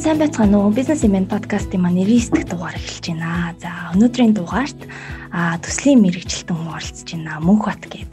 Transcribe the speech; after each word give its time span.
сайн 0.00 0.16
байцгаана 0.16 0.64
уу? 0.64 0.72
Business 0.72 1.04
Event 1.04 1.28
podcast-ийн 1.28 1.84
маань 1.84 2.00
99 2.00 2.32
дахь 2.32 2.48
дугаар 2.48 2.72
эхэлж 2.72 3.04
байна. 3.12 3.52
За, 3.60 3.92
өнөөдрийн 3.92 4.32
дугаарт 4.32 4.88
а 5.28 5.60
төслийн 5.60 6.00
мэрэгчлэлтэн 6.00 6.56
хүн 6.56 6.72
оролцож 6.72 7.04
байна. 7.12 7.36
Мөнх 7.44 7.68
бат 7.68 7.84
гээд 7.84 8.12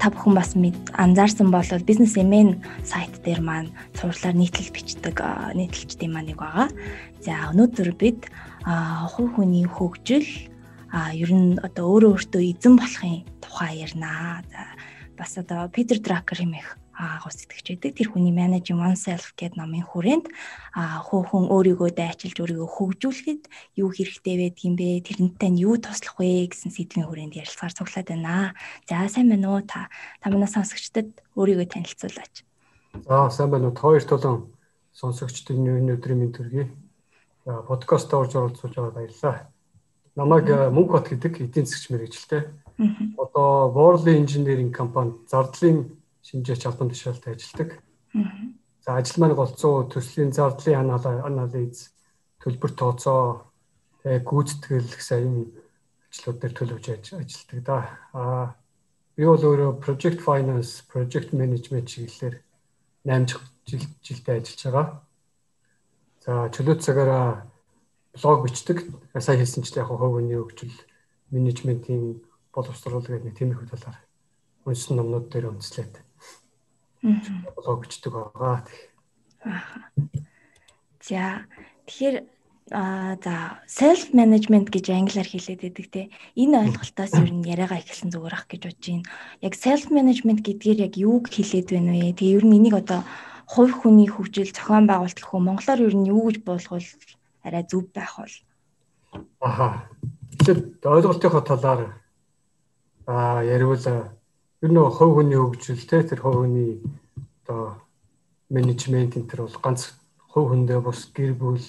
та 0.00 0.08
бүхэн 0.08 0.32
бас 0.32 0.56
анзаарсан 0.56 1.52
бол 1.52 1.68
Business 1.84 2.16
Event 2.16 2.64
сайт 2.80 3.12
дээр 3.28 3.44
маань 3.44 3.76
цуурлаар 4.00 4.40
нийтлэл 4.40 4.72
бичдэг 4.72 5.20
нийтлэлчдийн 5.52 6.16
маань 6.16 6.32
нэг 6.32 6.40
байгаа. 6.40 6.72
За, 7.20 7.52
өнөөдөр 7.52 7.92
бид 7.92 8.32
хувь 8.64 9.36
хүний 9.36 9.68
хөгжил 9.68 10.24
а 10.88 11.12
ер 11.12 11.28
нь 11.28 11.60
одоо 11.60 11.92
өөрөө 11.92 12.24
өөртөө 12.24 12.42
эзэн 12.56 12.80
болохын 12.80 13.28
тухай 13.44 13.84
ярина. 13.84 14.40
За, 14.48 14.64
бас 15.12 15.36
одоо 15.36 15.68
Питер 15.68 16.00
Дракер 16.00 16.40
хэмээх 16.40 16.87
агуу 16.98 17.30
сэтгэж 17.30 17.78
байдаг. 17.78 17.94
Тэр 17.94 18.10
хүний 18.10 18.34
Managing 18.34 18.82
Oneself 18.82 19.30
гэдэг 19.38 19.54
номын 19.54 19.86
хүрээнд 19.86 20.26
хүүхэн 20.74 21.46
өөрийгөө 21.46 21.90
дайчилж 21.94 22.36
өөрийгөө 22.42 22.68
хөгжүүлэхэд 22.74 23.42
юу 23.78 23.88
хэрэгтэй 23.94 24.34
байдаг 24.42 24.62
юм 24.66 24.74
бэ? 24.74 25.06
Тэрнтэй 25.06 25.50
нь 25.54 25.62
юу 25.62 25.78
туслах 25.78 26.18
вэ 26.18 26.50
гэсэн 26.50 26.74
сэдвийн 26.74 27.06
хүрээнд 27.06 27.38
ярилцахаар 27.38 27.74
цуглаад 27.78 28.08
байна. 28.10 28.58
За 28.90 29.06
сайн 29.06 29.30
байна 29.30 29.46
уу 29.54 29.62
та? 29.62 29.86
Та 30.18 30.26
манай 30.26 30.50
сонсогчдод 30.50 31.22
өөрийгөө 31.38 31.66
танилцуулаач. 31.70 32.34
За 33.06 33.30
сайн 33.30 33.54
байна 33.54 33.70
уу? 33.70 33.78
Хоёр 33.78 34.02
тулан 34.02 34.50
сонсогчдын 34.90 35.62
өнөөдрийн 35.62 36.18
мэнд 36.18 36.34
төргий. 36.34 36.66
Подкаст 37.46 38.10
орж 38.10 38.34
оролцуулж 38.34 38.74
байгаа 38.74 38.98
баярлалаа. 38.98 39.46
Намайг 40.18 40.50
Мөнх 40.74 40.90
бат 40.90 41.06
гэдэг 41.06 41.46
эдийн 41.46 41.66
засгч 41.70 41.94
мэрэгчлээ. 41.94 42.42
Одоо 43.18 43.70
Worley 43.70 44.18
Engineering 44.18 44.74
компани 44.74 45.14
зардлын 45.30 45.97
шинжээч 46.28 46.68
албан 46.68 46.92
тушаалтай 46.92 47.32
ажилладаг. 47.34 47.80
За 48.84 48.96
ажил 49.00 49.18
маань 49.20 49.34
голцоо 49.34 49.88
төслийн 49.88 50.32
зардлын 50.32 50.92
анализ, 50.92 51.92
төлбөр 52.44 52.72
тооцоо, 52.76 53.48
тэгээ 54.04 54.20
гүйцэтгэл 54.28 54.92
гэсэн 54.92 55.48
ажлууд 56.12 56.38
дээр 56.40 56.54
төлөвж 56.56 56.84
ажилладаг 57.16 57.60
да. 57.64 57.76
Аа 58.12 58.56
би 59.16 59.24
бол 59.24 59.40
өөрөө 59.40 59.80
project 59.80 60.20
finance, 60.20 60.84
project 60.92 61.32
management 61.32 61.88
чиглэлээр 61.88 62.36
8 63.08 63.34
жил 63.68 63.84
жилдээ 64.04 64.36
ажиллаж 64.40 64.62
байгаа. 64.64 64.86
За 66.24 66.32
чөлөө 66.54 66.76
цагаараа 66.80 67.26
блог 68.14 68.44
бичдэг. 68.44 68.84
Сая 69.18 69.36
хэлсэнчлээ 69.40 69.82
яг 69.82 69.88
хувь 69.88 70.16
хүний 70.16 70.38
хөгжил 70.38 70.76
менежментийн 71.32 72.22
боловсруулал 72.52 73.04
гэдэг 73.04 73.24
нэг 73.24 73.36
тиймэрхүү 73.36 73.68
талаар 73.68 73.98
уншсан 74.64 74.96
номнууд 74.96 75.28
дээр 75.28 75.52
үндэслээд 75.52 76.07
блог 77.02 77.86
бичдэг 77.86 78.12
байгаа. 78.12 78.64
За 81.02 81.46
тэгэхээр 81.86 82.16
а 82.70 83.16
за 83.24 83.64
self 83.64 84.12
management 84.12 84.68
гэж 84.68 84.92
англиар 84.92 85.24
хэлээд 85.24 85.60
байдаг 85.64 85.86
те 85.88 86.02
энэ 86.36 86.68
ойлголтоос 86.68 87.12
ер 87.16 87.32
нь 87.32 87.48
яриагаа 87.48 87.80
эхэлсэн 87.80 88.12
зүгээр 88.12 88.34
ах 88.36 88.44
гэж 88.44 88.62
бодож 88.68 88.84
байна. 88.84 89.08
Яг 89.40 89.54
self 89.56 89.88
management 89.88 90.44
гэдгээр 90.44 90.84
яг 90.84 90.94
юуг 91.00 91.32
хэлээд 91.32 91.72
байна 91.72 91.96
вэ? 91.96 92.12
Тэгээ 92.12 92.36
ер 92.36 92.44
нь 92.44 92.56
энийг 92.60 92.76
одоо 92.76 93.00
хувь 93.48 93.72
хүний 93.72 94.08
хөгжил 94.08 94.52
зохион 94.52 94.84
байгуулалт 94.84 95.24
хөө 95.24 95.40
монголоор 95.40 95.80
ер 95.80 95.94
нь 95.96 96.10
юу 96.12 96.28
гэж 96.28 96.44
буулгавал 96.44 96.84
арай 97.40 97.64
зөв 97.64 97.88
байх 97.88 98.12
бол. 98.20 98.36
Аха. 99.40 99.88
Тэгэхээр 100.36 100.60
ойлголтынхоо 100.84 101.40
талаар 101.40 101.80
аа 103.08 103.40
яривал 103.40 103.80
ер 104.62 104.70
нь 104.72 104.78
хувь 104.78 105.14
хүний 105.14 105.38
хөгжил 105.38 105.82
те 105.86 106.02
тэр 106.02 106.20
хувь 106.22 106.42
хүний 106.42 106.82
одоо 107.46 107.78
менежмент 108.50 109.14
энэ 109.14 109.30
төр 109.30 109.46
бол 109.46 109.58
ганц 109.62 109.94
хувь 110.32 110.50
хүндээ 110.50 110.80
бус 110.82 111.00
гэр 111.14 111.32
бүл 111.38 111.62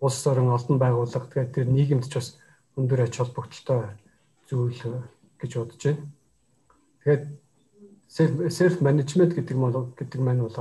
улс 0.00 0.20
орон 0.26 0.52
олдон 0.52 0.76
байгууллага 0.80 1.32
тэгээд 1.32 1.54
тэр 1.54 1.66
нийгэмд 1.72 2.04
ч 2.08 2.14
бас 2.20 2.28
өндөр 2.76 3.08
ач 3.08 3.14
холбогдолтой 3.16 3.96
зүйл 4.48 5.04
гэж 5.40 5.50
бодож 5.56 5.82
байна. 5.84 6.04
Тэгээд 7.04 7.24
self 8.10 8.74
management 8.84 9.32
гэдэг 9.38 9.56
нь 9.56 9.64
гэдэг 9.96 10.20
маань 10.20 10.44
бол 10.44 10.58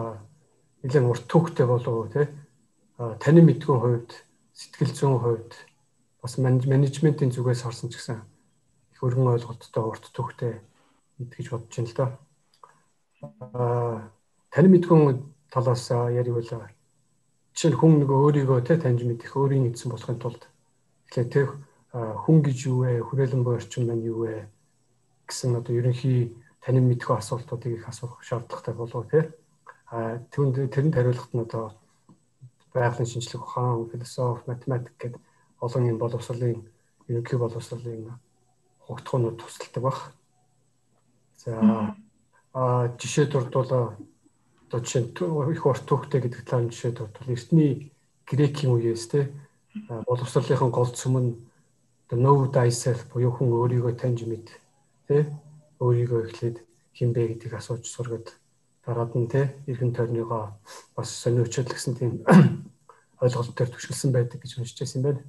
нэлээд 0.84 1.10
урт 1.12 1.26
түүхтэй 1.28 1.66
болов 1.68 2.14
тий 2.14 2.28
таны 3.00 3.42
мэдгэн 3.44 3.80
хувьд 3.80 4.12
сэтгэл 4.54 4.94
зүйн 4.96 5.18
хувьд 5.20 5.52
бас 6.22 6.38
менежментийн 6.38 7.32
зүгээс 7.32 7.64
харсан 7.64 7.90
ч 7.90 7.98
гэсэн 7.98 8.22
их 8.94 9.02
өргөн 9.04 9.34
ойлголттой 9.34 9.84
урт 9.84 10.08
түүхтэй 10.14 10.62
гэж 11.20 11.46
бодож 11.52 11.76
байна 11.76 11.90
л 11.90 11.96
да. 12.00 12.06
Аа 13.22 14.12
тань 14.52 14.72
мэдхүн 14.72 15.24
талаас 15.52 15.90
бол 15.92 16.50
жишээ 17.54 17.72
нь 17.72 17.80
хүн 17.80 17.92
нөгөө 18.00 18.20
өөрийгөө 18.24 18.60
те 18.64 18.80
таньж 18.80 19.04
мэдэх 19.04 19.36
өөрийн 19.36 19.68
эзэн 19.68 19.92
болохын 19.92 20.20
тулд 20.20 20.48
тэгэхээр 21.12 21.30
те 21.34 21.42
хүн 21.92 22.38
гэж 22.46 22.58
юу 22.72 22.86
вэ? 22.86 23.04
Хүрээлэн 23.04 23.44
буй 23.44 23.56
орчин 23.60 23.84
маань 23.90 24.06
юу 24.06 24.24
вэ? 24.24 24.48
гэсэн 25.30 25.58
одоо 25.62 25.74
ерөнхий 25.78 26.34
танин 26.62 26.90
мэдхүү 26.90 27.18
асуултуудыг 27.18 27.82
их 27.82 27.90
асуух 27.90 28.22
шаардлагатай 28.26 28.74
болов 28.74 29.06
те. 29.10 29.34
А 29.90 30.18
түүнд 30.34 30.74
тэрэнд 30.74 30.96
хариулахад 30.96 31.34
нь 31.34 31.46
одоо 31.46 31.66
байгалийн 32.74 33.10
шинжлэх 33.10 33.46
ухаан, 33.46 33.90
философи, 33.90 34.46
математик 34.50 34.94
гэдэг 34.98 35.22
олон 35.62 35.90
юм 35.90 35.98
боловсролын 35.98 36.66
ерөнхий 37.08 37.38
боловсролын 37.38 38.14
хугтгуунууд 38.86 39.38
тусалдаг 39.38 39.84
баг. 39.84 39.98
За. 41.40 41.96
А 42.54 42.92
жишээ 43.00 43.32
дурдвал 43.32 43.96
одоо 44.68 44.80
жишээ 44.84 45.08
их 45.56 45.66
урт 45.66 45.84
түүхтэй 45.88 46.20
гэдэг 46.22 46.44
талаар 46.44 46.68
жишээ 46.68 46.92
дурдвал 46.92 47.32
эртний 47.32 47.94
грекийн 48.28 48.76
үеэс 48.76 49.08
те 49.08 49.32
боловсролынхон 49.88 50.72
гол 50.72 50.92
цөм 50.92 51.16
нь 51.24 51.32
know 52.12 52.50
thyself 52.52 53.08
буюу 53.14 53.32
хүн 53.32 53.54
өөрийгөө 53.56 53.94
таньж 54.02 54.26
мэд 54.28 54.52
те 55.08 55.30
өөрийгөө 55.80 56.28
эхлээд 56.28 56.58
хин 56.98 57.14
бэ 57.14 57.22
гэдгийг 57.38 57.54
асууж 57.56 57.86
сургад 57.88 58.34
дараад 58.84 59.14
нь 59.16 59.30
те 59.30 59.56
эргэн 59.70 59.94
тойрныгоо 59.94 60.58
бас 60.96 61.10
сониучод 61.24 61.70
гэсэн 61.72 61.94
тийм 61.96 62.12
ойлголт 63.24 63.56
төр 63.56 63.70
түшгэлсэн 63.72 64.12
байдаг 64.12 64.42
гэж 64.42 64.58
уншиж 64.58 64.78
байсан 64.82 65.00
юм 65.00 65.06
байна. 65.08 65.22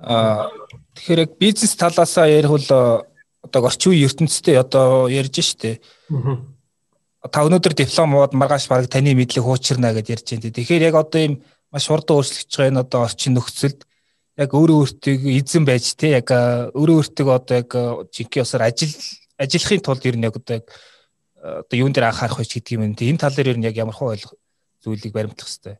Аа 0.00 0.50
тэгэхээр 0.94 1.22
яг 1.26 1.32
бизнес 1.38 1.76
талаасаа 1.76 2.26
ярих 2.30 2.50
бол 2.50 2.68
одоо 3.44 3.60
орчин 3.68 3.92
үеийн 3.92 4.08
ертөнцтэй 4.08 4.56
одоо 4.56 5.06
ярьж 5.08 5.40
штэ. 5.44 5.80
Та 7.30 7.44
өнөөдөр 7.44 7.74
дипломууд 7.76 8.32
маргааш 8.32 8.68
баг 8.68 8.88
таны 8.88 9.14
мэдлэг 9.14 9.44
хуучирна 9.44 9.92
гэж 9.92 10.06
ярьж 10.12 10.26
байна. 10.32 10.52
Тэгэхээр 10.52 10.86
яг 10.88 10.96
одоо 10.96 11.20
ийм 11.20 11.34
маш 11.72 11.88
хурдан 11.88 12.20
өөрчлөгдөж 12.20 12.54
байгаа 12.56 12.70
энэ 12.72 12.82
одоо 12.84 13.00
орчин 13.04 13.32
нөхцөлд 13.36 13.80
яг 14.38 14.50
өөрөө 14.50 14.78
өөртөө 14.82 15.14
эзэн 15.38 15.64
байж 15.64 15.94
те 15.94 16.18
яг 16.18 16.28
өөрөө 16.30 16.96
өөртөө 17.00 17.28
одоо 17.32 17.56
яг 17.60 17.70
жинхэнэ 18.10 18.44
усаар 18.44 18.68
ажил 18.68 18.92
ажиллахын 19.38 19.82
тулд 19.84 20.04
ер 20.04 20.16
нь 20.16 20.26
яг 20.26 20.36
одоо 20.36 20.54
яг 20.58 20.66
одоо 21.38 21.76
юун 21.78 21.92
дээр 21.92 22.08
анхаарах 22.10 22.38
вэ 22.40 22.46
гэдэг 22.48 22.72
юм. 22.74 22.92
Энэ 22.92 23.20
тал 23.20 23.34
дээр 23.34 23.54
ер 23.54 23.58
нь 23.58 23.66
яг 23.68 23.76
ямар 23.76 23.94
хөө 23.94 24.14
ойлгох 24.16 24.34
зүйлийг 24.82 25.12
баримтлах 25.12 25.48
хэрэгтэй. 25.48 25.76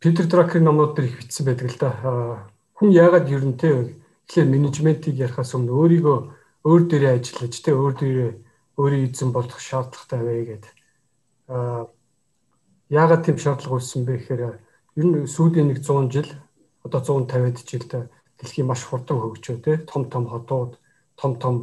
Питер 0.00 0.26
Дракерийн 0.26 0.64
номнууд 0.64 0.96
дээр 0.96 1.08
их 1.12 1.16
бичсэн 1.20 1.44
байдаг 1.46 1.68
л 1.68 1.78
да. 1.78 1.90
Хүн 2.80 2.88
яагаад 2.90 3.28
ер 3.28 3.44
нь 3.44 3.56
те 3.60 4.00
Тэгэхээр 4.30 4.46
менежментийг 4.46 5.18
ярихаас 5.18 5.58
өмнө 5.58 5.74
өөрийгөө 5.74 6.18
өөр 6.62 6.82
дээрээ 6.86 7.18
ажиллаж 7.18 7.54
тэ 7.66 7.74
өөр 7.74 7.94
дээрээ 7.98 8.32
өөрийн 8.78 9.10
эзэн 9.10 9.34
болох 9.34 9.58
шаардлагатай 9.58 10.22
вэ 10.22 10.34
гэдэг. 10.54 10.74
Аа 11.50 11.90
яагаад 12.94 13.26
тийм 13.26 13.42
шаардлага 13.42 13.74
үүссэн 13.82 14.06
бэ 14.06 14.22
гэхээр 14.22 14.42
ер 14.54 15.06
нь 15.10 15.26
сүүлийн 15.26 15.74
нэг 15.74 15.82
100 15.82 16.14
жил 16.14 16.30
одоо 16.86 17.00
150-д 17.02 17.66
жилд 17.66 17.90
дэлхийн 18.38 18.70
маш 18.70 18.86
хурдан 18.86 19.18
хөгжөө 19.18 19.58
тэ 19.66 19.82
том 19.90 20.06
том 20.06 20.30
хотууд 20.30 20.78
том 21.18 21.32
том 21.42 21.54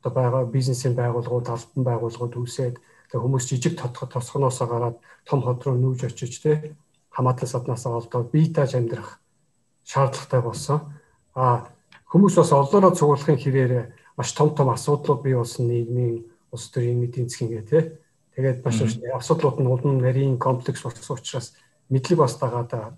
одоо 0.00 0.12
байгаа 0.16 0.48
бизнесийн 0.48 0.96
байгууллагууд 0.96 1.52
албан 1.52 1.82
байгууллагууд 1.84 2.32
үүсээд 2.32 2.80
тэгээ 3.12 3.24
хүмүүс 3.28 3.44
жижиг 3.44 3.76
тосгоноосоо 3.76 4.66
гараад 4.72 4.96
том 5.28 5.44
хот 5.44 5.68
руу 5.68 5.76
нүүж 5.76 6.08
очиж 6.08 6.40
тэ 6.40 6.72
хамаатлан 7.16 7.48
саднаасаа 7.48 7.96
олдоод 7.98 8.28
бие 8.30 8.52
тааж 8.52 8.76
амьдрах 8.76 9.20
шаардлагатай 9.84 10.40
болсон. 10.44 10.80
А 11.34 11.66
Хүмүүс 12.06 12.38
бас 12.38 12.52
олоороо 12.54 12.94
цуглахын 12.94 13.36
хэрээр 13.36 13.90
маш 14.16 14.30
том 14.32 14.54
том 14.54 14.70
асуудлууд 14.70 15.20
бий 15.26 15.34
болсон 15.34 15.66
нийгмийн 15.66 16.22
улс 16.54 16.70
төрийн 16.70 17.02
эдийн 17.02 17.28
засгийн 17.28 17.50
гэх 17.50 17.66
тээ. 17.66 17.84
Тэгээд 18.38 18.62
маш 18.62 18.78
асуудлууд 19.18 19.58
нь 19.58 19.66
улам 19.66 19.98
нарийн 19.98 20.38
комплекс 20.38 20.86
болсон 20.86 21.18
учраас 21.18 21.58
мэдлэг 21.90 22.18
бас 22.22 22.38
дагаад 22.38 22.94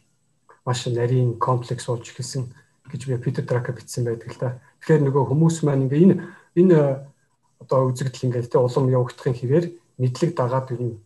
маш 0.62 0.87
нарийн 0.87 1.41
комплекс 1.41 1.88
болж 1.88 2.05
эхэлсэн 2.05 2.53
гэж 2.93 3.00
би 3.09 3.17
Питер 3.17 3.44
Драка 3.49 3.73
бичсэн 3.73 4.05
байдаг 4.05 4.29
л 4.29 4.38
да. 4.38 4.61
Тэгэхээр 4.85 5.09
нөгөө 5.09 5.25
хүмүүс 5.32 5.56
маань 5.64 5.88
ингээ 5.88 6.05
энэ 6.05 6.17
энэ 6.61 6.79
одоо 7.64 7.88
үзэгдэл 7.88 8.29
ингээ 8.29 8.53
тэ 8.53 8.61
улам 8.61 8.93
явагдахын 8.93 9.41
хэрээр 9.41 9.67
мэдлэг 9.97 10.37
дагаад 10.37 10.69
ер 10.76 10.82
нь 10.85 11.00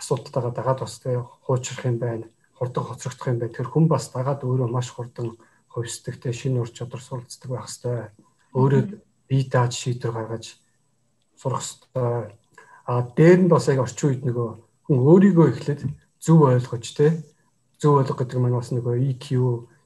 асуудалтайгаа 0.00 0.56
дагаад 0.56 0.80
бас 0.80 0.96
тэ 1.04 1.20
хуучрах 1.20 1.84
юм 1.84 2.00
байна. 2.00 2.26
Хурдан 2.58 2.84
хоцрогдох 2.84 3.28
юм 3.28 3.38
байна. 3.38 3.56
Тэр 3.56 3.68
хүн 3.68 3.86
бас 3.88 4.10
дагаад 4.12 4.44
өөрөө 4.44 4.68
маш 4.70 4.90
хурдан 4.92 5.36
хувьсдагтэй 5.72 6.32
шинэ 6.32 6.60
ур 6.60 6.70
чадвар 6.70 7.00
суралцдаг 7.00 7.50
байх 7.50 7.66
хэвээр 7.66 8.12
өөрөө 8.52 8.82
бие 9.28 9.44
дааж 9.48 9.72
шийдвэр 9.72 10.12
гаргаж 10.12 10.60
сурах 11.40 11.64
хэвээр 11.64 12.32
а 12.86 13.02
дээр 13.16 13.40
нь 13.46 13.48
бас 13.48 13.68
яг 13.72 13.80
орчин 13.80 14.10
үед 14.10 14.22
нөгөө 14.26 14.48
хүн 14.86 14.98
өөрийгөө 15.00 15.46
эхлээд 15.48 15.80
зөв 16.20 16.38
ойлгож 16.44 16.86
те 16.92 17.24
зөв 17.80 17.98
ойлго 17.98 18.14
гэдэг 18.14 18.38
маань 18.38 18.58
бас 18.58 18.70
нөгөө 18.74 19.00
EQ 19.16 19.26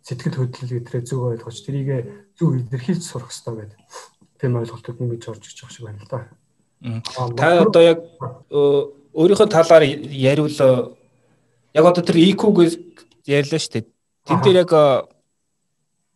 сэтгэл 0.03 0.39
хөдлөл 0.43 0.75
гэдрээ 0.75 1.03
зөв 1.07 1.21
ойлгож 1.31 1.59
тэрийг 1.63 1.89
зөв 2.35 2.57
илэрхийлж 2.57 3.03
сурах 3.05 3.31
хэрэгтэй 3.31 3.55
гэдэг. 3.55 3.81
Тийм 4.41 4.57
ойлголтууд 4.59 4.99
нэг 5.01 5.23
орж 5.29 5.45
ирж 5.45 5.59
байгаа 5.63 5.75
шиг 5.75 5.85
байна 5.87 6.03
л 6.03 6.11
да. 6.11 6.21
Та 7.37 7.47
одоо 7.65 7.83
яг 7.83 7.99
өөрийнхөө 9.15 9.49
талаар 9.49 9.85
яриул 9.87 10.53
яг 11.77 11.85
одоо 11.85 12.03
тэр 12.03 12.17
EQ-г 12.17 12.59
ярьлаа 13.29 13.61
шүү 13.61 13.73
дээ. 13.77 13.85
Тэн 14.25 14.41
дээр 14.41 14.65
яг 14.65 14.73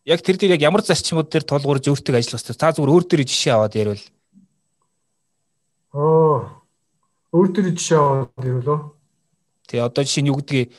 яг 0.09 0.21
тэр 0.25 0.37
дээр 0.41 0.57
яг 0.57 0.63
ямар 0.65 0.81
зарчмууд 0.81 1.29
дээр 1.29 1.45
тулгуурж 1.45 1.85
өөртөө 1.93 2.17
ажиллах 2.17 2.41
хэрэгтэй. 2.41 2.57
Та 2.57 2.73
зүгээр 2.73 2.95
өөр 2.97 3.05
дээр 3.05 3.23
жишээ 3.29 3.53
аваад 3.53 3.77
яриул. 3.77 4.05
Аа. 5.93 6.65
Өөр 7.37 7.49
дээр 7.53 7.69
жишээ 7.77 7.99
аваад 8.01 8.33
яриулаа. 8.41 8.81
Тэгээ 9.69 9.85
одоо 9.85 10.03
жишээ 10.03 10.23
нь 10.25 10.31
юу 10.33 10.41
гэдгийг 10.41 10.73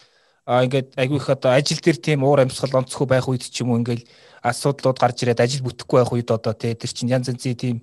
а 0.45 0.65
ингээд 0.65 0.97
айгүй 0.97 1.17
их 1.21 1.29
одоо 1.29 1.51
ажил 1.53 1.79
дээр 1.79 1.97
тийм 2.01 2.25
уур 2.25 2.41
амьсгал 2.41 2.81
онцгүй 2.81 3.05
байх 3.05 3.29
үед 3.29 3.45
ч 3.45 3.61
юм 3.61 3.71
уу 3.71 3.79
ингээд 3.79 4.09
асуудлууд 4.41 4.97
гарч 4.97 5.21
ирээд 5.21 5.39
ажил 5.39 5.63
бүтэхгүй 5.63 6.01
байх 6.01 6.11
үед 6.11 6.29
одоо 6.33 6.53
тий 6.57 6.73
тэр 6.73 6.91
чинь 6.91 7.13
янз 7.13 7.29
янзын 7.29 7.55
тийм 7.55 7.77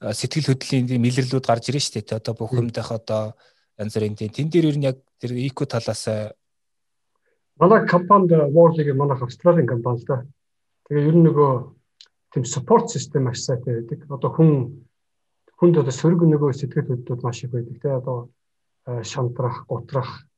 сэтгэл 0.00 0.54
хөдлөлийн 0.54 0.86
тийм 0.86 1.02
илэрлүүд 1.02 1.44
гарч 1.44 1.68
ирэн 1.68 1.82
штэ 1.82 2.06
тий 2.06 2.16
одоо 2.16 2.32
бүх 2.38 2.54
юмдах 2.54 2.94
одоо 2.94 3.34
янз 3.74 3.92
бүрийн 3.98 4.14
тийм 4.14 4.30
тэн 4.30 4.48
дээр 4.48 4.70
ер 4.70 4.78
нь 4.78 4.86
яг 4.86 4.96
тэр 5.20 5.30
эко 5.36 5.66
талаас 5.66 6.04
манай 7.56 7.86
компанид 7.86 8.30
World-ийг 8.52 8.94
манай 8.94 9.16
Австралийн 9.16 9.66
компани 9.66 9.98
л 10.00 10.06
да. 10.06 10.26
Тэгээ 10.88 11.08
ер 11.08 11.16
нь 11.16 11.26
нөгөө 11.26 11.52
тийм 12.32 12.44
support 12.44 12.92
system 12.92 13.24
маш 13.24 13.40
сайтай 13.42 13.80
байдаг. 13.80 14.04
Одоо 14.10 14.30
хүн 14.30 14.50
хүнд 15.56 15.80
одоо 15.80 15.94
сөрөг 15.94 16.20
нөгөө 16.28 16.52
сэтгэл 16.52 16.88
хөдлөлүүд 16.88 17.22
маш 17.24 17.44
их 17.44 17.50
байдаг. 17.50 17.80
Тэгээ 17.80 18.00
одоо 18.00 18.28
шантрах, 19.02 19.66
гутрах, 19.66 20.28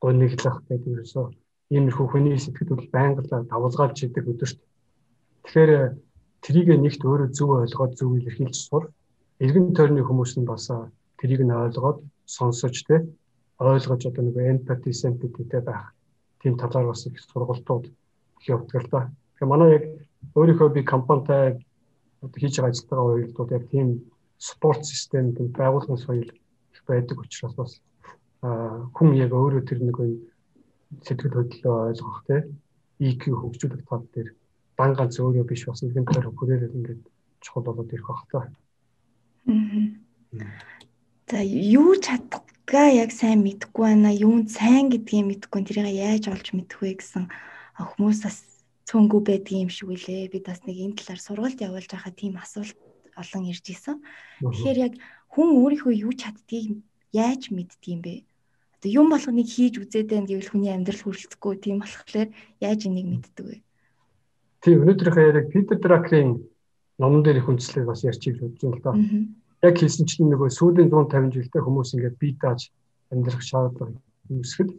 гониглах 0.00 0.62
гэдэг 0.68 0.92
ерөөсөө 0.94 1.26
иймэрхүү 1.74 2.06
хүний 2.06 2.38
сэтгэл 2.38 2.76
хөдлөл 2.76 2.94
байнга 2.94 3.22
давалгаалж 3.50 3.98
идэг 4.04 4.30
өдөрт. 4.30 4.58
Тэгэхээр 5.48 5.72
трийг 6.44 6.68
нэгт 6.70 7.02
өөрөө 7.02 7.28
зөв 7.34 7.50
ойлгоод 7.58 7.92
зөв 7.98 8.10
илэрхийлж 8.14 8.54
сур. 8.54 8.92
Иргэн 9.42 9.74
тойрны 9.74 10.06
хүмүүс 10.06 10.38
нь 10.38 10.46
бас 10.46 10.70
трийг 11.18 11.42
нь 11.42 11.50
ойлгоод 11.50 12.04
сонсож 12.28 12.76
тэ 12.86 13.02
ойлгож 13.58 14.02
одоо 14.06 14.22
нэг 14.24 14.36
empathy 14.36 14.92
sympathyтэй 14.92 15.62
байх 15.64 15.94
тийм 16.42 16.56
талаар 16.56 16.86
бас 16.92 17.06
их 17.06 17.20
сургалтууд 17.20 17.88
явуулдаг 18.46 18.82
л 18.82 18.90
да. 18.90 19.00
Тэгэхээр 19.36 19.52
манай 19.52 19.70
яг 19.76 19.84
өөрийнхөө 20.36 20.68
би 20.72 20.82
компанитай 20.84 21.44
одоо 22.20 22.38
хийж 22.40 22.60
байгаа 22.60 22.70
ажилтнаа 22.70 23.02
хоёрдууд 23.04 23.50
яг 23.56 23.64
тийм 23.72 23.88
спорт 24.38 24.84
систем 24.84 25.32
тийм 25.32 25.48
байгуулгын 25.52 25.96
соёл 25.96 26.28
их 26.28 26.82
байдаг 26.86 27.18
учраас 27.20 27.54
бас 27.56 27.72
хүн 28.42 29.08
яг 29.16 29.32
өөрөө 29.32 29.62
тэр 29.64 29.80
нэг 29.80 29.96
сэтгэл 31.02 31.36
хөдлөлөө 31.36 31.76
ойлгох 31.90 32.20
те 32.28 32.36
EQ 33.00 33.22
хөгжүүлэх 33.40 33.88
тал 33.88 34.04
дээр 34.12 34.28
дан 34.76 34.92
ганц 34.92 35.16
өөрөө 35.20 35.44
биш 35.48 35.64
бас 35.66 35.80
нэгэн 35.82 36.04
төр 36.04 36.28
хүрээрэл 36.36 36.76
ингээд 36.76 37.02
чухал 37.40 37.64
болоод 37.64 37.92
ирэх 37.92 38.08
бах 38.08 38.24
та. 38.30 38.40
За 41.26 41.40
юу 41.42 41.96
чаддгаа 42.66 42.90
яг 42.90 43.14
сайн 43.14 43.46
мэдэхгүй 43.46 43.94
байна. 43.94 44.10
Юунд 44.10 44.50
сайн 44.50 44.90
гэдгийг 44.90 45.46
мэдэхгүй 45.46 45.62
тэрийг 45.70 45.86
яаж 45.86 46.26
олж 46.34 46.50
мэдэх 46.50 46.82
вэ 46.82 46.98
гэсэн 46.98 47.30
хүмүүс 47.78 48.26
бас 48.26 48.42
цөөнгүү 48.90 49.20
байдаг 49.22 49.54
юм 49.54 49.70
шиг 49.70 49.94
үлээ. 49.94 50.34
Би 50.34 50.42
бас 50.42 50.66
нэг 50.66 50.74
энэ 50.74 50.98
талаар 50.98 51.22
сургалт 51.22 51.62
явуулж 51.62 51.86
байхад 51.86 52.18
тийм 52.18 52.34
асуулт 52.42 52.74
олон 53.14 53.46
ирж 53.46 53.70
исэн. 53.70 54.02
Тэгэхээр 54.42 54.78
яг 54.82 54.94
хүн 55.30 55.48
өөрийнхөө 55.62 55.94
юу 55.94 56.10
чаддгийг 56.10 56.82
яаж 57.14 57.54
мэддэг 57.54 57.86
юм 57.86 58.02
бэ? 58.02 58.26
Одоо 58.82 58.90
юм 58.90 59.14
болгоныг 59.14 59.46
хийж 59.46 59.78
үзээд 59.78 60.10
байна 60.10 60.26
гэвэл 60.26 60.50
хүний 60.50 60.74
амьдрал 60.74 61.06
хүрэлцэхгүй 61.06 61.54
тийм 61.62 61.86
болохоор 61.86 62.34
яаж 62.58 62.80
энийг 62.82 63.06
мэддэг 63.06 63.46
вэ? 63.46 63.56
Тийм 64.66 64.82
өнөөдрийнхээ 64.82 65.38
яг 65.38 65.46
Питер 65.54 65.78
Дракерийн 65.78 66.42
номон 66.98 67.22
дээр 67.22 67.38
их 67.38 67.46
үндэслэл 67.46 67.86
бас 67.86 68.02
ярьчих 68.02 68.42
гэж 68.42 68.58
байна 68.58 68.74
л 68.74 68.82
да. 68.82 68.90
Яг 69.66 69.76
хийсэн 69.82 70.06
чинь 70.06 70.30
нөгөө 70.30 70.50
сүүлийн 70.54 70.90
150 70.94 71.34
жилдээ 71.34 71.62
хүмүүс 71.66 71.90
ингээд 71.98 72.16
бие 72.22 72.36
дааж 72.38 72.70
амьдрах 73.10 73.42
шаардлага 73.42 73.98
үүсгэхэд 74.30 74.70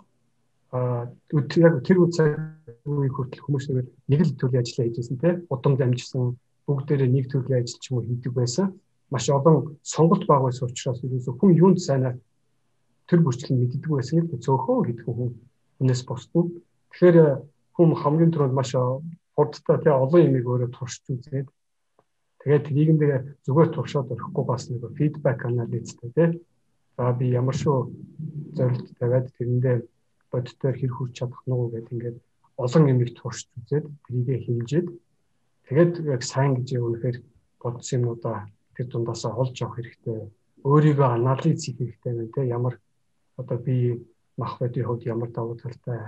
а 0.71 1.07
яг 1.31 1.73
тэр 1.83 1.97
үеийн 2.03 3.13
хүртэл 3.15 3.43
хүмүүс 3.43 3.65
нэг 4.11 4.21
л 4.23 4.37
төрлийн 4.39 4.63
ажил 4.63 4.83
хийжсэн 4.83 5.17
те 5.19 5.29
удамд 5.51 5.79
амжсан 5.79 6.35
бүгдээрээ 6.67 7.09
нэг 7.11 7.25
төрлийн 7.31 7.63
ажил 7.63 7.79
ч 7.79 7.85
юм 7.91 7.99
уу 7.99 8.07
хийдэг 8.07 8.33
байсан. 8.35 8.75
Маш 9.11 9.31
олон 9.31 9.79
сонголт 9.83 10.27
баг 10.27 10.43
байсан 10.43 10.67
учраас 10.67 10.99
ерөөсөө 11.03 11.35
хүн 11.39 11.55
юунд 11.55 11.79
сайнаа 11.79 12.13
тэр 13.07 13.19
бүрчлэн 13.23 13.59
мэддэг 13.59 13.87
байсан 13.87 14.27
л 14.27 14.43
цөөхөө 14.43 14.77
гэдэг 14.91 15.05
хүн 15.07 15.31
хүнээс 15.79 16.01
босдно. 16.03 16.51
Тэгэхээр 16.91 17.17
э, 17.23 17.27
хүн 17.75 17.89
хамгийн 17.95 18.31
түрүүнд 18.35 18.55
маш 18.55 18.75
э, 18.75 18.83
хурдтай 19.35 19.77
тий 19.79 19.93
олон 19.95 20.21
юмыг 20.27 20.43
өөрөө 20.43 20.69
туршиж 20.75 21.07
үзээд 21.07 21.47
тэгээд 22.41 22.65
нийгэмдээ 22.75 23.13
зүгээр 23.45 23.69
туршаад 23.73 24.13
орохгүй 24.13 24.45
бас 24.45 24.69
нэг 24.69 24.83
фидбек 24.97 25.39
анализтэй 25.45 26.09
тий. 26.15 26.29
За 26.97 27.13
би 27.13 27.25
ямар 27.29 27.55
шүү 27.55 27.77
зорилт 28.57 28.87
тавиад 28.99 29.27
тэрэндээ 29.37 29.77
бодтоор 30.31 30.75
хэр 30.77 30.91
хүрч 30.93 31.13
чадах 31.17 31.41
нь 31.45 31.53
уу 31.53 31.69
гэдэг 31.73 31.93
ингээд 31.93 32.17
олон 32.57 32.83
юмыг 32.93 33.09
туршиж 33.13 33.49
үзээд 33.57 33.85
тэрийгэ 34.05 34.35
хэмжээд 34.45 34.87
тэгээд 35.67 35.93
яг 36.13 36.21
сайн 36.25 36.51
гэж 36.57 36.69
үнэхээр 36.77 37.17
бодсон 37.61 37.97
юмудаа 38.01 38.49
тэр 38.75 38.87
дундаасаа 38.89 39.33
олж 39.41 39.55
авах 39.61 39.77
хэрэгтэй 39.77 40.17
өөрийгөө 40.65 41.09
анализ 41.17 41.61
хийх 41.65 41.77
хэрэгтэй 41.77 42.13
байна 42.13 42.33
те 42.33 42.41
ямар 42.57 42.75
одоо 43.37 43.57
би 43.57 43.75
мах 44.37 44.57
бодийн 44.59 44.85
хувьд 44.87 45.03
ямар 45.05 45.29
давуу 45.29 45.55
талтай. 45.57 45.99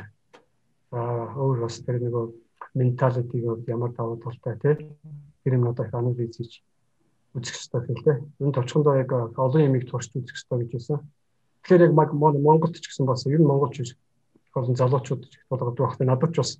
Аа 0.91 1.33
өөр 1.37 1.57
бас 1.65 1.75
тэр 1.85 2.01
нөгөө 2.01 2.25
менталитиг 2.73 3.69
ямар 3.69 3.91
давуу 3.93 4.17
талтай 4.17 4.55
тий 4.57 4.75
тэр 5.49 5.57
юм 5.57 5.67
одоо 5.67 5.85
их 5.85 5.93
анализ 5.93 6.37
хийж 6.37 6.61
үзэх 7.33 7.57
хэрэгтэй 7.57 7.81
гэх 7.81 8.05
лээ. 8.05 8.17
Энэ 8.37 8.53
товчхондоо 8.53 8.95
яг 9.01 9.09
олон 9.13 9.65
ямиг 9.65 9.89
туршиж 9.89 10.13
үзэх 10.13 10.37
хэрэгтэй 10.37 10.57
гэж 10.61 10.71
байсан. 10.77 10.97
Тэгэхээр 11.65 11.81
яг 11.89 11.93
Монголд 12.13 12.77
ч 12.77 12.85
гэсэн 12.85 13.05
бас 13.09 13.25
ер 13.25 13.41
нь 13.41 13.49
монголч 13.49 13.81
биш 13.81 13.97
олон 14.53 14.75
залуучууд 14.77 15.25
тулгардаг 15.49 15.81
багт 15.81 15.99
надад 16.05 16.33
ч 16.33 16.37
бас 16.37 16.51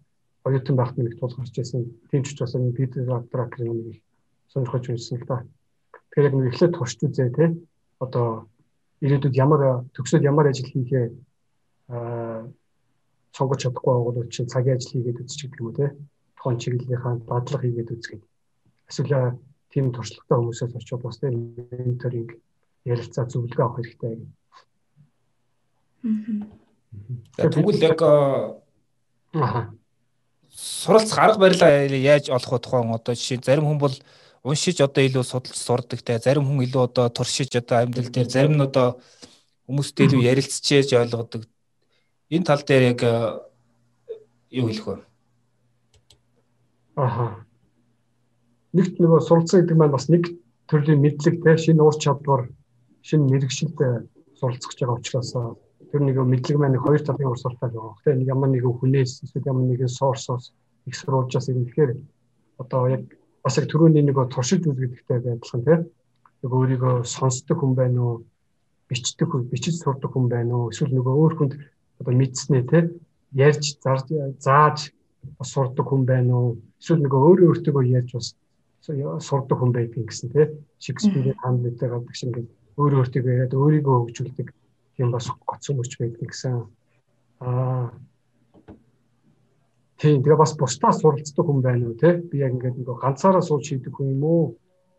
оюутан 0.41 0.75
багт 0.75 0.97
нэг 0.97 1.21
тулгарч 1.21 1.53
байсан. 1.53 1.86
Тийм 2.09 2.24
ч 2.25 2.33
бас 2.33 2.57
энэ 2.57 2.74
Питер 2.74 3.06
Дракерийн 3.30 3.77
нэг 3.94 4.01
сонирхож 4.50 4.89
байсан 4.89 5.21
л 5.21 5.25
да. 5.30 5.45
Тэгэхээр 5.94 6.27
яг 6.30 6.33
нэг 6.33 6.47
эхлээд 6.50 6.74
туршиж 6.74 7.01
үзээ 7.06 7.30
тий 7.30 7.50
одоо 8.01 8.50
ирээдүйд 9.06 9.36
ямар 9.38 9.86
төгсөөд 9.93 10.25
ямар 10.25 10.50
ажил 10.50 10.65
хийхээ 10.65 11.05
сонгож 13.38 13.60
чадахгүй 13.62 13.93
байгуул 13.93 14.29
чинь 14.34 14.50
цагийн 14.50 14.77
ажил 14.77 14.91
хийгээд 14.98 15.22
үзчих 15.22 15.50
гэдэг 15.50 15.62
юм 15.62 15.67
уу 15.69 15.77
те 15.77 15.88
тухайн 16.39 16.60
чиглэлийнхаа 16.60 17.13
дадлага 17.27 17.63
хийгээд 17.63 17.93
үзгээд 17.93 18.24
эсвэл 18.89 19.38
тийм 19.69 19.93
туршлагатай 19.93 20.38
хүмүүсээс 20.38 20.75
очиод 20.75 21.01
бас 21.05 21.17
тийм 21.22 21.55
менторинг 21.55 22.36
ярилцаа 22.86 23.25
зөвлөгөө 23.29 23.65
авах 23.65 23.77
хэрэгтэй 23.77 24.13
гэх. 24.17 24.27
Тэгвэл 27.38 27.86
яг 27.86 28.01
аа 28.01 29.69
суралц 30.60 31.13
арга 31.17 31.39
барилаа 31.39 31.86
яаж 31.86 32.29
олох 32.29 32.51
вэ 32.51 32.60
тухайн 32.60 32.93
одоо 32.93 33.13
жишээ 33.15 33.46
зарим 33.46 33.65
хүн 33.69 33.79
бол 33.79 33.96
уншиж 34.43 34.81
одоо 34.81 35.03
илүү 35.05 35.24
судалж 35.24 35.55
сурдаг 35.55 36.01
те 36.01 36.17
зарим 36.19 36.46
хүн 36.48 36.65
илүү 36.65 36.84
одоо 36.89 37.10
туршиж 37.10 37.55
одоо 37.55 37.86
амьдрал 37.86 38.10
дээр 38.10 38.29
зарим 38.29 38.58
нь 38.58 38.65
одоо 38.65 38.98
хүмүүстэй 39.67 40.10
илүү 40.10 40.22
ярилцчээж 40.31 40.98
ойлгодог 40.98 41.46
энэ 42.34 42.48
тал 42.48 42.63
дээр 42.65 42.84
яг 42.93 43.01
юу 44.50 44.67
хэлэх 44.67 44.88
вэ? 44.88 44.98
Аха. 46.96 47.46
Нэгт 48.76 49.02
нөгөө 49.02 49.22
суралцсан 49.26 49.66
гэдэг 49.66 49.78
маань 49.78 49.96
бас 49.98 50.06
нэг 50.14 50.24
төрлийн 50.70 51.02
мэдлэг 51.02 51.36
те 51.42 51.58
шинэ 51.58 51.82
ур 51.82 51.96
чадвар 51.98 52.54
шинэ 53.02 53.26
мэрэгшилтэй 53.26 54.06
суралцах 54.38 54.70
гэж 54.70 54.80
байгаа 54.86 55.00
учраас 55.02 55.32
тэр 55.90 56.02
нэг 56.06 56.18
мэдлэг 56.22 56.58
маань 56.62 56.78
хоёр 56.78 57.02
талын 57.02 57.34
урсгалтай 57.34 57.70
байгаа. 57.74 57.98
Тэ 58.06 58.14
нэг 58.14 58.28
ямар 58.30 58.50
нэгэн 58.54 58.78
хүнээс 58.78 59.26
эсвэл 59.26 59.50
ямар 59.50 59.66
нэгэн 59.66 59.90
сорсоос 59.90 60.54
их 60.86 60.96
сурвалжаас 60.96 61.50
ирэхээр 61.50 61.92
одоо 62.62 62.82
яг 62.94 63.04
бас 63.42 63.58
яг 63.58 63.66
түрүүний 63.74 64.06
нэг 64.06 64.18
туршиж 64.30 64.62
үзэгдэлтэй 64.70 65.18
байдлах 65.18 65.58
нь 65.58 65.66
тийм 65.66 65.82
нэг 66.46 66.52
өөрийгөө 66.54 66.96
сонсдог 67.10 67.58
хүн 67.58 67.74
байна 67.74 68.00
уу? 68.06 68.16
Бичдэг 68.86 69.28
хүн 69.34 69.50
бичиж 69.50 69.82
сурдаг 69.82 70.14
хүн 70.14 70.30
байна 70.30 70.54
уу? 70.56 70.70
Эсвэл 70.70 70.94
нөгөө 70.94 71.16
өөр 71.18 71.34
хүнд 71.38 71.54
одоо 72.00 72.14
мэдснээ 72.14 72.64
тийм 72.70 72.86
ярьж 73.34 73.82
зарж 73.82 74.08
зааж 74.38 74.94
сурдаг 75.42 75.86
хүн 75.90 76.06
байна 76.06 76.34
уу? 76.38 76.50
Эсвэл 76.78 77.02
нөгөө 77.02 77.22
өөрөө 77.28 77.48
өөртөө 77.50 77.84
ярьж 77.98 78.12
бас 78.14 78.28
сурдаг 78.81 79.57
хүн 79.59 79.71
байдаг 79.75 80.03
гэсэн 80.07 80.29
тийм 80.33 80.50
Шекспирийн 80.79 81.38
хамлеттэй 81.43 81.89
гадаг 81.89 82.15
шиг 82.15 82.29
ингээд 82.29 82.50
өөрөө 82.79 83.00
өөртөө 83.03 83.21
яриад 83.27 83.53
өөрийгөө 83.53 83.95
хөгжүүлдэг 84.00 84.48
тийм 84.95 85.09
бас 85.12 85.25
гоцсон 85.50 85.75
мөч 85.77 85.91
байдаг 86.00 86.27
гэсэн 86.31 86.53
аа 87.43 87.91
Тийм 90.00 90.24
тэгээ 90.24 90.39
бас 90.39 90.55
бусдаас 90.55 91.03
суралцдаг 91.03 91.43
хүн 91.43 91.59
байна 91.59 91.91
уу 91.91 92.00
те 92.00 92.24
би 92.29 92.39
яг 92.39 92.55
ингээд 92.55 92.79
нэг 92.79 92.88
ганцаараа 93.03 93.43
сууж 93.43 93.67
хийдэг 93.67 93.91
хүн 93.91 94.15
юм 94.15 94.24
уу 94.24 94.43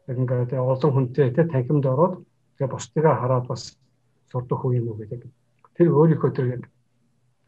яг 0.04 0.16
ингээд 0.20 0.52
олон 0.60 0.92
хүнтэй 0.92 1.32
те 1.32 1.49
танхимд 1.49 1.88
ороод 1.88 2.20
тэгээ 2.60 2.68
бусдыгаа 2.68 3.16
хараад 3.16 3.49
бас 3.49 3.80
сурдаг 4.28 4.58
хүн 4.60 4.76
юм 4.76 4.92
уу 4.92 5.00
гэдэг. 5.00 5.32
тэр 5.80 5.88
өөрийнхөө 5.96 6.30
тэр 6.37 6.46
яг 6.60 6.62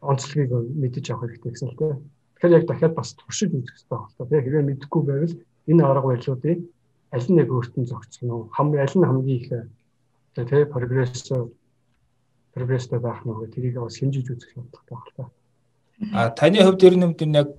онцлогийг 0.01 0.49
мэдэж 0.81 1.05
авах 1.13 1.29
хэрэгтэй 1.29 1.51
гэсэн 1.53 1.69
л 1.69 1.77
дээ. 1.77 1.93
Тэгэхээр 2.41 2.57
яг 2.57 2.65
дахиад 2.65 2.93
бас 2.97 3.13
туршиж 3.13 3.53
үзэх 3.53 3.77
хэрэгтэй 3.77 3.97
байна 4.01 4.25
да. 4.33 4.41
Хэрвээ 4.41 4.67
мэдэхгүй 4.73 5.01
байвал 5.05 5.33
энэ 5.67 5.83
арга 5.83 6.07
барилуудыг 6.07 6.59
аль 7.13 7.27
нэг 7.29 7.47
өөртөө 7.51 7.85
зохицох 7.85 8.23
нь 8.23 8.49
хам 8.55 8.67
аль 8.73 8.95
нь 8.97 9.07
хамгийн 9.07 9.39
их 9.39 9.49
тэгээ 10.35 10.71
прогресс 10.73 11.29
прогресстэй 12.53 12.99
байх 12.99 13.25
нь 13.25 13.33
тэрийг 13.53 13.81
бас 13.81 13.97
хэмжиж 13.97 14.27
үзэх 14.29 14.51
шаардлагатай 14.53 14.93
байна 14.93 15.07
л 15.07 15.13
да. 15.17 15.25
А 16.13 16.29
таны 16.29 16.59
хувьд 16.63 16.83
ер 16.83 16.95
нь 16.97 17.37
яг 17.37 17.53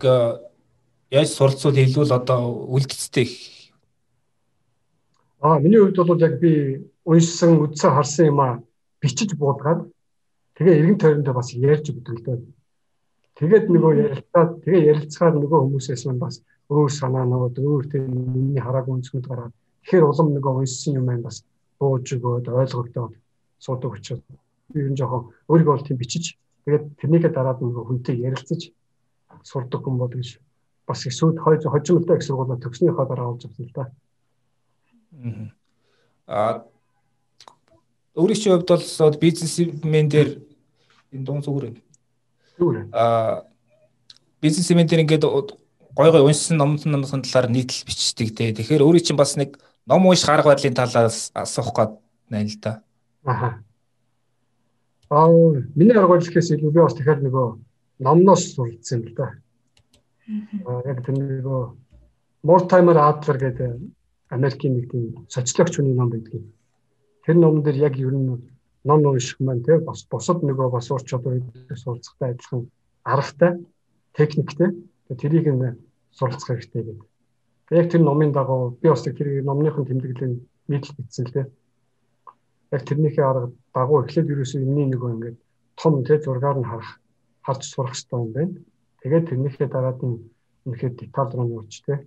яаж 1.11 1.29
суралцвал 1.33 1.77
илүү 1.77 2.05
л 2.07 2.17
одоо 2.19 2.41
үлдцтэй 2.75 3.29
Аа 5.45 5.59
миний 5.59 5.79
хувьд 5.79 5.99
бол 6.09 6.21
яг 6.21 6.41
би 6.41 6.81
уншсан, 7.05 7.61
үзсэн, 7.61 7.93
харсан 7.93 8.27
юм 8.33 8.41
а 8.41 8.63
бичиж 9.01 9.37
буудгаад 9.37 9.85
тэгээ 10.57 10.79
эргэн 10.81 10.99
тойрондоо 10.99 11.35
бас 11.37 11.53
ярьж 11.53 11.93
өгдөг 11.93 12.17
л 12.17 12.25
дээ. 12.25 12.39
Тэгээд 13.37 13.69
нөгөө 13.69 13.93
ярилцаад 14.09 14.51
тэгээ 14.65 14.89
ярилцахаар 14.89 15.37
нөгөө 15.37 15.61
хүмүүсээс 15.69 16.03
маань 16.09 16.25
бас 16.25 16.41
өөр 16.71 16.91
санаанууд, 16.91 17.57
өөр 17.59 17.85
тийм 17.93 18.09
миний 18.33 18.63
хараагүй 18.63 18.95
үнцгүүд 18.97 19.27
гараад 19.29 19.53
тэгэхээр 19.85 20.09
улам 20.09 20.29
нөгөө 20.33 20.53
уншсан 20.65 20.97
юм 20.97 21.05
маань 21.09 21.27
бас 21.27 21.45
бууж 21.79 22.07
өгөөд 22.17 22.49
ойлгогдоод 22.49 23.13
суудаг 23.61 23.93
учраас 23.93 24.23
ер 24.73 24.89
нь 24.89 24.97
жоохон 24.97 25.29
өөрийгөө 25.49 25.75
бол 25.77 25.87
тийм 25.87 25.99
бичиж 26.01 26.41
тэгээд 26.65 26.85
тэрнийхээ 27.01 27.33
дараад 27.37 27.61
нөгөө 27.61 27.85
хүнтэй 27.85 28.17
ярилцаж 28.25 28.73
сурдаг 29.45 29.81
хүн 29.85 30.01
бол 30.01 30.09
гэж 30.09 30.41
бас 30.89 31.05
эсвэл 31.07 31.37
хожимтой 31.37 32.17
их 32.17 32.25
сургуулаа 32.25 32.57
төгснөхийн 32.57 33.09
дараа 33.09 33.29
олж 33.33 33.45
авсан 33.45 33.67
л 33.69 33.77
да. 33.77 33.85
Аа 36.27 36.65
өөрийн 38.17 38.41
чинь 38.41 38.53
хувьд 38.57 38.69
бол 38.69 39.19
бизнесмен 39.21 40.09
дээр 40.09 40.41
энэ 41.13 41.25
дуун 41.25 41.43
зүгээр. 41.45 41.77
Зүгээр. 42.59 42.87
Аа 42.93 43.45
бизнесмен 44.41 44.87
дээр 44.87 45.05
ингээд 45.05 45.25
гой 45.97 46.11
гой 46.11 46.23
уншсан 46.23 46.57
номсон 46.59 46.93
номсон 46.93 47.23
талаар 47.23 47.51
нийтлэл 47.51 47.87
бичдэг 47.87 48.35
те. 48.37 48.53
Тэгэхээр 48.53 48.83
өөрийн 48.83 49.05
чинь 49.05 49.21
бас 49.21 49.37
нэг 49.37 49.59
ном 49.87 50.07
унш 50.07 50.27
гарга 50.27 50.51
барилын 50.51 50.75
талаас 50.75 51.31
асуух 51.35 51.71
гээд 51.75 51.93
байна 52.31 52.51
л 52.51 52.59
да. 52.63 52.83
Аха. 53.25 53.49
Аа 55.11 55.29
миний 55.79 55.95
арга 55.95 56.19
барилхээс 56.19 56.51
илүү 56.51 56.71
би 56.73 56.81
бас 56.83 56.95
тэгэхээр 56.99 57.21
нөгөө 57.23 57.47
номноос 58.03 58.55
суралцсан 58.55 59.01
юм 59.01 59.09
л 59.09 59.15
да. 59.15 59.27
Аа 60.67 60.83
яг 60.89 61.05
тэр 61.07 61.15
нөгөө 61.15 61.63
Mortimer 62.45 62.99
Adler 63.01 63.39
гэдэг 63.41 63.81
Америкийн 64.29 64.75
нэг 64.77 64.91
тийм 64.91 65.27
социологч 65.29 65.79
хүний 65.79 65.95
ном 65.95 66.11
байдаг. 66.11 66.43
Тэр 67.25 67.37
номон 67.39 67.63
дээр 67.63 67.89
яг 67.89 67.97
ер 67.97 68.13
нь 68.13 68.43
ном 68.85 69.01
унших 69.07 69.41
маань 69.41 69.63
те 69.65 69.79
бас 69.79 70.05
бусад 70.11 70.43
нөгөө 70.43 70.69
бас 70.75 70.91
ур 70.91 71.01
чадвар 71.01 71.41
суралцахтай 71.73 72.35
адилхан 72.35 72.69
аргатай, 73.05 73.65
техниктэй. 74.13 74.75
Тэрийг 75.09 75.47
нь 75.53 75.79
суралцах 76.13 76.49
хэрэгтэй 76.49 76.83
гэдэг. 76.83 76.99
Яг 77.71 77.87
тэр 77.91 78.03
номын 78.03 78.33
дагуу 78.33 78.79
би 78.81 78.89
бас 78.89 79.03
тэр 79.03 79.43
номныхон 79.45 79.85
тэмдэглэлийн 79.87 80.35
нийтлэл 80.69 80.99
бичсэн 80.99 81.25
л 81.27 81.35
те. 81.35 81.43
Яг 82.73 82.83
тэрнийхээ 82.89 83.25
арга 83.25 83.53
дагуу 83.75 84.05
эхлээд 84.05 84.33
ерөөсөө 84.33 84.65
юмний 84.65 84.87
нөгөө 84.89 85.11
ингээд 85.15 85.37
том 85.77 86.05
те 86.05 86.19
зургаар 86.21 86.59
нь 86.61 86.69
харах 86.69 87.01
харж 87.45 87.63
сурах 87.69 87.93
хэрэгтэй 87.93 88.19
юм 88.21 88.33
байна. 88.33 88.57
Тэгээд 89.03 89.29
тэрнийхээ 89.29 89.69
дараад 89.69 90.01
нь 90.03 90.17
үнэхээр 90.65 90.95
деталь 90.97 91.33
руу 91.37 91.47
нууч 91.49 91.85
те 91.85 92.05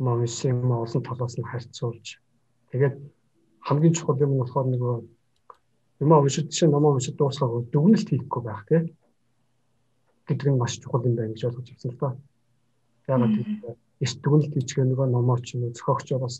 момсын 0.00 0.64
олон 0.64 1.02
талаас 1.04 1.34
нь 1.38 1.44
харьцуулж 1.50 2.06
тэгээд 2.72 2.96
хамгийн 3.66 3.94
чухал 3.94 4.22
юм 4.24 4.32
нь 4.32 4.40
болохоор 4.40 4.66
нөгөө 4.72 4.96
юм 6.02 6.10
уншиж 6.12 6.46
чинь 6.56 6.72
ном 6.72 6.84
уншиж 6.88 7.14
дуусгаагүй 7.16 7.68
дүгнэлт 7.72 8.08
хийхгүй 8.08 8.42
байх 8.42 8.64
тийм 8.68 8.84
гэдэг 10.30 10.46
нь 10.54 10.60
маш 10.62 10.78
чухал 10.78 11.02
юм 11.02 11.18
байна 11.18 11.34
гэж 11.34 11.42
ойлгож 11.50 11.68
авсан 11.74 11.90
л 11.90 11.98
да. 11.98 12.10
Яагаад 13.10 13.34
гэвэл 13.34 13.74
эрт 14.00 14.18
дүгнэлт 14.22 14.52
хийчихээ 14.54 14.86
нөгөө 14.86 15.08
номоо 15.10 15.38
ч 15.42 15.58
уу 15.58 15.74
зохиогчоо 15.74 16.18
бас 16.22 16.34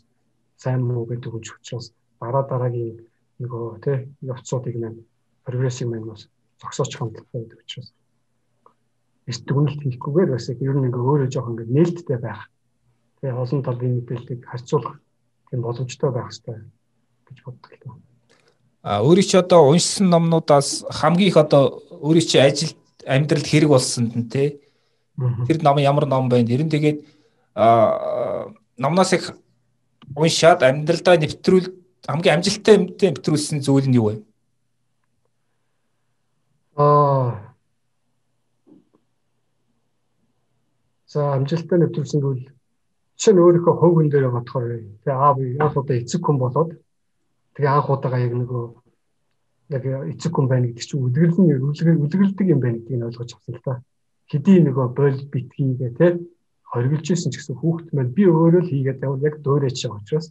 сайн 0.55 0.81
муу 0.87 1.03
гэдэг 1.03 1.35
үгч 1.35 1.47
учраас 1.59 1.91
дараа 2.19 2.43
дараагийн 2.47 3.03
нөгөө 3.43 3.63
тийм 3.83 3.99
явцуудыг 4.31 4.75
маань 4.79 5.03
прогрессив 5.43 5.87
маань 5.91 6.07
бас 6.07 6.31
зогсооч 6.61 6.91
хандлагатай 6.95 7.41
гэдэг 7.43 7.59
учраас 7.59 7.89
эрт 9.27 9.43
дүгнэлт 9.45 9.81
хийхгүйгээр 9.83 10.29
бас 10.31 10.45
ер 10.49 10.75
нь 10.77 10.87
ингээ 10.87 11.03
өөрөө 11.09 11.29
жоох 11.29 11.51
ингээ 11.51 11.73
нээлттэй 11.75 12.19
байх 12.23 12.41
тэгээ 13.19 13.41
олон 13.43 13.61
талын 13.61 13.93
мэдээллийг 13.99 14.41
харьцуулах 14.47 14.97
тийм 15.49 15.61
боломжтой 15.61 16.09
байх 16.09 16.29
хэрэгтэй 16.31 16.57
гэж 17.27 17.37
боддог 17.45 17.71
л. 17.75 18.01
А 18.81 19.05
өөрийн 19.05 19.27
чи 19.29 19.37
одоо 19.37 19.69
уншсан 19.69 20.09
номнуудаас 20.09 20.85
хамгийн 20.89 21.29
их 21.29 21.37
одоо 21.37 21.85
өөрийн 22.01 22.25
чи 22.25 22.37
ажил 22.41 22.73
амьдралд 23.05 23.47
хэрэг 23.47 23.69
болсон 23.69 24.29
тий. 24.29 24.61
Тэр 25.47 25.61
ном 25.63 25.77
ямар 25.77 26.05
ном 26.05 26.29
байна? 26.29 26.49
Ер 26.49 26.63
нь 26.63 26.69
тэгээд 26.69 26.99
номноос 28.77 29.13
их 29.13 29.35
уншаад 30.15 30.63
амьдралдаа 30.63 31.17
нэвтрүүл 31.17 31.67
хамгийн 32.07 32.35
амжилттай 32.39 32.75
нэвтрүүлсэн 32.77 33.61
зүйл 33.61 33.87
нь 33.87 33.97
юу 33.99 34.07
вэ? 34.09 34.15
Аа 36.75 37.51
За 41.11 41.35
амжилттай 41.35 41.77
нэвтрүүлсэн 41.79 42.21
зүйл 42.23 42.49
Жишээ 43.19 43.33
нь 43.35 43.43
өөрийнхөө 43.43 43.75
хөв 43.77 43.91
хүн 43.93 44.09
дээр 44.09 44.33
бодохоор 44.33 44.65
тэгээ 45.03 45.13
аав 45.13 45.37
яг 45.43 45.75
удаа 45.77 45.97
эцэг 45.99 46.21
хүн 46.23 46.37
болоод 46.41 46.71
тэгээ 47.53 47.69
анх 47.69 47.89
удаага 47.93 48.17
яг 48.17 48.33
нөгөө 48.33 48.80
яг 49.71 49.83
эцэг 50.11 50.31
хүн 50.35 50.47
байна 50.51 50.67
гэдэг 50.67 50.85
чинь 50.85 51.03
үлгэрлэн 51.05 51.47
үлгэлдэг 52.03 52.47
юм 52.53 52.59
байна 52.59 52.77
гэдгийг 52.79 53.07
ойлгож 53.07 53.31
авсан 53.33 53.55
л 53.55 53.65
та. 53.65 53.73
Хэдий 54.31 54.57
нөгөө 54.63 54.87
бойл 54.95 55.19
битгийгээ 55.31 55.91
те 55.99 56.07
хоригдж 56.71 57.07
исэн 57.11 57.31
ч 57.31 57.39
гэсэн 57.39 57.55
хүүхэд 57.59 57.89
маань 57.95 58.15
би 58.15 58.23
өөрөө 58.27 58.61
л 58.63 58.71
хийгээд 58.71 59.03
явал 59.03 59.25
яг 59.27 59.35
дуурайч 59.43 59.77
байгаа 59.83 59.99
учраас 59.99 60.27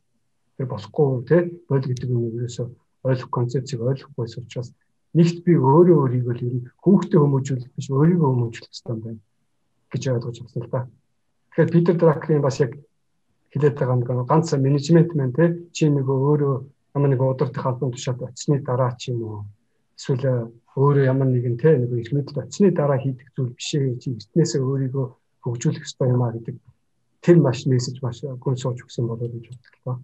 тэр 0.57 0.67
болохгүй 0.73 1.09
те 1.29 1.37
бойл 1.69 1.85
гэдэг 1.85 2.09
нь 2.09 2.27
ерөөсөө 2.37 2.67
ойлгох 3.09 3.31
концепцийг 3.37 3.81
ойлгохгүйс 3.81 4.35
учраас 4.41 4.69
нэгт 5.17 5.45
би 5.45 5.53
өөрөө 5.57 5.97
өөрийгөө 6.01 6.35
л 6.37 6.45
ер 6.49 6.55
нь 6.57 6.67
хүүхдээ 6.85 7.21
хүмүүжүүлэх 7.21 7.71
биш 7.77 7.89
өөрийгөө 7.93 8.29
хүмүүжүүлэх 8.31 8.73
хэрэгтэй 8.73 8.93
юм 8.95 9.01
байна 9.05 9.21
гэж 9.91 10.03
ойлгож 10.15 10.37
авсан 10.41 10.63
л 10.65 10.73
та. 10.73 10.81
Тэгэхээр 11.51 11.73
Питер 11.75 11.97
Драклийн 11.99 12.43
бас 12.45 12.57
яг 12.65 12.73
хэлээд 13.53 13.77
байгаа 13.77 13.97
нэг 13.97 14.29
ганц 14.31 14.49
менежмент 14.55 15.11
маань 15.19 15.35
те 15.35 15.45
чи 15.75 15.91
нөгөө 15.91 16.19
өөрөө 16.31 16.55
ямар 16.95 17.11
нэг 17.11 17.21
удирдах 17.23 17.67
албан 17.67 17.91
тушаалд 17.93 18.23
очсны 18.23 18.61
дараа 18.63 18.93
ч 19.01 19.13
юм 19.13 19.21
уу 19.23 19.39
эсвэл 19.99 20.51
өөрөө 20.77 21.05
ямар 21.13 21.29
нэгэн 21.31 21.57
те 21.63 21.77
нөгөө 21.79 21.99
их 22.03 22.11
мэдл 22.13 22.43
очсны 22.43 22.71
дараа 22.71 22.99
хийдэг 22.99 23.29
зүйл 23.37 23.55
биш 23.55 23.71
ээ 23.75 23.99
чи 24.03 24.09
эртнээсээ 24.17 24.61
өөрийгөө 24.63 25.07
хөгжүүлэх 25.43 25.87
ёстой 25.87 26.09
юм 26.15 26.23
а 26.23 26.35
гэдэг 26.35 26.57
тэр 27.25 27.37
маш 27.39 27.67
мессеж 27.67 27.97
маш 28.03 28.25
гүн 28.25 28.57
сууж 28.57 28.79
өгсөн 28.85 29.07
болоо 29.07 29.29
гэж 29.29 29.45
бодлоо. 29.51 29.97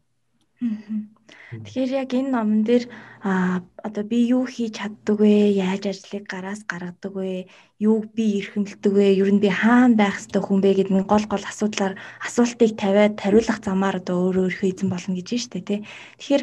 Тэгэхээр 0.56 1.90
яг 2.00 2.10
энэ 2.16 2.32
номон 2.32 2.64
дээр 2.64 2.88
а 3.20 3.60
одоо 3.84 4.04
би 4.08 4.24
юу 4.24 4.48
хийж 4.48 4.80
чаддаг 4.80 5.20
вэ? 5.20 5.52
Яаж 5.52 5.84
ажлыг 5.92 6.24
гараас 6.24 6.64
гаргадаг 6.64 7.12
вэ? 7.12 7.52
Юуг 7.76 8.08
би 8.16 8.40
эрхэмлдэг 8.40 8.92
вэ? 8.92 9.20
Ер 9.20 9.28
нь 9.36 9.42
би 9.44 9.52
хаана 9.52 10.00
байх 10.00 10.16
ёстой 10.16 10.40
хүн 10.40 10.64
бэ 10.64 10.80
гэдэг 10.80 10.96
нь 10.96 11.10
гол 11.12 11.24
гол 11.28 11.44
асуудлаар 11.44 12.00
асуултыг 12.24 12.72
тавиад 12.80 13.20
тариулах 13.20 13.60
замаар 13.60 14.00
одоо 14.00 14.32
өөрөө 14.32 14.48
өөрийнхөө 14.48 14.70
эзэн 14.72 14.88
болно 14.88 15.12
гэж 15.12 15.28
байна 15.28 15.42
шүү 15.44 15.52
дээ, 15.52 15.68
тий. 15.68 15.80
Тэгэхээр 16.16 16.42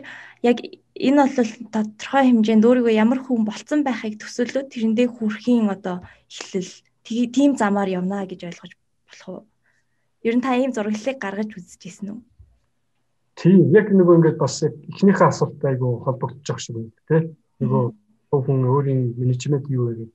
яг 0.49 0.57
энэ 0.93 1.17
бол 1.17 1.51
тодорхой 1.73 2.23
хэмжээнд 2.29 2.67
өөрийгөө 2.69 2.93
ямар 2.93 3.19
хүн 3.25 3.41
болцсон 3.49 3.81
байхыг 3.81 4.21
төсөөлөө 4.21 4.63
тэрэндээ 4.69 5.07
хүрэхийн 5.09 5.73
одоо 5.73 6.05
эхлэл 6.29 6.71
тийм 7.03 7.57
замаар 7.57 7.89
явна 7.89 8.29
гэж 8.29 8.45
ойлгож 8.45 8.71
болох 9.09 9.29
уу? 9.29 9.41
Ер 10.21 10.37
нь 10.37 10.45
та 10.45 10.53
ийм 10.53 10.71
зураглалыг 10.71 11.17
гаргаж 11.17 11.49
үзэж 11.57 11.81
ирсэн 11.81 12.09
үү? 12.13 12.21
Тийм 13.39 13.73
яг 13.73 13.89
нөгөө 13.89 14.15
ингээд 14.17 14.37
бас 14.37 14.61
эхнийхээ 14.63 15.27
асуулттай 15.27 15.73
айгу 15.73 16.03
холбогдож 16.05 16.45
байгаа 16.45 16.63
шиг 16.63 16.75
байна 16.77 16.91
тий. 17.09 17.21
Нөгөө 17.61 17.83
хүн 18.45 18.61
өөрийн 18.69 19.01
менежмент 19.17 19.65
юу 19.69 19.89
вэ 19.89 19.93
гэдэг. 19.97 20.11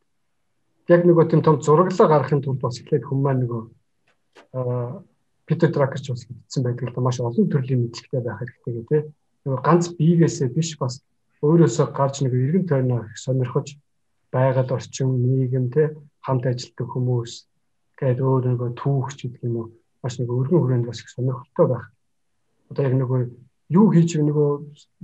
Яг 0.95 1.03
нөгөө 1.05 1.25
тийм 1.27 1.43
том 1.43 1.59
зураглаа 1.59 2.07
гаргахын 2.09 2.43
тулд 2.43 2.63
бас 2.63 2.79
эхлээд 2.79 3.05
хүмүүс 3.07 3.25
маань 3.27 3.43
нөгөө 3.43 3.63
аа 4.55 5.03
Питер 5.49 5.71
Дракерч 5.73 6.07
бас 6.13 6.23
хэлсэн 6.29 6.63
байдаг 6.63 6.93
л 6.95 7.03
маш 7.03 7.19
олон 7.19 7.47
төрлийн 7.49 7.83
мэдлэгтэй 7.89 8.23
байх 8.23 8.39
хэрэгтэй 8.39 8.85
тий. 8.87 9.03
Нөгөө 9.45 9.61
ганц 9.67 9.85
биегээсээ 9.99 10.49
биш 10.55 10.77
бас 10.79 11.03
өөрөөсөө 11.43 11.87
гарч 11.97 12.23
нэг 12.23 12.33
эргэн 12.35 12.65
тойрноо 12.69 13.03
сонирхож 13.17 13.79
байгаль 14.33 14.75
орчин 14.77 15.09
нийгэм 15.25 15.67
тий 15.75 15.89
хамт 16.27 16.45
ажилладаг 16.47 16.89
хүмүүс 16.93 17.33
гэдэг 17.99 18.27
өөр 18.29 18.45
нөгөө 18.53 18.71
түүхч 18.77 19.19
гэдэг 19.25 19.43
юм 19.49 19.57
уу 19.57 19.67
маш 20.03 20.15
нэг 20.21 20.29
өргөн 20.29 20.61
хүрээнд 20.61 20.87
бас 20.87 21.01
их 21.01 21.09
сонирхолтой 21.09 21.67
байх 21.73 21.85
одоо 22.71 22.83
яг 22.85 22.95
нөгөө 22.95 23.21
юу 23.77 23.87
хийж 23.93 24.17
нөгөө 24.17 24.51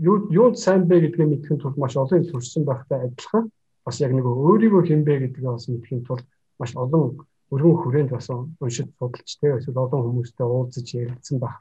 юу 0.08 0.16
юунд 0.30 0.56
сайн 0.56 0.88
бэ 0.88 1.00
гэдгийг 1.04 1.28
мэдхийн 1.28 1.60
тулд 1.60 1.76
маш 1.76 1.96
олон 1.96 2.24
юм 2.24 2.30
төрсөн 2.30 2.64
байхтай 2.64 2.98
адилхан. 3.04 3.50
Бас 3.84 4.00
яг 4.00 4.12
нөгөө 4.16 4.32
өөрийгөө 4.48 4.82
хинбэ 4.88 5.14
гэдгээ 5.20 5.52
бас 5.52 5.68
мэдхийн 5.68 6.04
тулд 6.08 6.24
маш 6.58 6.72
олон 6.76 7.20
өргөн 7.52 7.76
хүрээнд 7.80 8.10
бас 8.16 8.28
уншиж 8.32 8.88
судалж 8.96 9.30
тэ 9.40 9.60
эсвэл 9.60 9.84
олон 9.84 10.00
хүмүүстэй 10.04 10.46
уулзаж 10.48 10.86
ярилцсан 10.96 11.38
байх 11.40 11.60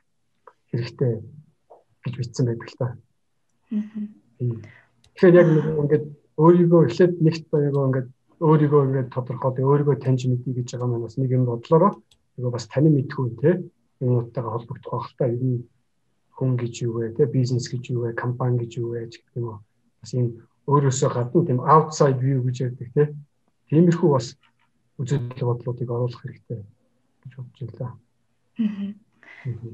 хэрэгтэй 0.71 1.19
гэж 2.03 2.13
бичсэн 2.17 2.45
байдаг 2.47 2.69
л 2.71 2.79
та. 2.79 2.87
Тэгэхээр 5.13 5.39
яг 5.41 5.47
ингээд 5.83 6.05
өөрийгөө 6.39 6.81
эхлээд 6.87 7.13
нэгт 7.19 7.45
баягаа 7.51 7.87
ингээд 7.89 8.09
өөрийгөө 8.47 8.81
ингээд 8.87 9.09
тодорхойлж 9.13 9.57
өөрийгөө 9.59 9.95
таньж 9.99 10.21
мэдье 10.31 10.51
гэж 10.55 10.67
байгаа 10.71 10.87
маань 10.87 11.05
бас 11.05 11.15
нэг 11.19 11.31
юм 11.35 11.45
бодлороо 11.45 11.91
нөгөө 12.37 12.51
бас 12.55 12.65
таны 12.71 12.89
мэдхүү 12.89 13.25
те 13.41 13.51
юмнуудтайгаа 14.01 14.53
холбогдох 14.57 14.91
байх 14.91 15.13
та. 15.17 15.29
Ер 15.29 15.43
нь 15.43 15.61
хүн 16.37 16.57
гэж 16.57 16.73
юу 16.85 16.93
вэ 16.99 17.13
те 17.17 17.25
бизнес 17.25 17.69
гэж 17.69 17.93
юу 17.93 18.05
вэ 18.05 18.13
компани 18.13 18.57
гэж 18.61 18.71
юу 18.81 18.93
вэ 18.93 19.07
гэх 19.09 19.25
юм 19.37 19.45
уу 19.53 19.59
бас 20.01 20.11
юм 20.13 20.27
өөрөөсөө 20.67 21.09
гадна 21.13 21.45
тийм 21.45 21.59
outside 21.61 22.19
view 22.19 22.39
гэж 22.41 22.57
ярьдаг 22.67 22.89
те 22.95 23.03
тиймэрхүү 23.69 24.09
бас 24.09 24.27
үзэл 24.97 25.21
бодлуудыг 25.37 25.89
оруулах 25.89 26.21
хэрэгтэй 26.21 26.61
гэж 27.23 27.31
бодож 27.37 27.69
байна. 27.77 27.97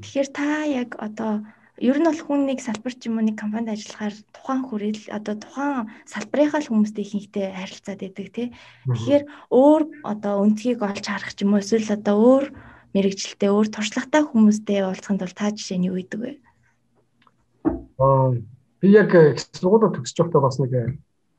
Тэгэхээр 0.02 0.28
та 0.34 0.64
яг 0.66 0.96
одоо 0.98 1.44
ер 1.80 1.96
нь 1.96 2.08
бол 2.08 2.20
хүн 2.20 2.40
нэг 2.44 2.60
салбар 2.60 2.92
ч 2.92 3.08
юм 3.08 3.16
уу 3.20 3.24
нэг 3.24 3.40
компанид 3.40 3.72
ажиллахаар 3.72 4.14
тухайн 4.36 4.62
хүрээлэл 4.68 5.14
одоо 5.16 5.34
тухайн 5.40 5.88
салбарынхаа 6.04 6.60
хүмүүстэй 6.60 7.04
ихэнхдээ 7.06 7.46
харилцаад 7.56 8.00
байдаг 8.04 8.28
тий. 8.34 8.48
Тэгэхээр 8.84 9.24
өөр 9.48 9.82
одоо 10.04 10.34
өнцгийг 10.44 10.80
олж 10.84 11.04
харах 11.08 11.32
ч 11.32 11.44
юм 11.44 11.56
уу 11.56 11.62
эсвэл 11.64 11.96
одоо 11.96 12.16
өөр 12.20 12.44
мэрэгчлээ 12.92 13.50
өөр 13.54 13.68
туршлагатай 13.70 14.22
хүмүүстэй 14.26 14.78
уулзахын 14.84 15.18
тулд 15.22 15.36
та 15.38 15.54
жишээ 15.54 15.78
нь 15.78 15.88
юу 15.88 15.96
гэдэг 16.02 16.20
вэ? 16.20 16.32
Аа 17.98 18.32
би 18.80 18.88
яг 18.92 19.12
сургуулаа 19.38 19.92
төгсөж 19.92 20.16
байхдаа 20.20 20.42
бас 20.42 20.58
нэг 20.60 20.72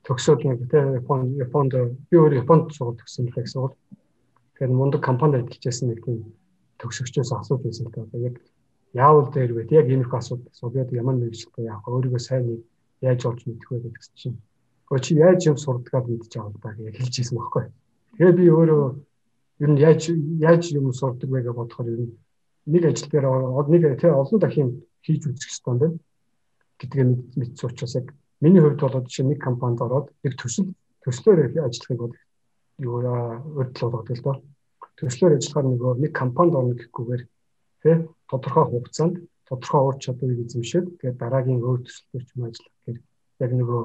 төгсөөд 0.06 0.42
нэг 0.46 0.60
тий 0.70 0.82
Японд 1.00 1.38
Японд 1.38 1.72
би 2.10 2.16
өөр 2.18 2.34
Японд 2.42 2.74
сургууль 2.74 3.00
төгссөн 3.02 3.30
гэсэн 3.34 3.62
үг. 3.62 3.74
Тэгэхээр 4.58 4.72
мундаг 4.74 5.02
компанид 5.02 5.50
ажиллажсэн 5.50 5.90
нэг 5.90 6.06
тийм 6.06 6.34
төгсөгчөөс 6.82 7.32
асууж 7.34 7.62
байсан 7.66 7.90
да. 7.90 8.06
Одоо 8.06 8.20
яг 8.22 8.36
яавал 8.94 9.30
дээр 9.34 9.54
вэ? 9.54 9.62
Яг 9.74 9.90
иймэрхүү 9.90 10.18
асуудал 10.18 10.54
асуугаад 10.54 10.94
ямар 10.94 11.16
мэрэгчлээ 11.18 11.70
яах 11.70 11.86
вэ? 11.86 11.94
Өөрийгөө 11.94 12.22
сайн 12.22 12.64
яаж 13.02 13.22
олж 13.26 13.42
мэдэх 13.46 13.70
вэ 13.70 13.90
гэсэн 13.90 14.16
чинь. 14.18 14.38
Гэхдээ 14.90 15.06
чи 15.06 15.14
яаж 15.16 15.42
юм 15.50 15.58
сурдгаад 15.58 16.06
мэдчих 16.10 16.42
байгаа 16.42 16.62
даа 16.62 16.74
гэж 16.78 16.96
хэлж 16.98 17.16
ирсэн 17.22 17.38
байхгүй. 17.38 17.66
Тэгээ 18.18 18.38
би 18.38 18.46
өөрөө 18.52 18.84
ер 19.66 19.70
нь 19.70 19.82
яаж 19.82 20.02
яаж 20.42 20.64
юм 20.74 20.94
сурдаг 20.94 21.30
вэ 21.30 21.42
гэж 21.46 21.56
бодохоор 21.58 21.90
ер 21.90 22.02
нь 22.06 22.14
нэг 22.70 22.84
ажил 22.86 23.10
дээр 23.10 23.26
нэг 23.70 23.84
тий 24.02 24.12
олон 24.12 24.40
дахин 24.42 24.70
хийж 25.06 25.26
үзэх 25.26 25.50
хэрэгтэй 25.50 25.74
байна 25.74 25.98
гэдгээ 26.82 27.06
мэдсэн 27.38 27.70
учраас 27.70 27.96
яг 28.02 28.08
миний 28.42 28.62
хувьд 28.62 28.82
бол 28.82 29.06
жишээ 29.06 29.26
нэг 29.30 29.40
компанид 29.40 29.82
ороод 29.86 30.08
нэг 30.26 30.34
төсөл 30.42 30.74
төслөөр 31.06 31.40
ажиллахыг 31.62 32.00
бол 32.02 32.16
юу 32.82 32.98
өрдөл 33.62 33.94
болгоод 33.94 34.10
л 34.10 34.26
доо. 34.26 34.36
Төслөөр 34.98 35.38
ажиллахаар 35.38 35.68
нөгөө 35.70 35.92
нэг 36.02 36.12
компанид 36.18 36.58
орно 36.58 36.74
гэхгүйгээр 36.74 37.24
тий 37.82 37.96
тодорхой 38.30 38.66
хугацаанд 38.66 39.16
тодорхой 39.46 39.82
ур 39.86 39.98
чадварыг 40.02 40.40
эзэмшээд 40.46 40.86
тэгээд 40.98 41.22
дараагийн 41.22 41.62
өөр 41.62 41.80
төсөлтөөр 41.86 42.24
ч 42.26 42.30
юм 42.34 42.44
ажиллах 42.50 42.76
гэх 42.86 43.00
яг 43.46 43.52
нөгөө 43.58 43.82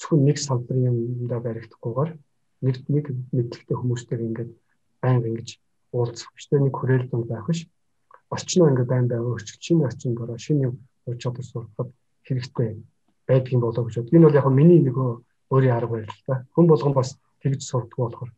зөвхөн 0.00 0.20
нэг 0.28 0.38
салбарын 0.40 0.88
юмдаа 0.88 1.40
баригдахгүйгээр 1.44 2.10
нэг 2.64 2.76
нэг 2.94 3.04
мэдлэгтэй 3.36 3.76
хүмүүстэйг 3.76 4.20
ингээд 4.28 4.50
байнга 5.02 5.28
ингэж 5.28 5.48
уулзах 5.92 6.32
тэ 6.36 6.56
нэг 6.60 6.74
хүрээл 6.76 7.08
дунд 7.10 7.28
байх 7.28 7.46
биш 7.48 7.60
орчноо 8.34 8.68
ингээд 8.70 8.92
байн 8.92 9.06
байга 9.08 9.28
өөрчлөх 9.28 9.60
шинэ 9.60 9.86
орчинд 9.88 10.18
ороо 10.22 10.38
шинэ 10.38 10.64
ур 10.70 11.16
чадвар 11.22 11.46
сурахад 11.46 11.88
хэрэгтэй 12.26 12.70
байдгийн 13.28 13.60
болоо 13.60 13.84
гэж 13.84 13.94
бод. 13.98 14.12
Энэ 14.12 14.26
бол 14.26 14.38
яг 14.40 14.46
миний 14.50 14.80
нөгөө 14.82 15.08
өөрийн 15.52 15.76
арга 15.76 15.92
барил 15.94 16.22
та. 16.26 16.44
Хүн 16.54 16.66
болгон 16.66 16.94
бас 16.94 17.18
тэгж 17.42 17.60
сурдаг 17.62 17.98
болохоор 17.98 18.30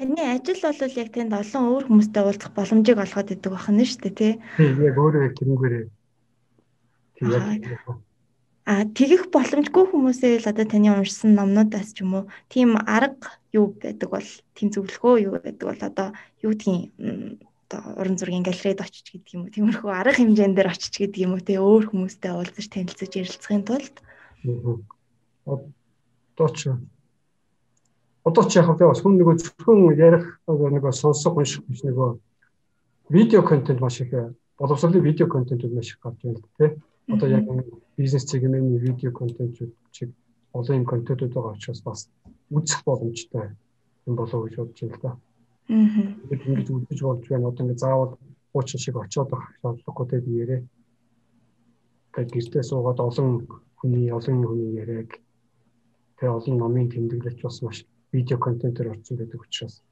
Таны 0.00 0.22
ажил 0.32 0.60
бол 0.64 0.96
яг 0.96 1.08
тэнд 1.12 1.32
олон 1.36 1.64
өөр 1.76 1.84
хүмүүстэй 1.84 2.22
уулзах 2.24 2.52
боломжийг 2.56 2.98
олгоод 3.04 3.36
идэг 3.36 3.52
байна 3.52 3.84
шүү 3.84 4.00
дээ 4.00 4.14
тий. 4.16 4.32
Тийм 4.56 4.80
яг 4.80 4.96
өөрөө 4.96 5.22
яг 5.28 5.34
тэрнгээрээ. 5.36 5.84
Тийм. 7.20 8.00
А 8.64 8.88
тэгэх 8.96 9.28
боломжгүй 9.28 9.84
хүмүүсээ 9.92 10.40
л 10.40 10.50
одоо 10.52 10.64
таны 10.64 10.88
уншсан 10.88 11.36
номнуудаас 11.36 11.92
ч 11.92 12.00
юм 12.00 12.16
уу 12.16 12.24
тийм 12.48 12.80
арга 12.80 13.28
юу 13.52 13.76
байдаг 13.76 14.08
бол 14.08 14.28
тийм 14.56 14.68
зөвлөгөө 14.72 15.14
юу 15.26 15.32
байдаг 15.36 15.66
бол 15.68 15.82
одоо 15.84 16.08
юу 16.40 16.56
гэдгийг 16.56 16.96
одоо 17.70 17.94
уран 18.00 18.18
зургийн 18.18 18.42
галерейд 18.42 18.80
очиж 18.82 19.06
гэдэг 19.14 19.34
юм 19.34 19.42
уу 19.46 19.54
тиймэрхүү 19.54 19.90
арга 19.94 20.18
хэмжээнд 20.18 20.56
дээр 20.58 20.72
очиж 20.74 20.94
гэдэг 20.98 21.22
юм 21.22 21.32
уу 21.38 21.42
те 21.46 21.62
өөр 21.62 21.84
хүмүүстэй 21.94 22.32
уулзаж 22.34 22.66
танилцаж 22.66 23.12
ярилцахын 23.14 23.62
тулд 23.62 23.94
одоо 25.46 26.48
ч 26.50 26.74
одоо 28.26 28.44
ч 28.50 28.52
яг 28.58 28.66
бас 28.74 29.00
хүн 29.00 29.14
нөгөө 29.14 29.36
зөвхөн 29.38 29.78
ярих 29.94 30.24
нөгөө 30.50 30.92
сонсох 30.92 31.38
унших 31.38 31.62
биш 31.70 31.86
нөгөө 31.86 32.18
видео 33.14 33.42
контент 33.46 33.80
маш 33.80 34.00
их 34.02 34.10
боловсролын 34.58 35.02
видео 35.02 35.26
контентууд 35.26 35.72
маш 35.72 35.94
их 35.94 36.00
гарч 36.02 36.18
байна 36.22 36.38
л 36.38 36.48
дээ. 36.58 36.76
Одоо 37.08 37.28
яг 37.28 37.44
бизнес 37.96 38.26
сегментийн 38.26 38.78
видео 38.78 39.10
контентууд 39.12 39.72
чиг 39.90 40.10
олон 40.52 40.76
юм 40.80 40.84
контентууд 40.84 41.32
байгаа 41.32 41.54
учраас 41.54 41.82
бас 41.82 42.10
үзэх 42.50 42.84
боломжтой 42.84 43.56
юм 44.06 44.14
болов 44.16 44.34
уу 44.34 44.44
гэж 44.46 44.56
бодож 44.56 44.80
байна 44.80 44.96
л 44.96 45.02
да. 45.02 45.10
Аа. 45.10 45.29
Ингэж 45.70 46.66
үзэж 46.70 47.00
болж 47.02 47.24
байна. 47.30 47.48
Одоо 47.48 47.62
ингэ 47.64 47.78
заавал 47.78 48.18
хуучин 48.52 48.80
шиг 48.80 48.96
очиод 48.98 49.30
байх 49.30 49.46
шаардлагагүй 49.62 50.06
дээ 50.10 50.20
би 50.26 50.32
ярэ. 50.42 50.58
Тэгээд 52.12 52.34
гэртээ 52.34 52.64
суугаад 52.66 52.98
олон 52.98 53.46
хүний 53.78 54.10
олон 54.10 54.42
хүний 54.42 54.74
яриаг 54.82 55.10
тэгээ 56.18 56.36
олон 56.38 56.56
номын 56.58 56.90
тэмдэглэж 56.90 57.38
бас 57.42 57.62
маш 57.62 57.78
видео 58.12 58.38
контентээр 58.38 58.90
орсон 58.90 59.16
байдаг 59.16 59.40
учраас 59.40 59.82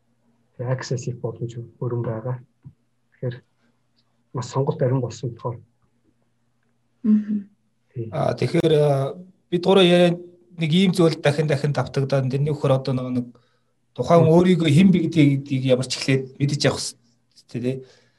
access 0.59 1.07
их 1.07 1.21
боломж 1.23 1.55
өрн 1.79 2.03
байгаа. 2.03 2.43
Тэгэхээр 3.15 3.37
маш 4.35 4.47
сонголт 4.51 4.83
ариун 4.83 5.01
болсон 5.01 5.31
болохоор. 5.31 5.59
Аа 8.11 8.35
тэгэхээр 8.35 8.75
бид 9.51 9.65
гурав 9.65 9.87
яриа 9.87 10.19
нэг 10.59 10.71
ийм 10.75 10.93
зүйл 10.93 11.15
дахин 11.23 11.47
дахин 11.47 11.73
давтагдаад 11.73 12.27
тэрний 12.27 12.51
өгөхөр 12.51 12.75
одоо 12.75 12.93
нэг 12.95 13.31
тухайн 13.95 14.29
өөрийгөө 14.29 14.71
хэн 14.71 14.89
би 14.93 14.99
гэдгийг 15.07 15.65
ямар 15.65 15.87
ч 15.87 15.97
ихлээд 15.97 16.39
мэдэж 16.39 16.61
явах 16.67 16.83
хэрэгтэй 16.83 17.61
тий. 17.63 17.77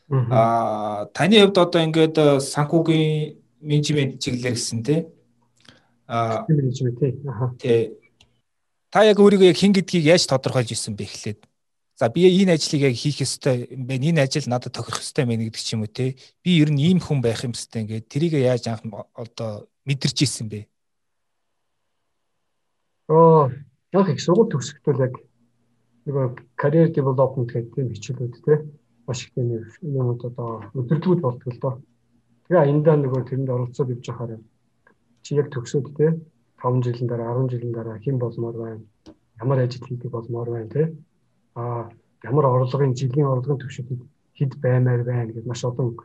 Аа 0.09 1.05
таны 1.13 1.37
хувьд 1.39 1.57
одоо 1.57 1.81
ингээд 1.85 2.17
санхүүгийн 2.41 3.37
менежмент 3.61 4.17
чиглэлээр 4.23 4.55
гэсэн 4.57 4.81
тий. 4.83 4.99
Аа 6.07 6.45
менежмент 6.49 6.97
тий. 6.99 7.13
Тий. 7.61 7.81
Та 8.89 9.05
яг 9.05 9.21
өөрийгөө 9.21 9.53
яг 9.53 9.59
хэн 9.61 9.77
гэдгийг 9.77 10.09
яаж 10.09 10.25
тодорхойлж 10.25 10.73
ирсэн 10.73 10.97
бэ 10.97 11.05
гэхлээр 11.05 11.39
за 11.99 12.09
би 12.09 12.25
энэ 12.25 12.55
ажлыг 12.55 12.81
яг 12.81 12.95
хийх 12.95 13.21
ёстой 13.21 13.67
юм 13.69 13.85
байна 13.85 14.09
энэ 14.09 14.23
ажил 14.23 14.47
надад 14.47 14.73
тохирох 14.73 15.03
ёстой 15.03 15.27
байна 15.27 15.43
гэдэг 15.43 15.61
ч 15.61 15.75
юм 15.75 15.83
уу 15.83 15.91
те. 15.91 16.15
Би 16.41 16.57
ер 16.57 16.71
нь 16.71 16.79
ийм 16.79 17.03
хүн 17.03 17.19
байх 17.21 17.43
юмстай 17.43 17.83
ингээд 17.83 18.07
тэрийг 18.07 18.33
яаж 18.39 18.71
анх 18.71 18.87
одоо 19.13 19.67
мэдэрч 19.83 20.17
ирсэн 20.23 20.47
бэ? 20.47 20.65
Оо 23.11 23.51
яг 23.91 24.07
их 24.09 24.23
сургууль 24.23 24.47
төгсөхдөө 24.47 24.95
яг 24.95 25.13
нөгөө 26.09 26.25
career 26.57 26.89
development 26.89 27.49
гэдэг 27.53 27.73
тийм 27.75 27.87
хичээлүүд 27.93 28.35
те 28.45 28.53
маш 29.05 29.19
их 29.25 29.33
тийм 29.37 29.47
юмуд 30.01 30.25
одоо 30.25 30.65
өдөрлгүүд 30.73 31.21
болдог 31.21 31.53
л 31.53 31.61
доо 31.61 31.73
тэгээ 32.49 32.69
эндаа 32.73 32.95
нөгөө 32.97 33.21
тэрэнд 33.29 33.53
оролцоод 33.53 33.93
явж 33.93 34.05
байхаар 34.09 34.41
чи 35.23 35.37
яг 35.37 35.47
төгсөөд 35.53 35.87
те 35.97 36.07
5 36.61 36.83
жилийн 36.83 37.07
дараа 37.07 37.37
10 37.37 37.49
жилийн 37.53 37.73
дараа 37.73 37.97
хэн 38.03 38.17
болмоор 38.19 38.55
байна? 38.57 38.83
Ямар 39.41 39.59
ажил 39.59 39.85
хийдэг 39.85 40.11
болмоор 40.11 40.49
байна 40.49 40.69
те? 40.69 40.83
Аа 41.55 41.89
ямар 42.23 42.45
орлогын 42.45 42.97
жилийн 42.99 43.27
орлогын 43.31 43.61
түвшинд 43.61 44.01
хэд 44.37 44.51
баймаар 44.63 45.03
байна 45.03 45.31
гэж 45.31 45.45
маш 45.45 45.63
олон 45.63 45.95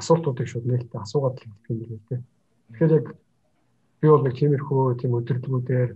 асуултуудыг 0.00 0.48
шууд 0.48 0.66
нээлттэй 0.66 1.00
асуугаад 1.00 1.36
л 1.38 1.44
хэлдэг 1.44 1.70
юм 1.70 1.78
байна 1.90 2.08
те. 2.08 2.16
Тэгэхээр 2.68 2.92
яг 2.98 3.06
би 4.00 4.06
бол 4.08 4.24
нэг 4.24 4.34
тиймэрхүү 4.40 4.82
тийм 5.00 5.12
өдөрлгүүдээр 5.18 5.90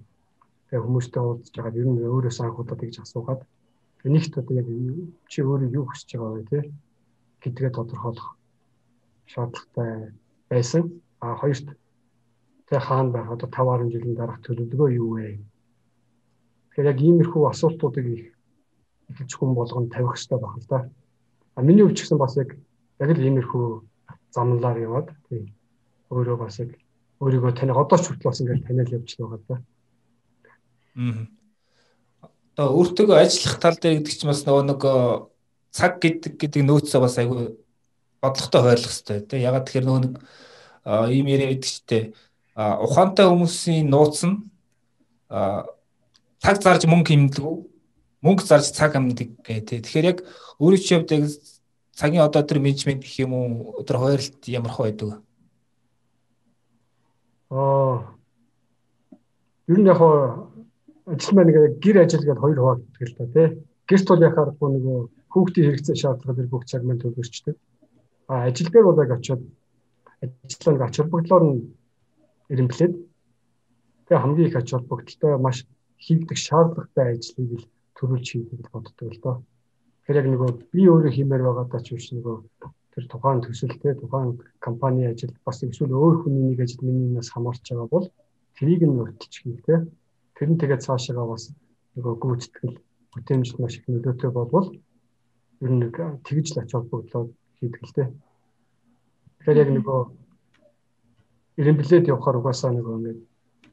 тэгээ 0.68 0.84
хүмүүстэй 0.84 1.22
уулзж 1.22 1.54
байгаа 1.56 1.78
ер 1.80 1.88
нь 1.90 2.04
өөрөөс 2.06 2.38
анхудаад 2.40 2.80
гэж 2.84 2.96
асуугаад 3.02 3.40
нэгт 4.10 4.38
одоо 4.38 4.54
яг 4.60 4.68
чи 5.30 5.40
өөрөө 5.42 5.70
юу 5.72 5.84
хүсэж 5.88 6.10
байгаа 6.16 6.32
вэ 6.36 6.44
те 6.50 6.58
гэдгээ 7.42 7.70
тодорхойлох 7.76 8.36
шаардлагатай 9.26 10.12
байсан. 10.50 11.00
А 11.20 11.36
хоёрт 11.40 11.66
тэг 12.68 12.80
хаана 12.82 13.10
байх 13.12 13.28
одоо 13.30 13.48
5 13.48 13.88
10 13.88 13.92
жилийн 13.92 14.16
дараах 14.16 14.40
төлөвлөгөө 14.44 14.90
юу 15.00 15.10
вэ? 15.16 15.40
Тэгэхээр 16.70 16.90
яг 16.92 16.98
иймэрхүү 17.00 17.42
асуултуудыг 17.48 18.06
эхэлж 19.10 19.32
хүн 19.36 19.54
болгонд 19.54 19.92
тавих 19.92 20.16
хэрэгтэй 20.16 20.38
байна 20.40 20.60
л 20.60 20.68
да. 20.68 20.78
А 21.56 21.62
миний 21.62 21.84
хувьд 21.84 21.96
ч 21.96 22.04
гэсэн 22.04 22.18
бас 22.18 22.36
яг 22.36 22.56
яг 23.00 23.10
л 23.12 23.24
иймэрхүү 23.24 23.66
замналаар 24.34 24.78
яваад 24.80 25.08
тийм 25.28 25.52
өөрөө 26.10 26.36
бас 26.40 26.58
яг 26.60 26.70
өөрийгөө 27.20 27.52
тань 27.56 27.72
одоо 27.72 27.98
ч 27.98 28.04
хүртэл 28.08 28.28
бас 28.28 28.40
ингээд 28.40 28.66
таниал 28.66 28.94
явж 28.96 29.10
байгаа 29.16 29.40
да. 29.48 29.56
Аа. 30.96 31.24
Одоо 32.54 32.70
өөртөө 32.78 33.18
ажиллах 33.18 33.58
тал 33.58 33.76
дээр 33.76 33.98
гэдэг 33.98 34.14
чинь 34.14 34.30
бас 34.30 34.46
нөгөө 34.46 34.64
нэг 34.70 34.82
цаг 35.74 35.98
гэдэг 35.98 36.38
гэдэг 36.38 36.62
нөөцөө 36.62 37.00
бас 37.02 37.18
айгүй 37.18 37.58
бодлоготой 38.22 38.62
хойрлох 38.62 38.94
хэрэгтэй 38.94 39.18
тийм 39.26 39.42
ягаад 39.42 39.66
тэгэхээр 39.66 39.86
нөгөө 39.90 40.02
нэг 40.06 40.14
ийм 41.10 41.26
яриа 41.26 41.50
гэдэг 41.50 41.66
чтэй 41.66 42.02
ухаантай 42.54 43.26
хүмүүсийн 43.26 43.90
нууц 43.90 44.22
нь 44.22 44.38
цаг 46.38 46.56
зарж 46.62 46.86
мөнгө 46.86 47.10
хэмнэлгүй 47.10 47.54
мөнгө 48.24 48.46
зарж 48.46 48.72
цаг 48.72 48.96
амьдаг 48.96 49.36
гэдэг. 49.44 49.84
Тэгэхээр 49.84 50.08
яг 50.08 50.18
өөрөө 50.56 50.80
чи 50.80 50.96
хувьд 50.96 51.12
яг 51.12 51.24
цагийн 51.92 52.24
одоо 52.24 52.40
тэр 52.40 52.62
менежмент 52.62 53.04
гэх 53.04 53.20
юм 53.20 53.36
уу 53.36 53.76
өдөр 53.84 53.98
хойролт 54.00 54.40
ямар 54.48 54.72
хөө 54.72 54.84
байдаг? 54.88 55.10
Аа 57.52 58.16
ер 59.68 59.78
нь 59.78 59.88
яг 59.90 60.00
ажил 61.06 61.34
маань 61.34 61.48
нэг 61.52 61.78
гэр 61.84 61.96
ажил 62.04 62.24
гэдэг 62.24 62.42
хоёр 62.42 62.58
хуваагддаг 62.58 63.02
л 63.08 63.16
да 63.18 63.26
тий. 63.34 63.48
Гэрт 63.88 64.06
бол 64.08 64.26
яхаар 64.28 64.50
нөгөө 64.56 64.98
хүүхдийн 65.32 65.66
хэрэгцээ 65.68 65.96
шаардлагыг 66.00 66.48
бүх 66.50 66.64
цаг 66.64 66.82
маань 66.84 67.02
төлөвшдөг. 67.02 67.56
А 68.28 68.48
ажил 68.48 68.70
дээр 68.70 68.86
бол 68.88 69.02
яг 69.02 69.10
очиод 69.12 69.42
ажлын 70.24 70.82
ач 70.82 70.96
холбогдлоор 70.96 71.44
нь 71.44 71.56
ирэмблээд 72.52 72.94
тэгээ 74.06 74.22
хамгийн 74.22 74.48
их 74.48 74.56
ач 74.56 74.68
холбогдолтой 74.72 75.32
маш 75.38 75.58
хийгдэх 76.04 76.38
шаардлагатай 76.38 77.06
ажлыг 77.16 77.50
л 77.60 77.68
төрүүлж 77.96 78.26
хийдэг 78.30 78.56
гэж 78.58 78.68
боддог 78.72 79.08
л 79.12 79.20
доо. 79.24 79.36
Тэгэхээр 80.04 80.20
яг 80.20 80.26
нөгөө 80.32 80.50
би 80.72 80.82
өөрөө 80.88 81.12
хиймээр 81.12 81.42
байгаадаа 81.44 81.80
ч 81.84 81.88
биш 81.92 82.08
нөгөө 82.12 82.36
тэр 82.92 83.04
тухайн 83.10 83.40
төсөлтэй 83.42 83.92
тухайн 83.98 84.38
компани 84.60 85.08
ажил 85.10 85.32
бас 85.44 85.58
эсвэл 85.64 85.92
өөр 85.92 86.14
хүний 86.22 86.44
нэг 86.54 86.60
ажил 86.64 86.84
минийнээс 86.86 87.32
хамаарч 87.32 87.64
байгаа 87.68 87.88
бол 87.90 88.06
тэрийг 88.56 88.82
нь 88.86 89.00
өртөлж 89.02 89.34
хийх 89.40 89.60
те. 89.66 89.76
Тэр 90.44 90.52
нь 90.52 90.60
тэгээд 90.60 90.84
цаашаа 90.84 91.24
бас 91.24 91.56
нөгөө 91.96 92.14
гүйцэтгэл 92.20 92.76
бүтээмжид 93.16 93.56
маш 93.64 93.80
их 93.80 93.88
нөлөөтэй 93.88 94.28
болвол 94.28 94.76
ер 95.64 95.70
нь 95.72 95.80
нэг 95.80 95.96
тэгж 96.20 96.46
л 96.52 96.60
ач 96.60 96.70
холбогдлоо 96.76 97.32
хийдэг 97.56 97.80
л 97.80 97.96
те. 97.96 98.04
Тэгэхээр 99.40 99.62
яг 99.64 99.70
нөгөө 99.72 100.00
ирэмблээд 101.64 102.12
явахаар 102.12 102.44
угаасаа 102.44 102.76
нөгөө 102.76 102.92
ингээд 102.92 103.20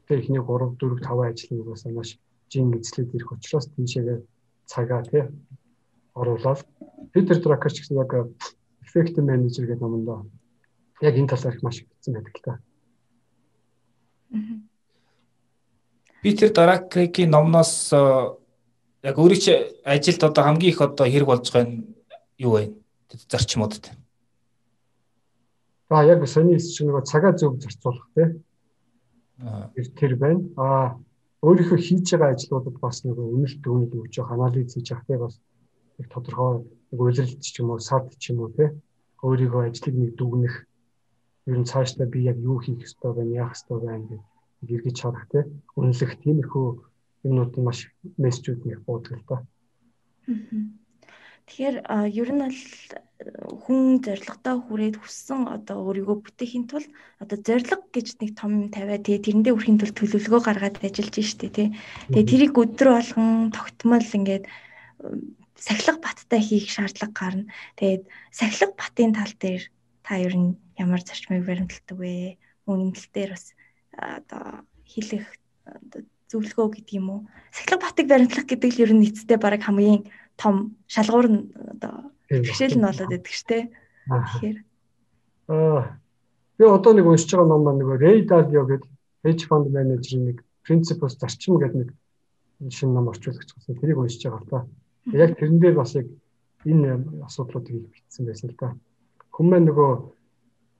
тэр 0.08 0.18
ихний 0.24 0.40
3 0.40 0.80
4 0.80 0.96
5 0.96 1.28
ажил 1.28 1.52
нь 1.52 1.60
угаасаа 1.60 1.92
маш 1.92 2.16
жин 2.48 2.72
эзлээд 2.72 3.20
ирэх 3.20 3.36
учраас 3.36 3.68
тийшээгээ 3.68 4.18
цагаа 4.64 5.04
тий 5.04 5.28
оруулаад 6.16 6.64
Питер 7.12 7.36
Дракер 7.36 7.68
ч 7.68 7.84
гэсэн 7.84 8.00
яг 8.00 8.32
effect 8.80 9.20
manager 9.20 9.68
гэдэг 9.68 9.84
номонд 9.84 10.32
яг 11.04 11.14
энэ 11.20 11.36
талаар 11.36 11.52
их 11.52 11.60
маш 11.60 11.84
бичсэн 11.84 12.16
байдаг 12.16 12.32
л 12.32 12.44
та. 12.48 12.52
Питер 16.22 16.52
Дракерийн 16.54 17.30
номноос 17.34 17.90
э, 17.92 17.98
яг 19.02 19.16
өөрийн 19.18 19.74
ажилд 19.82 20.22
одоо 20.22 20.44
хамгийн 20.44 20.70
их 20.70 20.80
одоо 20.80 21.06
хэрэг 21.10 21.26
болж 21.26 21.50
байгаа 21.50 21.66
нь 21.66 21.82
юу 22.38 22.52
вэ? 22.54 22.70
Зарчмуудад. 23.28 23.90
За 25.90 26.06
яг 26.06 26.22
сони 26.30 26.62
чинь 26.62 26.86
нөгөө 26.88 27.02
цагаа 27.10 27.34
зөв 27.34 27.58
зарцуулах 27.58 28.06
тий. 28.14 28.28
Тэр 29.98 30.14
байна. 30.14 30.46
Аа 30.56 30.86
өөрийнхөө 31.42 31.78
хийж 31.82 32.06
байгаа 32.14 32.38
ажлуудад 32.38 32.76
бас 32.78 33.02
нөгөө 33.02 33.26
үнэлт 33.34 33.64
үнэл 33.66 33.98
өгч 33.98 34.14
анализ 34.22 34.78
хийж 34.78 34.94
явах 34.94 35.06
тий 35.10 35.18
бас 35.18 35.34
нэг 35.98 36.06
тодорхой 36.14 36.62
нэг 36.90 37.00
үйлрэлт 37.02 37.42
ч 37.42 37.58
юм 37.58 37.74
уу 37.74 37.82
сад 37.82 38.06
ч 38.22 38.30
юм 38.30 38.46
уу 38.46 38.54
тий 38.54 38.70
өөрийгөө 39.26 39.62
ажлыг 39.66 39.94
нэг 39.98 40.14
дүгнэх 40.14 40.54
ер 41.50 41.56
нь 41.58 41.66
цаашдаа 41.66 42.06
би 42.06 42.30
яг 42.30 42.38
юу 42.38 42.62
хийх 42.62 42.86
ёстой 42.86 43.10
байна 43.18 43.34
яах 43.42 43.58
ёстой 43.58 43.78
байна 43.82 44.06
гэдэг 44.06 44.31
эргэж 44.62 44.96
харах 45.02 45.26
тий 45.30 45.44
үнэлэх 45.78 46.12
тиймэрхүү 46.22 46.66
юмнууд 47.26 47.52
нь 47.58 47.66
маш 47.66 47.90
мессежүүд 48.18 48.60
нэг 48.66 48.78
буудаг 48.86 49.18
л 49.18 49.26
да. 49.28 49.38
Тэгэхээр 51.46 51.76
ер 52.14 52.28
нь 52.32 52.42
бол 52.42 52.60
хүн 53.66 54.02
зоригтой 54.02 54.56
хүрээд 54.62 54.96
хүссэн 54.98 55.50
одоо 55.50 55.76
өөрийгөө 55.86 56.16
бүтээхийн 56.22 56.66
тулд 56.70 56.90
одоо 57.22 57.38
зориг 57.38 57.82
гэж 57.90 58.08
нэг 58.22 58.30
том 58.38 58.50
юм 58.54 58.68
тавиад 58.70 59.02
тэгээ 59.06 59.26
тэрэндээ 59.26 59.54
хүрэхин 59.54 59.78
тулд 59.82 59.96
төлөвлөгөө 59.98 60.42
гаргаад 60.46 60.76
ажиллаж 60.82 61.16
штэ 61.26 61.50
тий. 61.50 61.68
Тэгээ 62.14 62.30
тэрийг 62.30 62.54
өдөр 62.54 62.88
болгон 62.94 63.50
тогтмол 63.50 64.06
ингээд 64.06 64.44
сахилга 65.58 65.98
баттай 66.02 66.40
хийх 66.42 66.66
шаардлага 66.70 67.14
гарна. 67.14 67.50
Тэгээд 67.78 68.02
сахилга 68.30 68.74
батын 68.78 69.10
тал 69.14 69.34
дээр 69.42 69.62
та 70.06 70.18
ер 70.18 70.34
нь 70.34 70.58
ямар 70.78 71.02
зарчмыг 71.02 71.46
баримталдаг 71.46 71.98
вэ? 71.98 72.38
Үнэмтэл 72.66 73.08
дээр 73.14 73.30
бас 73.34 73.54
одоо 73.96 74.64
хэлэх 74.88 75.26
зөвлөгөө 76.32 76.68
гэдэг 76.72 76.96
юм 76.96 77.08
уу? 77.10 77.20
Сахилга 77.52 77.84
батыг 77.84 78.06
баримтлах 78.08 78.46
гэдэг 78.48 78.70
л 78.72 78.82
ер 78.88 78.92
нь 78.96 79.02
нийцтэй 79.04 79.36
бараг 79.36 79.62
хамгийн 79.64 80.08
том 80.40 80.76
шалгуур 80.88 81.28
нь 81.28 81.40
одоо 81.76 82.12
бэрхшээл 82.28 82.80
нь 82.80 82.86
болоод 82.88 83.12
шүү 83.12 83.46
дээ. 83.48 83.62
Тэгэхээр 84.08 84.58
аа 85.52 86.00
би 86.56 86.64
одоо 86.64 86.92
нэг 86.96 87.06
уншиж 87.06 87.30
байгаа 87.32 87.48
ном 87.48 87.62
маань 87.64 87.80
нөгөө 87.80 87.98
Ray 88.00 88.18
Dalio 88.24 88.64
гэдэг 88.64 88.90
hedge 89.24 89.44
fund 89.48 89.68
manager-ийн 89.68 90.24
нэг 90.32 90.38
principles 90.64 91.18
зарчим 91.20 91.60
гэдэг 91.60 91.92
нэг 91.92 92.72
шинэ 92.72 92.92
ном 92.96 93.12
орчуулагч 93.12 93.50
гэсэн. 93.52 93.76
Тэрийг 93.76 93.98
уншиж 94.00 94.24
байгаа 94.24 94.40
л 94.40 94.50
та. 94.50 94.58
Яг 95.12 95.36
тэрэн 95.36 95.60
дээр 95.60 95.76
бас 95.76 95.92
яг 95.94 96.08
энэ 96.64 97.02
асуудлуудыг 97.28 97.92
бичсэн 97.92 98.24
байсан 98.26 98.50
л 98.50 98.58
да. 98.58 98.68
Хүмүүс 99.34 99.62
нөгөө 99.68 99.90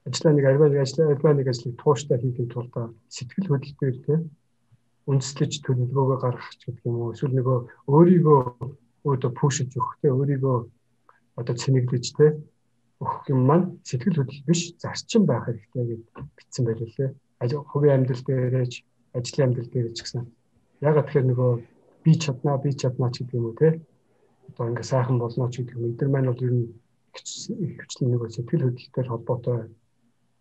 ажлаа 0.08 0.32
нэг 0.34 0.44
арваа 0.50 0.68
нэг 0.68 0.80
ажлаа 0.82 1.06
арваа 1.14 1.34
нэг 1.34 1.48
ажлыг 1.52 1.74
тууштай 1.78 2.18
хийхин 2.18 2.48
тулд 2.50 2.74
сэтгэл 3.08 3.50
хөдлөлтөөр 3.50 3.96
тийм 4.06 4.20
үндэслэж 5.10 5.52
төлөвлөгөөгөө 5.66 6.18
гаргах 6.22 6.50
гэдэг 6.62 6.86
юм 6.86 6.96
уу 7.02 7.12
эсвэл 7.14 7.34
нөгөө 7.38 7.58
өөрийгөө 7.90 8.40
өөдөө 9.08 9.30
пушж 9.38 9.66
өгөх 9.66 9.94
тийм 9.98 10.14
өөрийгөө 10.18 10.56
одоо 11.38 11.54
цэнэглэж 11.62 12.06
те 12.18 12.26
өгөх 13.02 13.30
юм 13.34 13.40
маань 13.48 13.66
сэтгэл 13.82 14.22
хөдлөл 14.22 14.46
биш 14.46 14.62
зарчим 14.78 15.26
байх 15.26 15.46
хэрэгтэй 15.46 15.84
гэж 15.90 16.02
бичсэн 16.36 16.64
байл 16.66 16.82
лээ. 16.86 17.10
Хувийн 17.70 17.94
амьдрал 17.98 18.22
дээрэж 18.22 18.72
ажлын 19.18 19.44
амьдрал 19.46 19.70
дээрэж 19.74 19.98
гэсэн. 19.98 20.22
Ягаад 20.86 21.06
тэгэхээр 21.10 21.26
нөгөө 21.30 21.50
би 22.04 22.12
чаднаа 22.22 22.56
би 22.62 22.70
чаднаа 22.78 23.10
ч 23.10 23.26
гэдэг 23.26 23.38
юм 23.38 23.46
уу 23.50 23.58
те 23.58 23.68
одоо 24.54 24.70
ингээ 24.70 24.86
сайхан 24.86 25.18
болно 25.18 25.50
ч 25.50 25.54
гэдэг 25.66 25.74
юм. 25.74 25.90
Эдгээр 25.90 26.10
маань 26.14 26.30
бол 26.30 26.46
ер 26.46 26.54
нь 26.54 26.66
хвчлэн 27.82 28.10
нөгөө 28.14 28.28
сэтгэл 28.30 28.64
хөдлөлтөөр 28.70 29.08
холбоотой 29.10 29.58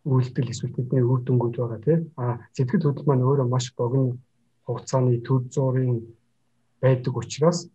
үйлдэл 0.06 0.52
эсвэл 0.52 0.76
бидний 0.76 1.04
дүнгууд 1.06 1.56
байгаа 1.58 1.82
тийм. 1.86 2.02
А 2.18 2.42
сэтгэл 2.56 2.86
хөдлөл 2.86 3.08
маань 3.08 3.28
өөрөө 3.28 3.48
маш 3.50 3.66
богино 3.78 4.18
хугацааны 4.66 5.22
төр 5.28 5.42
зуурын 5.54 6.02
байдаг 6.82 7.14
учраас 7.18 7.70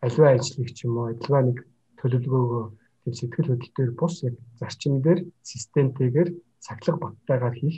аливаа 0.00 0.34
ажлыг 0.38 0.70
ч 0.76 0.86
юм 0.86 0.96
уу 0.98 1.10
аливаа 1.10 1.42
нэг 1.42 1.58
төлөвлөгөөгөө 1.98 2.64
тийм 3.02 3.14
сэтгэл 3.18 3.50
хөдлөлтөөр 3.50 3.90
бус 3.98 4.14
яг 4.22 4.34
зарчим 4.60 5.02
дээр 5.02 5.20
системтэйгээр 5.50 6.28
сахилга 6.62 6.98
баттайгаар 7.02 7.54
хийх 7.58 7.76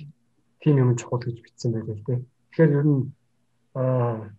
тийм 0.60 0.76
юм 0.84 0.96
чухал 1.00 1.24
гэж 1.24 1.36
бичсэн 1.40 1.72
байлаа 1.72 1.96
л 1.96 2.04
дээ. 2.04 2.20
Тэгэхээр 2.52 2.76
ер 2.78 2.86
нь 2.92 3.02
аа 3.74 4.32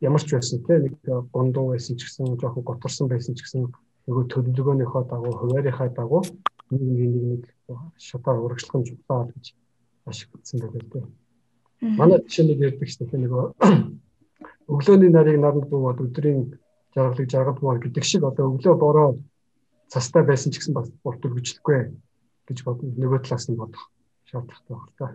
ямар 0.00 0.22
ч 0.24 0.32
байсан 0.32 0.64
те 0.64 0.80
нэг 0.80 0.94
гондуу 1.32 1.72
байсан 1.72 1.96
ч 1.96 2.08
гэсэн 2.08 2.40
жоохон 2.40 2.64
готорсон 2.64 3.08
байсан 3.08 3.36
ч 3.36 3.44
гэсэн 3.44 3.68
нөгөө 4.08 4.24
төлөвлөгөөнийхөө 4.32 5.02
дагуу 5.12 5.32
хуваарийнхаа 5.40 5.88
дагуу 5.92 6.22
нэг 6.70 6.82
нэг 6.82 7.12
нэг 7.30 7.42
нэг 7.68 7.80
шатаар 7.98 8.38
урагшлах 8.44 8.76
нь 8.80 8.88
жуглаа 8.88 9.28
гэж 9.32 9.44
ашиг 10.08 10.28
байлаа 10.32 10.82
л 10.82 10.92
дээ. 10.92 11.06
Манай 11.98 12.18
жишээ 12.24 12.44
нэг 12.48 12.58
ярьдаг 12.68 12.88
дээ 12.88 13.20
нөгөө 13.20 13.44
өглөөний 14.72 15.10
нарыг 15.12 15.36
наранд 15.40 15.66
буугаад 15.68 16.04
өдрийн 16.04 16.40
жаргалыг 16.94 17.28
жаргал 17.30 17.58
буугаар 17.60 17.80
гэдэг 17.84 18.04
шиг 18.04 18.22
одоо 18.24 18.44
өглөө 18.54 18.74
бороо 18.78 19.08
цастай 19.92 20.22
байсан 20.24 20.52
ч 20.52 20.58
гэсэн 20.58 20.74
бас 20.74 20.88
болтол 21.04 21.34
хүчлэхгүй 21.34 21.92
гэж 22.48 22.58
бодно 22.64 22.88
нөгөө 23.00 23.20
талаас 23.24 23.46
нь 23.48 23.58
бодох 23.60 23.84
шаардлагатай 24.28 24.76
байна 24.76 24.88
л 24.88 24.96
та. 24.98 25.06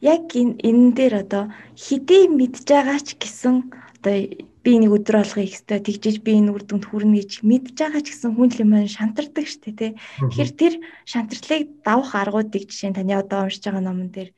Яг 0.00 0.24
энэ 0.34 0.58
энэ 0.68 0.92
дээр 0.96 1.14
одоо 1.24 1.44
хэдий 1.74 2.24
мэдж 2.28 2.66
байгаа 2.68 2.98
ч 3.00 3.16
гэсэн 3.18 3.56
одоо 4.04 4.20
би 4.60 4.72
нэг 4.76 4.92
өдөр 4.92 5.24
болгоё 5.24 5.48
гэхтэй 5.48 5.80
тэгжиж 5.80 6.20
би 6.20 6.36
энэ 6.36 6.52
үр 6.52 6.64
дүнд 6.68 6.84
хүрнэ 6.84 7.24
гэж 7.24 7.32
мэдж 7.40 7.72
байгаа 7.72 8.04
ч 8.04 8.12
гэсэн 8.12 8.36
хүн 8.36 8.52
л 8.52 8.60
юм 8.60 8.72
шантардаг 8.84 9.48
шүү 9.48 9.60
дээ 9.64 9.76
тий. 9.80 9.92
Тэгэхээр 10.28 10.50
тэр 10.60 10.74
шантарлыг 11.08 11.62
давах 11.80 12.12
аргуудыг 12.12 12.68
жишээ 12.68 12.92
нь 12.92 12.96
таны 13.00 13.16
одоо 13.16 13.48
уншиж 13.48 13.64
байгаа 13.64 13.80
номон 13.80 14.12
дээр 14.12 14.30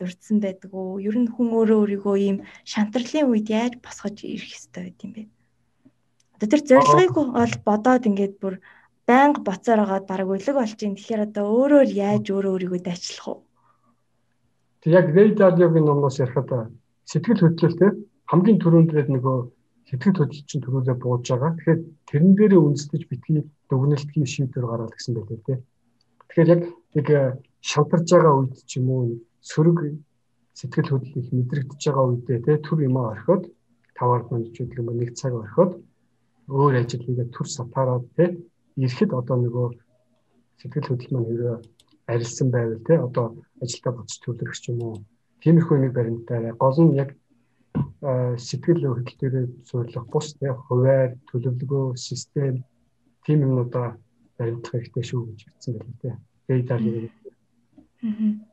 дурдсан 0.00 0.40
байдаг 0.40 0.72
уу? 0.72 0.96
Ер 0.96 1.16
нь 1.20 1.28
хүн 1.28 1.48
өөрөө 1.52 1.78
өөрийгөө 1.84 2.16
ийм 2.24 2.38
шантарлын 2.64 3.28
үед 3.28 3.48
яаж 3.52 3.76
босгож 3.84 4.16
ирэх 4.24 4.56
ёстой 4.56 4.88
байд 4.88 4.98
юм 5.04 5.12
бэ? 5.12 5.22
Одоо 6.40 6.48
тэр 6.48 6.62
зорилгыг 6.64 7.12
бол 7.12 7.54
бодоод 7.68 8.08
ингээд 8.08 8.34
бүр 8.40 8.64
байнга 9.04 9.44
боцоор 9.44 9.80
агаад 9.84 10.08
бараг 10.08 10.28
өлөг 10.32 10.56
болж 10.56 10.78
ийн. 10.80 10.96
Тэгэхээр 10.96 11.26
одоо 11.28 11.44
өөрөө 11.52 11.82
л 11.84 11.92
яаж 11.92 12.24
өөрөө 12.32 12.52
өөрийгөө 12.56 12.80
дайчлах 12.80 13.28
вэ? 13.28 13.44
Тэг 14.80 14.90
яг 14.96 15.06
Рейдадиогийн 15.12 15.84
номноос 15.84 16.16
ярихад 16.16 16.72
сэтгэл 17.04 17.42
хөдлөлтэй 17.44 17.92
хамгийн 18.32 18.58
түрүүнд 18.64 18.90
нөгөө 19.12 19.36
сэтгэл 19.92 20.16
хөдлөл 20.24 20.48
чинь 20.48 20.64
төрүүлээ 20.64 20.96
бууж 20.96 21.24
байгаа. 21.28 21.52
Тэгэхээр 21.52 21.80
тэрэн 22.08 22.32
дээрээ 22.32 22.60
үндэслэж 22.64 23.02
битгий 23.12 23.44
дүгнэлтийн 23.68 24.24
шийдвэр 24.24 24.66
гаргал 24.72 24.94
гэсэн 24.96 25.12
байлээ 25.12 25.40
тий. 25.44 25.58
Тэгэхээр 26.32 26.48
яг 26.48 26.62
нэг 26.96 27.06
шантарж 27.60 28.08
байгаа 28.08 28.34
үед 28.40 28.56
ч 28.64 28.80
юм 28.80 28.88
уу 28.88 29.04
сөрөг 29.44 29.78
сэтгэл 30.56 30.88
хөдлөл 30.96 31.20
их 31.20 31.28
мэдрэгдэж 31.36 31.80
байгаа 31.84 32.04
үедээ 32.08 32.38
тий 32.46 32.56
түр 32.64 32.78
юмаа 32.88 33.12
орхиод 33.12 33.42
таваар 33.96 34.22
манд 34.32 34.48
ч 34.54 34.64
юм 34.64 34.88
нэг 34.96 35.10
цаг 35.20 35.32
орхиод 35.36 35.72
өөр 36.48 36.74
ажил 36.80 37.04
хийгээд 37.04 37.30
түр 37.36 37.48
сатаараад 37.52 38.04
тий 38.16 38.28
ирэхэд 38.80 39.12
одоо 39.20 39.36
нөгөө 39.44 39.66
сэтгэл 40.60 40.88
хөдлөл 40.88 41.12
маань 41.12 41.28
хэрэг 41.28 41.60
арилсан 42.12 42.48
байвал 42.50 42.80
тий 42.88 42.96
одоо 42.96 43.26
ажилдаа 43.62 43.92
буцаж 43.92 44.18
төлөх 44.24 44.56
ч 44.62 44.64
юм 44.72 44.78
уу 44.86 44.96
тиймэрхүү 45.42 45.76
нэг 45.80 45.92
баримтаараа 45.92 46.54
гол 46.62 46.78
нь 46.80 46.96
яг 47.02 47.10
сэтгэл 48.46 48.82
хөдлөл 48.86 49.18
дээр 49.20 49.36
суурилах 49.68 50.06
бус 50.12 50.28
тий 50.38 50.52
хуваар 50.66 51.10
төлөвлөгөө 51.30 51.96
систем 51.96 52.64
тийм 53.24 53.38
юмудаа 53.46 53.88
баримтлах 54.38 54.72
хэрэгтэй 54.72 55.04
шүү 55.06 55.22
гэж 55.28 55.40
бичсэн 55.46 55.72
байна 55.78 55.94
тий. 56.02 56.14
Data 56.48 56.74
Аа 58.02 58.52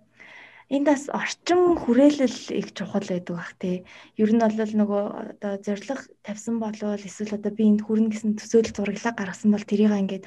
энд 0.69 0.85
бас 0.85 1.09
орчин 1.09 1.73
хүрээлэл 1.81 2.37
их 2.53 2.67
чухал 2.77 3.01
байдаг 3.09 3.35
бах 3.35 3.53
тий. 3.57 3.85
Ер 4.21 4.29
нь 4.29 4.37
бол 4.37 4.53
нөгөө 4.53 5.03
одоо 5.33 5.53
зориг 5.65 6.05
тавьсан 6.21 6.61
болвол 6.61 7.01
эсвэл 7.01 7.41
одоо 7.41 7.49
би 7.49 7.65
энд 7.65 7.81
хүрнэ 7.81 8.13
гэсэн 8.13 8.37
төсөөлөл 8.37 8.77
зураглаа 8.77 9.13
гаргасан 9.17 9.49
бол 9.49 9.65
тэрийг 9.65 9.97
ингээд 9.97 10.25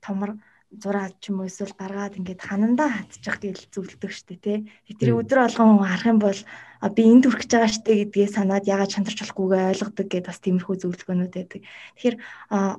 томор 0.00 0.40
зураад 0.82 1.14
ч 1.22 1.30
юм 1.30 1.42
уу 1.42 1.48
эсвэл 1.50 1.74
гаргаад 1.76 2.18
ингээд 2.18 2.40
ханандаа 2.42 2.90
хатчих 2.90 3.36
гэж 3.38 3.70
зөвлөдөг 3.74 4.10
штэ 4.10 4.36
тий. 4.40 4.58
Тэрийг 4.88 5.26
өдөр 5.26 5.46
болгон 5.46 5.82
харах 5.82 6.06
юм 6.06 6.18
бол 6.18 6.40
би 6.94 7.02
энд 7.08 7.24
хүрэх 7.24 7.44
гэж 7.44 7.50
байгаа 7.54 7.72
штэ 7.72 7.92
гэдгээ 8.10 8.28
санаад 8.34 8.64
ягаад 8.68 8.92
чандарч 8.92 9.18
болохгүйгээ 9.24 9.70
ойлгодог 9.72 10.06
гэдээ 10.10 10.28
бас 10.28 10.38
тиймэрхүү 10.44 10.76
зөвлөгөөнүүд 10.82 11.34
байдаг. 11.34 11.62
Тэгэхээр 11.64 12.16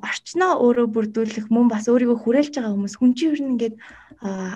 орчноо 0.05 0.51
өөрөө 0.61 0.87
бүрдүүлэх 0.93 1.47
мөн 1.49 1.67
бас 1.71 1.85
өөрийгөө 1.89 2.17
хүрээлж 2.21 2.53
байгаа 2.53 2.73
хүмүүс 2.75 2.95
хүн 2.99 3.11
чинь 3.17 3.33
ер 3.33 3.41
нь 3.41 3.51
ингээд 3.55 3.75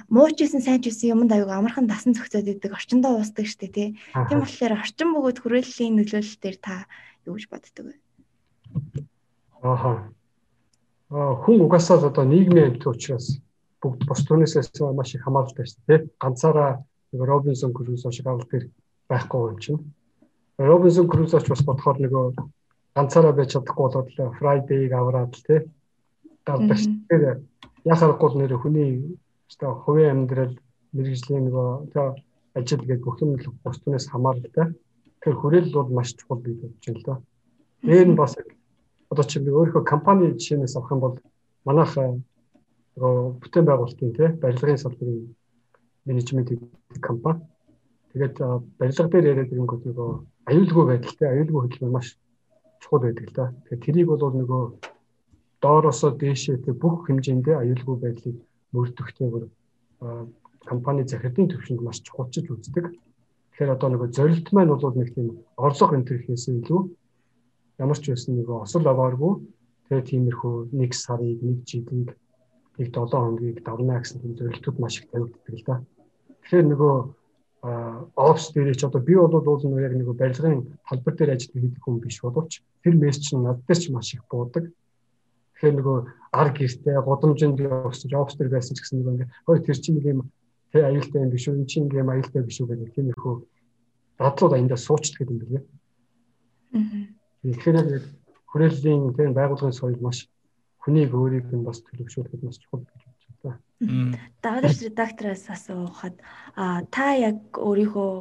мууч 0.10 0.38
исэн 0.44 0.62
сайн 0.62 0.82
ч 0.84 0.94
исэн 0.94 1.18
юмд 1.18 1.34
аюуг 1.34 1.50
амархан 1.50 1.90
дасан 1.90 2.14
зохицоод 2.14 2.46
идэг 2.46 2.78
орчиндоо 2.78 3.18
уусдаг 3.18 3.48
штэ 3.50 3.68
тий. 3.74 3.88
Тийм 4.30 4.40
болохоор 4.46 4.78
орчин 4.78 5.10
бөгөөд 5.16 5.38
хүрээллийн 5.42 5.98
нөлөөлөл 5.98 6.38
дээр 6.42 6.58
та 6.62 6.86
юу 7.26 7.38
гэж 7.38 7.46
боддог 7.50 7.86
вэ? 7.90 7.96
Ааха 9.66 10.14
хүн 11.10 11.58
угаасаа 11.66 11.98
л 11.98 12.10
одоо 12.10 12.26
нийгмийн 12.26 12.78
амьтан 12.78 12.94
учраас 12.94 13.42
бүгд 13.82 14.06
бос 14.06 14.22
түүнээсээс 14.28 14.70
маш 14.94 15.16
их 15.16 15.26
хамааралтай 15.26 15.66
шүү 15.66 15.82
дээ. 15.88 16.00
Ганцаараа 16.22 16.84
Робинсон 17.14 17.74
Крузо 17.74 18.12
шиг 18.12 18.28
авал 18.28 18.46
тэр 18.46 18.70
байхгүй 19.10 19.42
юм 19.50 19.58
чинь. 19.60 19.82
Робинсон 20.60 21.08
Крузоч 21.10 21.50
бас 21.50 21.64
бодохоор 21.66 21.98
нөгөө 21.98 22.26
ганцаараа 22.96 23.34
байж 23.34 23.50
чадахгүй 23.56 23.86
болоод 23.90 24.10
л 24.14 24.36
Friday-г 24.38 24.92
аваад 24.94 25.34
л 25.34 25.46
тий. 25.48 25.60
Гардаг 26.46 26.78
шүү. 26.78 26.94
Тэр 27.10 27.24
яхахгүй 27.90 28.30
нэр 28.38 28.54
хүний 28.62 29.18
өстой 29.50 29.74
хувийн 29.82 30.30
амьдрал 30.30 30.56
мэрэгжлийн 30.94 31.50
нөгөө 31.50 31.68
одоо 31.90 32.08
ажил 32.54 32.86
гэдэг 32.86 33.02
бүх 33.02 33.18
юм 33.24 33.40
л 33.40 33.50
бос 33.64 33.82
түүнээс 33.82 34.12
хамааралтай. 34.14 34.76
Тэр 35.24 35.34
хүрээлэл 35.40 35.74
бол 35.74 35.90
маш 35.90 36.14
чухал 36.14 36.44
гэж 36.44 36.58
бодож 36.62 36.86
байна 36.86 37.00
л 37.00 37.06
да. 37.08 37.16
Дээр 37.88 38.08
нь 38.14 38.20
бас 38.20 38.36
одоо 39.10 39.24
чи 39.26 39.40
би 39.40 39.50
өөрийнхөө 39.52 39.84
компани 39.84 40.34
жишээнээс 40.38 40.76
авах 40.78 40.92
юм 40.94 41.02
бол 41.02 41.16
манайх 41.66 41.94
нөгөө 41.98 43.42
бүтээн 43.42 43.66
байгуулалтын 43.66 44.12
тий 44.14 44.30
барилгын 44.42 44.78
салбарын 44.78 45.36
менежмент 46.06 46.50
компани. 47.02 47.42
Тэгээд 48.14 48.36
барилга 48.80 49.10
дээр 49.10 49.30
яриад 49.32 49.54
ирэнгүүт 49.54 49.84
нөгөө 49.86 50.10
аюулгүй 50.50 50.86
байдалтай 50.90 51.28
аюулгүй 51.30 51.62
хөдөлмөр 51.62 51.94
маш 51.94 52.08
чухал 52.82 53.02
байдаг 53.06 53.26
л 53.30 53.36
да. 53.38 53.46
Тэгээд 53.66 53.84
тэрийг 53.86 54.08
бол 54.10 54.34
нөгөө 54.34 54.64
доороосоо 55.62 56.12
дээшээ 56.18 56.66
тэг 56.66 56.76
бүх 56.82 57.06
хэмжээндээ 57.06 57.56
аюулгүй 57.62 57.96
байдлыг 58.02 58.38
мөрдөхтэйгээр 58.74 59.46
компани 60.70 61.04
захирлын 61.04 61.50
төвшөнд 61.50 61.82
маш 61.82 62.02
чухалчилж 62.06 62.48
үздэг. 62.50 62.86
Тэгэхээр 63.54 63.74
одоо 63.76 63.90
нөгөө 63.90 64.10
зорилт 64.16 64.48
маань 64.54 64.72
бол 64.74 64.96
нэг 64.96 65.10
тийм 65.14 65.28
орлого 65.58 65.94
энэ 65.98 66.08
төр 66.08 66.22
хийсэн 66.26 66.62
илүү 66.64 66.82
ямар 67.80 67.98
ч 67.98 68.12
байсан 68.12 68.36
нэг 68.36 68.50
осол 68.52 68.84
авааргүй 68.84 69.34
тэгээ 69.88 70.10
тиймэрхүү 70.12 70.56
нэг 70.76 70.92
сарыг 70.94 71.40
нэг 71.40 71.64
жилийг 71.64 71.90
нэг 71.96 72.10
7 72.78 72.92
хоногийг 73.08 73.64
давна 73.64 74.00
гэсэн 74.00 74.20
тийм 74.20 74.36
зорилтууд 74.36 74.78
маш 74.80 75.00
их 75.00 75.08
тавигддаг 75.12 75.56
л 75.56 75.64
да. 75.66 75.76
Тэгэхээр 76.44 76.68
нөгөө 76.76 76.96
офс 78.16 78.52
дээр 78.52 78.76
ч 78.76 78.84
одоо 78.84 79.02
би 79.04 79.16
бол 79.16 79.36
уул 79.36 79.64
нь 79.64 79.80
яг 79.80 79.96
нэг 79.96 80.08
барилгын 80.12 80.80
талбар 80.88 81.16
дээр 81.16 81.36
ажилладаг 81.36 81.64
хийдэг 81.64 81.84
хүн 81.84 82.00
биш 82.00 82.20
боловч 82.24 82.64
тэр 82.84 82.96
мессеж 82.96 83.36
нь 83.36 83.44
над 83.44 83.64
дээр 83.68 83.80
ч 83.80 83.92
маш 83.92 84.16
их 84.16 84.24
буудаг. 84.32 84.72
Тэгэхээр 85.60 85.76
нөгөө 85.80 85.98
ар 86.36 86.50
гэртэй 86.56 86.98
годомжинд 87.04 87.60
явсан 87.60 88.12
офс 88.16 88.36
дээр 88.36 88.52
байсан 88.56 88.76
ч 88.76 88.80
гэсэн 88.84 89.04
нөгөө 89.04 89.14
ингээ 89.16 89.32
хой 89.44 89.60
тэр 89.60 89.78
чинь 89.80 89.96
нэг 90.00 90.06
юм 90.08 90.22
тэ 90.72 90.88
аюултай 90.88 91.20
юм 91.24 91.32
биш 91.32 91.48
үү? 91.48 91.56
Энд 91.60 91.68
чинь 91.68 91.88
ингээ 91.88 92.08
аюултай 92.08 92.44
биш 92.48 92.60
үү 92.64 92.68
гэдэг 92.72 92.96
тиймэрхүү 92.96 93.36
дадлууд 94.20 94.56
аяндаа 94.56 94.80
суучдаг 94.80 95.28
юм 95.28 95.40
байна. 95.44 95.60
Аа 96.76 97.19
Тэгэхээр 97.44 98.04
хүрээллийн 98.52 99.14
тийм 99.16 99.32
байгууллагын 99.38 99.78
соёл 99.78 100.00
маш 100.04 100.28
хүнийг 100.84 101.12
өөрийг 101.14 101.48
нь 101.54 101.68
бас 101.68 101.80
төлөвшүүлэхэд 101.86 102.44
маш 102.44 102.58
чухал 102.60 102.84
гэж 102.84 103.02
бодож 103.06 103.36
байна. 103.44 104.18
Дагалдагч 104.44 104.80
редактораас 104.84 105.46
асуухад 105.48 106.16
а 106.56 106.84
та 106.92 107.16
яг 107.16 107.40
өөрийнхөө 107.56 108.12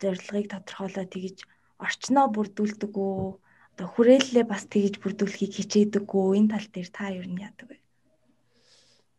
зорилгыг 0.00 0.46
тодорхойлоод 0.52 1.12
тэгж 1.12 1.38
орчноо 1.80 2.26
бүрдүүлдэг 2.34 2.92
үү? 2.92 3.40
Одоо 3.76 3.86
хүрээллээ 3.88 4.44
бас 4.44 4.64
тэгж 4.68 5.00
бүрдүүлэхийг 5.00 5.52
хичээдэг 5.56 6.04
үү? 6.04 6.36
Энэ 6.36 6.52
тал 6.52 6.68
дээр 6.68 6.90
та 6.92 7.08
юу 7.16 7.24
нь 7.24 7.40
яадаг 7.40 7.68
вэ? 7.68 7.76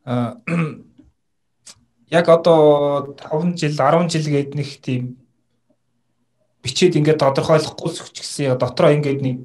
А 0.05 0.37
яг 2.17 2.25
одоо 2.29 3.15
5 3.17 3.57
жил 3.57 3.73
10 3.77 4.09
жил 4.13 4.27
гээд 4.29 4.51
нэг 4.57 4.69
тийм 4.85 5.20
бичээд 6.61 6.97
ингээд 6.97 7.21
тодорхойлохгүй 7.21 7.89
ч 7.91 8.21
гэсэн 8.21 8.57
дотроо 8.57 8.93
ингээд 8.93 9.19
нэг 9.21 9.37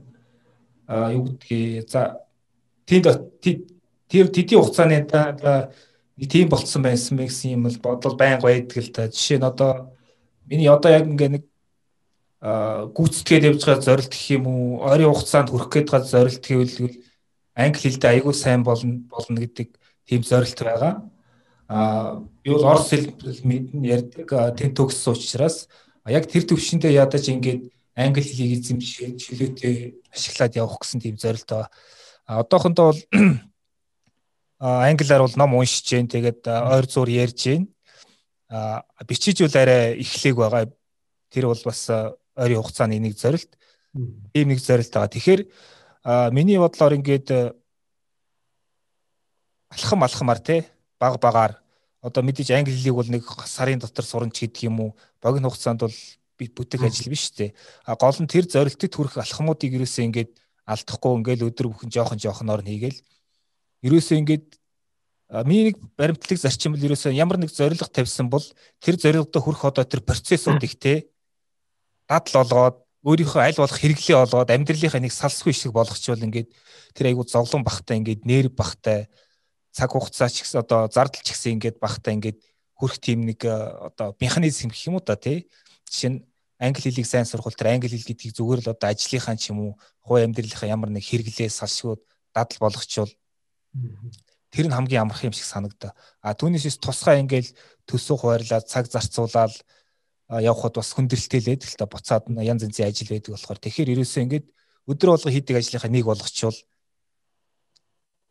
юу 0.88 1.22
гэдгийг 1.26 1.88
за 1.90 2.22
тэнд 2.87 3.07
тэр 4.09 4.26
тэдийн 4.31 4.61
хугацааны 4.62 5.02
нэг 6.16 6.29
тийм 6.31 6.48
болцсон 6.48 6.83
байсан 6.83 7.18
мэ 7.18 7.26
гэсэн 7.29 7.59
юм 7.59 7.66
бол 7.66 7.79
бодол 7.83 8.16
байн 8.16 8.40
байдаг 8.40 8.79
л 8.79 8.92
та. 8.94 9.09
Жишээ 9.11 9.38
нь 9.42 9.48
одоо 9.48 9.92
миний 10.46 10.70
одоо 10.70 10.90
яг 10.92 11.05
ингээд 11.05 11.33
нэг 11.35 11.44
гүйцэтгээд 12.96 13.48
явж 13.52 13.61
байгаа 13.66 13.83
зорилт 13.83 14.12
гэх 14.14 14.31
юм 14.38 14.44
уу, 14.46 14.81
ойрын 14.87 15.12
хугацаанд 15.12 15.50
хүрэх 15.50 15.68
гээд 15.72 15.88
байгаа 15.90 16.09
зорилт 16.09 16.44
гэвэл 16.46 16.76
англи 17.57 17.81
хэлдээ 17.81 18.11
аягүй 18.16 18.35
сайн 18.37 18.62
болно 18.64 19.05
болно 19.11 19.38
гэдэг 19.40 19.68
тийм 20.09 20.22
зорилт 20.22 20.61
байгаа. 20.62 20.94
Аа 21.68 22.22
би 22.44 22.48
бол 22.55 22.64
орос 22.64 22.94
хэл 22.94 23.11
мэднэ 23.42 23.85
ярьдаг. 23.85 24.29
Тэн 24.57 24.72
төгссөн 24.72 25.12
учраас 25.16 25.66
яг 26.10 26.25
тэр 26.25 26.43
төвшөндөө 26.49 26.91
ядаж 26.91 27.30
ингээд 27.30 27.62
англи 27.95 28.23
хэлийг 28.23 28.62
эзэмшиж 28.62 29.19
чөлөөтэй 29.21 29.75
ашиглаад 30.10 30.56
явах 30.56 30.80
гэсэн 30.82 30.99
тийм 31.01 31.15
зорилтоо. 31.17 31.67
А 32.25 32.39
одоохондоо 32.41 32.93
бол 32.93 33.01
англиар 34.62 35.21
бол 35.21 35.38
ном 35.38 35.56
уншиж 35.60 35.86
जैन 35.86 36.08
тэгээд 36.08 36.47
ойр 36.47 36.86
зур 36.89 37.10
ярьж 37.10 37.38
जैन. 37.38 37.67
А 38.49 38.84
бичиж 39.08 39.41
үл 39.41 39.56
арай 39.58 39.99
эхлэх 39.99 40.36
байгаа. 40.36 40.71
Тэр 41.32 41.51
бол 41.51 41.62
бас 41.65 41.89
ойрын 41.89 42.62
хугацааны 42.62 42.99
нэг 42.99 43.17
зорилт. 43.17 43.58
Ийм 44.34 44.54
нэг 44.54 44.60
зорилт 44.60 44.93
байгаа. 44.93 45.12
Тэгэхээр 45.12 45.41
миний 46.32 46.58
бодлоор 46.58 46.95
ингээд 46.95 47.58
алхам 49.71 50.04
алхамар 50.04 50.39
те 50.39 50.65
баг 50.99 51.19
багаар 51.19 51.62
одоо 52.07 52.23
мэдээж 52.23 52.55
англи 52.55 52.71
хэлийг 52.71 52.95
бол 52.95 53.11
нэг 53.11 53.27
сарын 53.51 53.83
дотор 53.83 54.07
сурна 54.07 54.31
ч 54.31 54.47
гэдэг 54.47 54.71
юм 54.71 54.79
уу? 54.79 54.90
Богино 55.19 55.51
хугацаанд 55.51 55.83
бол 55.83 55.99
би 56.38 56.47
бүтээх 56.47 56.87
ажил 56.87 57.11
биш 57.11 57.35
үү. 57.35 57.51
А 57.83 57.99
гол 57.99 58.14
нь 58.23 58.31
тэр 58.31 58.47
зорилтод 58.47 58.95
хүрэх 58.95 59.19
алхмуудыг 59.19 59.75
ерөөсөө 59.75 60.07
ингээд 60.07 60.31
алдахгүй 60.71 61.12
ингээд 61.19 61.47
өдөр 61.51 61.66
бүхэн 61.75 61.90
жоохон 61.90 62.23
жоохноор 62.23 62.62
нь 62.62 62.71
хийгээл. 62.71 63.01
Ерөөсөө 63.83 64.16
ингээд 64.23 64.47
миний 65.42 65.75
нэг 65.75 65.83
баримтлаг 65.99 66.38
зарчим 66.38 66.79
бол 66.79 66.87
ерөөсөө 66.87 67.11
ямар 67.11 67.42
нэг 67.42 67.51
зорилго 67.51 67.90
тавьсан 67.90 68.31
бол 68.31 68.45
тэр 68.79 68.95
зорилгодоо 69.03 69.42
хүрэх 69.42 69.62
одоо 69.66 69.83
тэр 69.83 70.07
процессууд 70.07 70.62
их 70.62 70.79
те 70.79 71.11
дадал 72.07 72.47
олгоод 72.47 72.77
өөрийнхөө 73.03 73.42
аль 73.42 73.59
болох 73.59 73.79
хэрэглээ 73.83 74.23
олгоод 74.23 74.55
амьдралынхаа 74.55 75.03
нэг 75.03 75.11
салсгүй 75.11 75.51
шиг 75.51 75.75
болгочвол 75.75 76.23
ингээд 76.23 76.55
тэр 76.95 77.11
айгуу 77.11 77.27
зовлон 77.27 77.66
бахтай 77.66 77.99
ингээд 77.99 78.23
нэр 78.23 78.47
бахтай 78.55 79.11
цаг 79.76 79.92
хугацаа 79.92 80.32
ч 80.32 80.40
гэсэн 80.40 80.64
одоо 80.64 80.88
зардал 80.88 81.20
ч 81.20 81.36
гэсэн 81.36 81.60
ингээд 81.60 81.76
багтаа 81.76 82.16
ингээд 82.16 82.40
хүрх 82.80 82.96
тийм 82.96 83.28
нэг 83.28 83.44
э, 83.44 83.52
одоо 83.92 84.16
механизм 84.16 84.72
гэх 84.72 84.88
юм 84.88 84.96
уу 84.96 85.04
та 85.04 85.20
тий. 85.20 85.52
Жишээ 85.92 86.10
нь 86.16 86.24
англи 86.56 86.88
хэлийг 86.88 87.04
сайн 87.04 87.28
сурах 87.28 87.52
тэр 87.52 87.76
англи 87.76 87.92
хэл 87.92 88.08
гэдгийг 88.08 88.32
зүгээр 88.32 88.60
л 88.64 88.72
одоо 88.72 88.88
ажлынхаа 88.88 89.36
ч 89.36 89.52
юм 89.52 89.58
уу 89.60 89.72
хувь 90.00 90.24
амьдралынхаа 90.24 90.72
ямар 90.72 90.88
нэг 90.88 91.04
хэрэглээ 91.04 91.52
салшгүй 91.52 92.00
дадал 92.32 92.60
болгочвол 92.64 93.12
тэр 94.48 94.66
нь 94.68 94.76
хамгийн 94.76 95.04
амарх 95.04 95.20
юм 95.28 95.36
шиг 95.36 95.44
санагдаа. 95.44 95.92
А 96.24 96.32
түүнээс 96.32 96.80
тусгай 96.80 97.20
ингээл 97.20 97.52
төсөө 97.84 98.16
хуваарлаад 98.16 98.64
цаг 98.64 98.88
зарцуулаад 98.88 99.52
явхад 100.40 100.80
бас 100.80 100.96
байдаг 100.96 101.68
л 101.68 101.76
та 101.76 101.84
буцаад 101.84 102.24
янз 102.32 102.64
янзын 102.64 102.88
ажил 102.88 103.12
байдаг 103.12 103.36
болохоор 103.36 103.60
тэгэхээр 103.60 103.92
ерөөсөө 103.92 104.22
ингээд 104.24 104.46
өдөр 104.88 105.08
болго 105.12 105.30
хийдэг 105.30 105.60
ажлынхаа 105.60 105.92
нэг 105.92 106.04
болгочвол 106.08 106.56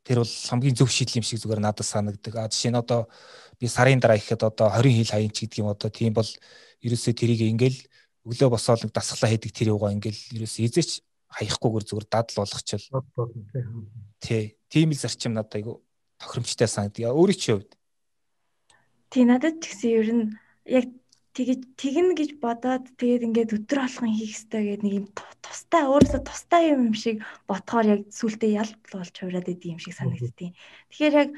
тэр 0.05 0.21
бол 0.21 0.29
хамгийн 0.29 0.77
зөв 0.77 0.89
шийдэл 0.93 1.19
юм 1.19 1.25
шиг 1.25 1.41
зүгээр 1.41 1.61
надад 1.65 1.85
санагддаг. 1.89 2.33
А 2.37 2.45
жишээ 2.45 2.71
нь 2.71 2.77
одоо 2.77 3.09
би 3.57 3.65
сарын 3.65 3.97
дараа 3.97 4.21
ихэд 4.21 4.45
одоо 4.45 4.69
20 4.69 4.93
хил 4.93 5.09
хаян 5.09 5.33
ч 5.33 5.49
гэдэг 5.49 5.59
юм 5.65 5.73
одоо 5.73 5.89
тийм 5.89 6.13
бол 6.13 6.29
ерөөсөө 6.85 7.13
тэрийг 7.17 7.41
ингээл 7.49 7.79
өглөө 8.29 8.49
босоод 8.53 8.85
нэг 8.85 8.93
дасглаа 8.93 9.33
хийдэг 9.33 9.51
тэр 9.51 9.73
юугаа 9.73 9.97
ингээл 9.97 10.21
ерөөсөө 10.37 10.63
эзэч 10.69 11.01
хаягахгүйгээр 11.33 11.85
зүгээр 11.89 12.07
дадал 12.09 12.37
болгочвол 12.37 12.85
тий 14.21 14.57
тийм 14.69 14.93
л 14.93 15.01
зарчим 15.01 15.33
надад 15.33 15.57
айгу 15.57 15.81
тохиромжтой 16.21 16.69
санагдав. 16.69 17.17
Өөрийн 17.17 17.39
чи 17.41 17.49
хувьд 17.51 17.71
тий 19.09 19.23
надад 19.25 19.57
ч 19.57 19.73
гэсэн 19.73 19.89
ер 19.89 20.09
нь 20.13 20.25
яг 20.69 20.85
тэгэж 21.35 21.59
тэгнэ 21.75 22.13
гэж 22.15 22.29
бодоод 22.39 22.95
тэгээд 22.95 23.27
ингээд 23.27 23.55
өдөр 23.59 23.79
алхан 23.83 24.11
хийх 24.15 24.31
хэрэгтэй 24.39 24.63
гэдэг 24.63 24.83
нэг 24.87 24.93
юм 25.03 25.07
тустай 25.43 25.83
өөрөөсөө 25.83 26.21
тустай 26.23 26.63
юм 26.71 26.95
шиг 26.95 27.27
ботхоор 27.43 27.85
яг 27.91 28.01
сүултээ 28.07 28.51
ялт 28.55 28.79
болж 28.87 29.11
хувраад 29.11 29.51
идэв 29.51 29.75
юм 29.75 29.79
шиг 29.83 29.93
санагдтiin. 29.99 30.55
Тэгэхээр 30.89 31.15
яг 31.19 31.29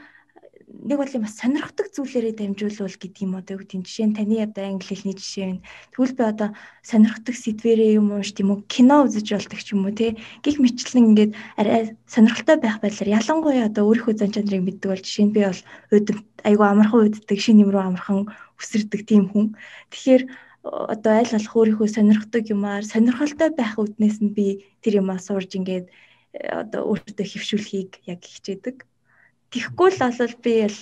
нэг 0.78 0.98
бол 1.02 1.14
бас 1.24 1.34
сонирхдаг 1.42 1.90
зүйлээрээ 1.90 2.38
дамжуулвал 2.38 2.98
гэдэг 3.02 3.24
юм 3.26 3.34
одоо 3.40 3.58
юу 3.58 3.66
тийм 3.66 3.82
жишээ 3.82 4.08
нь 4.08 4.18
таны 4.18 4.38
одоо 4.46 4.64
англи 4.70 4.94
хэлний 4.94 5.18
жишээ 5.18 5.48
нь 5.58 5.64
тэгвэл 5.90 6.18
би 6.18 6.24
одоо 6.24 6.50
сонирхдаг 6.86 7.36
сэдвэрээ 7.36 7.98
юм 7.98 8.14
унш 8.14 8.38
тийм 8.38 8.54
үү? 8.54 8.70
Кино 8.70 9.10
үзэж 9.10 9.28
болдог 9.34 9.60
ч 9.60 9.74
юм 9.74 9.90
уу 9.90 9.96
те 9.98 10.14
гих 10.46 10.62
мэтлэн 10.62 11.10
ингээд 11.18 11.32
арай 11.58 11.98
сонирхолтой 12.06 12.58
байх 12.62 12.78
байдлаар 12.78 13.16
ялангуяа 13.18 13.70
одоо 13.70 13.84
өөрийнхөө 13.90 14.16
зан 14.22 14.32
чанарыг 14.36 14.64
мэддэг 14.66 14.90
бол 14.94 15.02
жишээ 15.02 15.26
нь 15.26 15.36
би 15.36 15.42
бол 15.50 15.62
өдөм 15.96 16.18
айгу 16.46 16.64
амархан 16.64 17.00
уддаг 17.10 17.40
шин 17.42 17.64
юм 17.64 17.72
руу 17.74 17.84
амархан 17.88 18.30
өсөрдөг 18.62 19.02
тийм 19.10 19.24
хүн. 19.34 19.58
Тэгэхээр 19.90 20.24
одоо 20.68 21.14
аль 21.18 21.32
болох 21.34 21.56
өөрийнхөө 21.58 21.90
сонирхдаг 21.90 22.44
юмар 22.54 22.84
сонирхолтой 22.86 23.50
байх 23.56 23.74
үднээс 23.82 24.18
нь 24.22 24.36
би 24.38 24.68
тэр 24.84 25.02
юмаа 25.02 25.18
сурж 25.18 25.56
ингээд 25.58 25.88
одоо 26.62 26.82
өөртөө 26.92 27.26
хөвшүүлэхийг 27.26 27.92
яг 28.06 28.22
хичээдэг 28.22 28.84
Тэгэхгүй 29.52 29.90
л 29.96 30.02
бол 30.02 30.36
би 30.44 30.56
л 30.68 30.78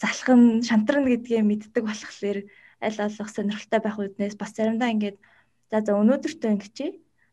залхам 0.00 0.62
шантрна 0.64 1.08
гэдгээ 1.08 1.42
мэддэг 1.44 1.84
болохоор 1.84 2.38
аль 2.84 2.98
болох 2.98 3.30
сонирхолтой 3.32 3.80
байх 3.82 3.96
үднээс 3.98 4.36
бас 4.38 4.52
заримдаа 4.54 4.92
ингээд 4.94 5.16
за 5.70 5.78
за 5.84 5.92
өнөөдөртөө 5.96 6.50
ингэчээ 6.54 6.90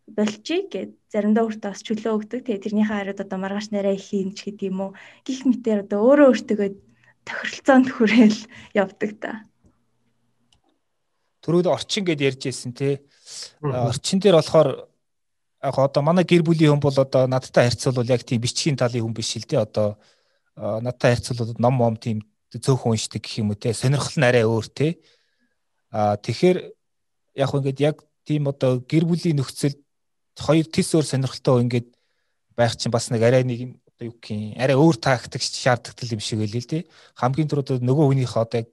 болчих 0.08 0.70
гэд 0.70 0.92
заримдаа 1.10 1.50
өөртөө 1.50 1.72
бас 1.74 1.82
чөлөө 1.82 2.14
өгдөг. 2.14 2.42
Тэгээ 2.46 2.64
тэрнийхээ 2.64 2.94
хариуд 2.94 3.24
одоо 3.26 3.38
маргааш 3.42 3.74
нараа 3.74 3.98
их 3.98 4.06
хийн 4.06 4.38
ч 4.38 4.46
гэдэг 4.46 4.70
юм 4.70 4.80
уу. 4.82 4.92
Гих 5.26 5.50
мэтэр 5.50 5.82
одоо 5.90 6.00
өөрөө 6.06 6.28
өөртөө 6.30 6.70
тохиролцоонд 7.26 7.90
хүрээл 7.90 8.40
явдаг 8.82 9.12
та. 9.18 9.32
Төрөөд 11.42 11.68
орчин 11.74 12.06
гэд 12.06 12.22
ярьж 12.22 12.42
ирсэн 12.46 12.74
тий. 12.78 13.02
Орчин 13.66 14.22
дээр 14.22 14.38
болохоор 14.38 14.86
яг 15.66 15.76
одоо 15.82 16.02
манай 16.06 16.26
гэр 16.26 16.46
бүлийн 16.46 16.78
хүн 16.78 16.86
бол 16.86 16.98
одоо 17.02 17.26
надтай 17.26 17.66
харьцуулбал 17.66 18.14
яг 18.14 18.22
тийм 18.22 18.42
бичгийн 18.46 18.78
талын 18.78 19.02
хүн 19.02 19.18
биш 19.18 19.34
л 19.42 19.46
дээ. 19.50 19.66
Одоо 19.66 19.98
надтай 20.56 21.16
харьцуулбал 21.16 21.56
ном 21.60 21.78
ном 21.78 21.96
тийм 21.98 22.24
зөөхөн 22.52 22.96
уншдаг 22.96 23.22
гэх 23.22 23.44
юм 23.44 23.52
уу 23.52 23.60
те? 23.60 23.74
Сонирхол 23.76 24.16
нь 24.16 24.28
арай 24.28 24.48
өөр 24.48 24.68
те. 24.72 25.00
А 25.92 26.16
тэгэхээр 26.16 26.58
яг 27.36 27.50
хөө 27.52 27.60
ингээд 27.60 27.80
яг 27.84 27.98
тийм 28.24 28.48
одоо 28.48 28.80
гэр 28.80 29.04
бүлийн 29.04 29.40
нөхцөл 29.40 29.76
хоёр 30.40 30.66
тис 30.72 30.96
өөр 30.96 31.06
сонирхолтой 31.06 31.64
ингээд 31.68 31.88
байх 32.56 32.76
чинь 32.80 32.92
бас 32.92 33.12
нэг 33.12 33.22
арай 33.24 33.44
нэг 33.44 33.60
юм 33.60 33.72
одоо 33.92 34.08
юу 34.08 34.16
гэх 34.16 34.32
юм 34.32 34.56
арай 34.56 34.76
өөр 34.80 34.96
тактик 34.96 35.44
шаарддаг 35.44 36.08
юм 36.08 36.24
шиг 36.24 36.40
байл 36.40 36.56
л 36.56 36.64
те. 36.64 36.88
Хамгийн 37.20 37.52
түрүүд 37.52 37.84
нөгөө 37.84 38.06
хүнийхээ 38.16 38.44
одоо 38.44 38.60
яг 38.64 38.70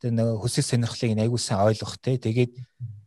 тэр 0.00 0.12
нэг 0.12 0.28
хүсэл 0.36 0.68
сонирхлыг 0.68 1.16
айгуу 1.16 1.40
сайн 1.40 1.64
ойлгох 1.64 1.96
те. 1.96 2.20
Тэгээд 2.20 2.52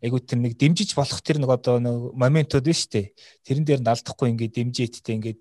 айгуу 0.02 0.22
тэр 0.22 0.40
нэг 0.42 0.58
дэмжиж 0.58 0.98
болох 0.98 1.22
тэр 1.22 1.38
нэг 1.38 1.50
одоо 1.54 1.78
нэг 1.78 2.14
моментууд 2.18 2.66
биш 2.66 2.90
те. 2.90 3.14
Тэрэн 3.46 3.66
дээр 3.66 3.82
алдахгүй 3.86 4.34
ингээд 4.34 4.56
дэмжээдтэй 4.58 5.14
ингээд 5.18 5.40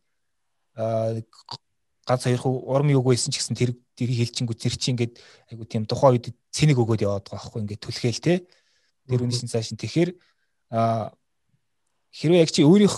ганц 2.05 2.25
хоёр 2.25 2.41
хуу 2.41 2.55
урам 2.69 2.93
юг 2.93 3.05
байсан 3.09 3.33
ч 3.33 3.41
гэсэн 3.41 3.57
тэр 3.57 3.73
тэрийг 3.97 4.29
хэлчингүү 4.29 4.57
тэр 4.57 4.75
чи 4.77 4.93
ингээд 4.93 5.15
айгу 5.51 5.65
тийм 5.65 5.89
тухайн 5.89 6.21
үед 6.21 6.37
цэник 6.53 6.79
өгөөд 6.79 7.05
яваад 7.05 7.25
байгаа 7.25 7.41
байхгүй 7.41 7.61
ингээд 7.65 7.85
түлхээл 7.85 8.21
те. 8.21 8.35
Тэр 9.09 9.25
үнэсэн 9.25 9.49
цааш 9.49 9.73
нь 9.73 9.81
тэгэхээр 9.81 10.11
а 10.73 11.13
хэрвээ 12.13 12.43
яг 12.45 12.51
чи 12.53 12.63
өөрийнх 12.65 12.97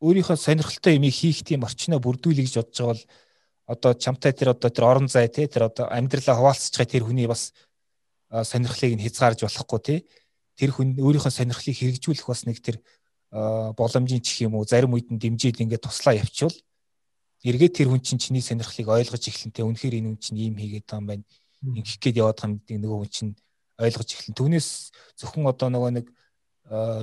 өөрийнхөө 0.00 0.36
сонирхолтой 0.36 0.96
юмыг 0.96 1.12
хийх 1.12 1.44
тийм 1.44 1.64
орчноо 1.64 2.00
бүрдүүлэх 2.00 2.48
гэж 2.48 2.56
бодож 2.60 2.76
байгаа 2.76 2.92
бол 2.92 3.02
одоо 3.66 3.92
чамтай 3.94 4.32
тэр 4.32 4.52
одоо 4.54 4.70
тэр 4.70 4.84
орон 4.84 5.08
зай 5.08 5.28
те 5.28 5.48
тэр 5.48 5.68
одоо 5.68 5.88
амьдралаа 5.88 6.36
хуваалцж 6.36 6.72
байгаа 6.76 6.92
тэр 6.92 7.04
хүний 7.04 7.26
бас 7.26 7.52
сонирхлыг 8.30 8.96
нь 8.96 9.04
хязгаарж 9.04 9.44
болохгүй 9.44 9.80
те. 9.84 9.94
Тэр 10.56 10.70
хүн 10.72 10.96
өөрийнхөө 10.96 11.32
сонирхлыг 11.32 11.76
хэрэгжүүлэх 11.76 12.26
бас 12.28 12.44
нэг 12.46 12.60
тэр 12.60 12.80
боломжийн 13.32 14.22
чих 14.22 14.46
юм 14.46 14.54
уу 14.54 14.64
зарим 14.64 14.94
үед 14.94 15.10
нь 15.10 15.18
дэмжиж 15.18 15.60
ингээд 15.60 15.84
туслаа 15.84 16.14
явуучвал 16.16 16.54
эргээд 17.46 17.74
тэр 17.78 17.88
хүн 17.94 18.02
чинь 18.02 18.18
чиний 18.18 18.42
сонирхлыг 18.42 18.90
ойлгож 18.90 19.22
эхлэнтэй 19.22 19.62
үнэхээр 19.62 20.02
энэ 20.02 20.08
хүн 20.10 20.18
чинь 20.18 20.38
ийм 20.42 20.56
хийгээд 20.58 20.86
байгаа 20.90 20.98
юм 20.98 21.06
байна. 21.06 21.24
Ингэх 21.62 21.98
гээд 22.02 22.18
яваад 22.18 22.38
байгаа 22.42 22.52
мэдээ 22.58 22.78
нөгөө 22.82 22.98
хүн 23.06 23.12
чинь 23.14 23.32
ойлгож 23.78 24.08
эхлэн. 24.10 24.34
Түүнээс 24.34 24.68
зөвхөн 25.22 25.46
одоо 25.46 25.68
нөгөө 25.70 25.92
нэг 25.94 26.06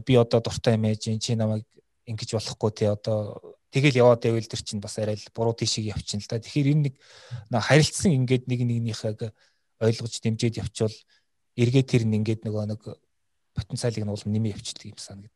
би 0.03 0.13
одоо 0.19 0.39
дуртай 0.43 0.75
юм 0.75 0.85
ээж 0.91 1.15
чи 1.23 1.39
намайг 1.39 1.63
ингэж 2.03 2.35
болохгүй 2.35 2.71
те 2.75 2.91
одоо 2.91 3.39
тэгэл 3.71 4.03
яваад 4.03 4.27
байвал 4.27 4.43
тэр 4.43 4.59
чинь 4.59 4.83
бас 4.83 4.99
арай 4.99 5.15
л 5.15 5.31
буруу 5.31 5.55
тийшээ 5.55 5.95
явчихна 5.95 6.19
л 6.19 6.27
да. 6.27 6.43
Тэгэхээр 6.43 6.71
энэ 6.75 6.83
нэг 6.91 6.95
харилцсан 7.55 8.11
ингээд 8.11 8.51
нэг 8.51 8.59
нэгнийхээ 8.67 9.31
ойлгож 9.79 10.13
дэмжиж 10.19 10.59
явчвал 10.59 10.95
эргээд 11.55 11.87
тэр 11.87 12.03
нь 12.03 12.19
ингээд 12.19 12.43
нөгөө 12.43 12.65
нэг 12.75 12.81
потенциалыг 13.55 14.03
нь 14.03 14.11
улам 14.11 14.31
нэмээ 14.35 14.59
явчихдаг 14.59 14.91
юм 14.91 14.99
санагдав. 14.99 15.31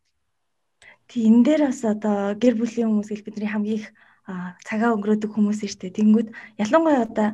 Тий 1.08 1.24
энэ 1.32 1.44
дээр 1.48 1.62
бас 1.72 1.82
одоо 1.88 2.36
гэр 2.36 2.60
бүлийн 2.60 2.92
хүмүүс 2.92 3.08
гэл 3.08 3.26
бидний 3.26 3.48
хамгийн 3.48 3.80
их 3.80 3.88
цагаа 4.68 4.92
өнгөрөөдөг 4.96 5.32
хүмүүс 5.32 5.64
нь 5.64 5.72
штэ. 5.72 5.96
Тэнгүүд 5.96 6.36
ялангуяа 6.60 7.08
одоо 7.08 7.28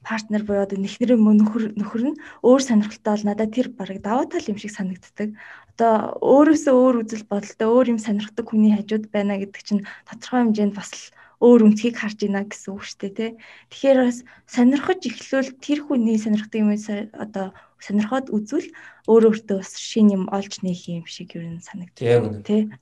партнер 0.00 0.42
буюу 0.48 0.64
одоо 0.64 0.80
нэхнэрийн 0.80 1.20
нөхөр 1.20 1.76
нөхөр 1.76 2.02
нь 2.08 2.20
өөр 2.40 2.62
сонирхолтой 2.64 3.12
бол 3.12 3.28
надад 3.28 3.52
тэр 3.52 3.68
бараг 3.76 4.00
даваа 4.00 4.24
тал 4.24 4.48
юм 4.48 4.56
шиг 4.56 4.72
санагддаг. 4.72 5.36
Одоо 5.76 6.16
өөрөөсөө 6.24 6.74
өөр 6.80 6.96
үзэл 7.04 7.28
бодолтой 7.28 7.68
өөр 7.68 7.86
юм 7.92 8.00
сонирхдаг 8.00 8.46
хүний 8.48 8.72
хажууд 8.72 9.12
байна 9.12 9.36
гэдэг 9.36 9.60
чинь 9.60 9.84
тодорхой 10.08 10.48
хэмжээнд 10.48 10.74
бас 10.74 10.90
л 10.96 11.04
өөр 11.44 11.60
үнцгийг 11.68 11.94
харж 12.00 12.18
ийна 12.24 12.42
гэсэн 12.48 12.72
үг 12.72 12.82
шүү 12.82 12.98
дээ 12.98 13.12
тий. 13.14 13.30
Тэгэхээр 13.68 13.98
бас 14.08 14.18
сонирхож 14.48 15.00
эхлүүл 15.04 15.50
тэр 15.60 15.78
хүний 15.84 16.16
сонирхдаг 16.16 16.58
юм 16.58 16.72
одоо 17.14 17.46
сонирхоод 17.78 18.32
үзвэл 18.34 18.68
өөр 19.06 19.22
өөртөө 19.28 19.56
бас 19.62 19.76
шин 19.78 20.08
юм 20.10 20.24
олж 20.34 20.64
нээх 20.64 20.88
юм 20.88 21.06
шиг 21.06 21.38
юу 21.38 21.46
санагддаг 21.62 22.42
тий. 22.42 22.72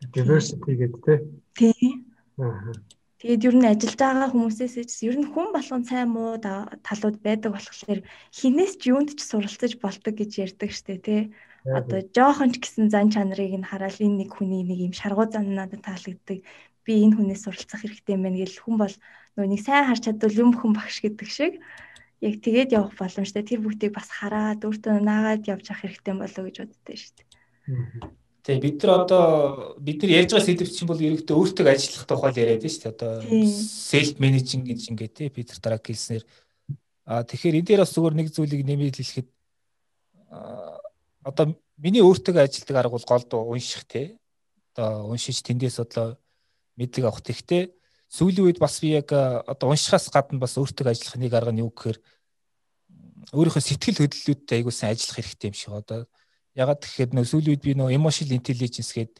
Diversity 0.00 0.72
гэдэг 0.76 1.02
тий. 1.04 1.18
Тий. 1.56 2.04
Аа. 2.38 2.72
Тэгээд 3.16 3.46
ер 3.48 3.56
нь 3.56 3.64
ажиллаж 3.64 3.96
байгаа 3.96 4.28
хүмүүсээс 4.28 4.76
ч 4.92 5.08
ер 5.08 5.16
нь 5.16 5.30
хүн 5.32 5.48
болгон 5.56 5.88
сайн 5.88 6.12
муу 6.12 6.36
талууд 6.36 7.16
байдаг 7.24 7.56
болохоор 7.56 8.04
хинээс 8.28 8.76
ч 8.76 8.92
юунд 8.92 9.16
ч 9.16 9.24
суралцаж 9.24 9.80
болдог 9.80 10.12
гэж 10.12 10.30
ярьдаг 10.44 10.70
штэ 10.70 11.00
тий. 11.00 11.20
Одоо 11.64 12.04
жоохон 12.12 12.52
ч 12.52 12.60
гэсэн 12.60 12.92
зан 12.92 13.08
чанарыг 13.08 13.56
нь 13.56 13.64
хараад 13.64 13.96
энэ 14.04 14.28
нэг 14.28 14.30
хүний 14.36 14.62
нэг 14.68 14.92
юм 14.92 14.94
шаргуу 14.94 15.26
зан 15.32 15.48
надад 15.56 15.80
таалагддаг. 15.80 16.44
Би 16.84 16.92
энэ 17.02 17.16
хүнээс 17.16 17.48
суралцах 17.48 17.80
хэрэгтэй 17.82 18.16
мэн 18.20 18.36
гэл 18.36 18.60
хүн 18.60 18.76
бол 18.84 18.94
нөгөө 19.34 19.48
нэг 19.48 19.60
сайн 19.64 19.88
харж 19.88 20.02
чадвал 20.12 20.36
юм 20.36 20.52
хүн 20.52 20.72
багш 20.76 21.00
гэдэг 21.00 21.28
шиг 21.32 21.52
яг 22.20 22.34
тэгээд 22.44 22.76
явах 22.76 22.94
боломжтой. 23.00 23.42
Тэр 23.42 23.64
бүгдийг 23.64 23.96
бас 23.96 24.12
хараад 24.12 24.60
өөртөө 24.60 25.00
наагаад 25.00 25.48
явж 25.48 25.72
авах 25.72 25.82
хэрэгтэй 25.88 26.14
болоо 26.14 26.42
гэж 26.44 26.56
боддөө 26.62 26.96
штэ. 27.00 27.24
Аа 27.72 28.12
Тэгээ 28.46 28.62
бид 28.62 28.78
нар 28.86 29.02
одоо 29.02 29.74
бид 29.82 29.98
нар 30.06 30.22
ярьж 30.22 30.30
байгаа 30.30 30.46
сэдв 30.46 30.70
чинь 30.70 30.86
бол 30.86 31.02
ерөөхдөө 31.02 31.34
өөртөө 31.34 31.66
ажиллах 31.66 32.06
тухай 32.06 32.30
л 32.30 32.40
яриад 32.46 32.62
шүү 32.62 32.78
дээ. 32.78 32.94
Одоо 32.94 33.12
self 33.42 34.22
managing 34.22 34.62
гэж 34.62 34.80
ингээд 34.94 35.14
тий 35.18 35.28
бид 35.34 35.50
нар 35.50 35.60
дараа 35.66 35.82
хэлснээр 35.82 36.22
а 37.10 37.26
тэгэхээр 37.26 37.58
энэ 37.58 37.66
дээр 37.66 37.82
бас 37.82 37.90
зүгээр 37.90 38.14
нэг 38.14 38.28
зүйлийг 38.30 38.62
нэмээд 38.62 39.02
хэлэхэд 39.02 39.28
одоо 41.26 41.44
миний 41.74 42.06
өөртөө 42.06 42.38
ажилдаг 42.38 42.76
арга 42.78 42.94
бол 42.94 43.10
голд 43.10 43.30
унших 43.34 43.82
тий. 43.90 44.14
Одоо 44.78 45.10
уншиж 45.10 45.42
тэндээс 45.42 45.82
одоо 45.82 46.14
мэдлэг 46.78 47.10
авах. 47.10 47.26
Тэгэхдээ 47.26 47.74
сүүлийн 48.14 48.46
үед 48.46 48.62
бас 48.62 48.78
би 48.78 48.94
яг 48.94 49.10
одоо 49.10 49.74
уншихаас 49.74 50.06
гадна 50.14 50.38
бас 50.38 50.54
өөртөө 50.54 50.94
ажиллах 50.94 51.18
нэг 51.18 51.34
арга 51.34 51.50
нь 51.50 51.66
юу 51.66 51.74
гэхээр 51.74 51.98
өөрийнхөө 53.34 53.58
сэтгэл 53.58 54.06
хөдлөлүүдтэй 54.06 54.62
аягуулсан 54.62 54.94
ажиллах 54.94 55.18
хэрэгтэй 55.18 55.50
юм 55.50 55.56
шиг 55.58 55.74
одоо 55.74 56.06
Ягаад 56.56 56.80
гэхээр 56.80 57.10
нөө 57.12 57.26
сүүлийн 57.28 57.52
үед 57.52 57.62
би 57.62 57.72
нөө 57.76 57.92
emotional 57.92 58.32
intelligence 58.40 58.90
гээд 58.96 59.12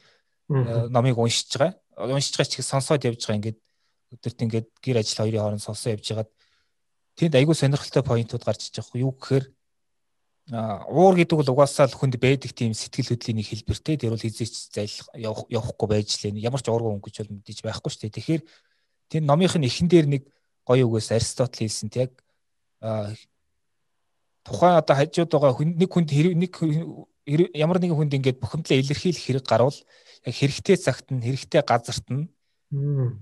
номыг 0.49 1.21
уншиж 1.21 1.53
байгаа. 1.53 1.77
Уншиж 2.01 2.35
байгаа 2.35 2.51
ч 2.51 2.59
их 2.59 2.65
сонсоод 2.65 3.05
явж 3.05 3.21
байгаа 3.21 3.39
ингээд 3.39 3.59
өдөрт 4.17 4.41
ингээд 4.41 4.69
гэр 4.81 4.97
ажил 5.05 5.21
хоёрын 5.21 5.43
хооронд 5.45 5.65
сонсоо 5.65 5.93
явж 5.93 6.07
байгаад 6.09 6.31
тэнд 7.21 7.35
айгүй 7.37 7.55
сонирхолтой 7.55 8.03
поинтууд 8.03 8.45
гарч 8.45 8.73
иж 8.73 8.81
байгаа. 8.81 9.05
Юу 9.05 9.13
гэхээр 9.13 9.45
уур 10.89 11.15
гэдэг 11.19 11.37
бол 11.37 11.53
угаасаа 11.53 11.91
л 11.91 11.99
хүнд 11.99 12.17
байдаг 12.17 12.55
тийм 12.55 12.73
сэтгэл 12.73 13.13
хөдлийн 13.13 13.43
нэг 13.43 13.51
хэлбэртэй. 13.51 13.99
Тэр 13.99 14.15
бол 14.15 14.23
хизээч 14.23 14.73
зайлах 14.73 15.11
явахгүй 15.51 15.89
байж 15.91 16.09
лээ. 16.23 16.39
Ямар 16.39 16.63
ч 16.63 16.71
уурга 16.71 16.95
өнгөж 16.95 17.15
бол 17.21 17.35
мэдээж 17.43 17.61
байхгүй 17.67 17.91
шүү 17.91 18.03
дээ. 18.07 18.17
Тэгэхээр 18.17 18.43
тэр 19.11 19.23
номынх 19.27 19.59
нь 19.59 19.67
эхэн 19.67 19.91
дээр 19.91 20.07
нэг 20.07 20.23
гоё 20.63 20.87
үгээс 20.87 21.13
Аристотл 21.13 21.67
хэлсэн 21.67 21.91
тийм 21.91 22.07
яг 22.07 22.13
тухайн 24.47 24.79
одоо 24.79 24.95
хажууд 24.95 25.31
байгаа 25.35 25.67
нэг 25.67 25.91
хүнд 25.91 26.11
нэг 26.15 26.53
ямар 27.27 27.83
нэгэн 27.83 27.99
хүнд 27.99 28.17
ингээд 28.17 28.39
бухимдлаа 28.39 28.79
илэрхийлэх 28.79 29.25
хэрэг 29.27 29.45
гарвал 29.47 29.79
яг 30.27 30.35
хэрэгтэй 30.35 30.77
цагт 30.79 31.11
нь 31.11 31.23
хэрэгтэй 31.27 31.63
газарт 31.67 32.07
нь 32.11 32.31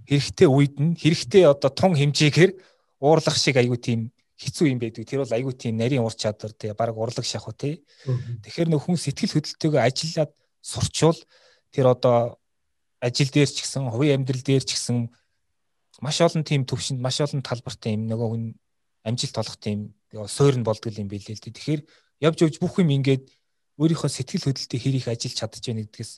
хэрэгтэй 0.08 0.48
үед 0.48 0.76
нь 0.76 0.92
хэрэгтэй 0.96 1.48
одоо 1.48 1.70
тун 1.72 1.96
хэмжээгээр 1.96 2.52
уурлах 3.00 3.36
шиг 3.36 3.56
айгүй 3.56 3.80
тийм 3.80 4.00
хэцүү 4.36 4.66
юм 4.72 4.78
байдаг. 4.80 5.08
Тэр 5.08 5.24
бол 5.24 5.36
айгүй 5.36 5.54
тийм 5.56 5.76
нарийн 5.78 6.04
ур 6.04 6.12
чадвар 6.12 6.52
тий 6.52 6.72
баг 6.72 6.96
урлаг 6.96 7.24
шахуу 7.24 7.54
тий. 7.54 7.84
Тэгэхээр 8.44 8.68
нөх 8.68 8.84
хүн 8.84 8.98
сэтгэл 8.98 9.40
хөдлөлтөөгөө 9.40 9.80
ажиллаад 9.80 10.32
сурчвал 10.60 11.20
тэр 11.70 11.86
одоо 11.92 12.40
ажил 13.00 13.30
дээр 13.30 13.48
ч 13.48 13.62
гэсэн 13.62 13.88
хувийн 13.92 14.20
амьдрал 14.24 14.42
дээр 14.42 14.64
ч 14.64 14.74
гэсэн 14.74 15.12
маш 16.00 16.18
олон 16.20 16.42
тийм 16.42 16.64
төвшөнд 16.66 17.00
маш 17.00 17.20
олон 17.20 17.44
талбартай 17.44 17.94
юм 17.94 18.08
нөгөө 18.10 18.28
хүн 18.32 18.44
амжилт 19.04 19.36
олох 19.38 19.56
тийм 19.60 19.94
суурь 20.26 20.58
нь 20.58 20.66
болдгол 20.66 20.98
юм 20.98 21.08
билээ 21.08 21.36
л 21.36 21.42
дээ. 21.44 21.54
Тэгэхээр 21.54 21.80
явж 22.26 22.38
явж 22.42 22.56
бүх 22.58 22.80
юм 22.80 22.90
ингээд 22.90 23.28
өөрийнхөө 23.78 24.10
сэтгэл 24.10 24.46
хөдлөлтөд 24.50 24.80
их 24.80 25.06
ажиллаж 25.08 25.34
чадж 25.34 25.64
байна 25.66 25.82
гэдгээс 25.82 26.12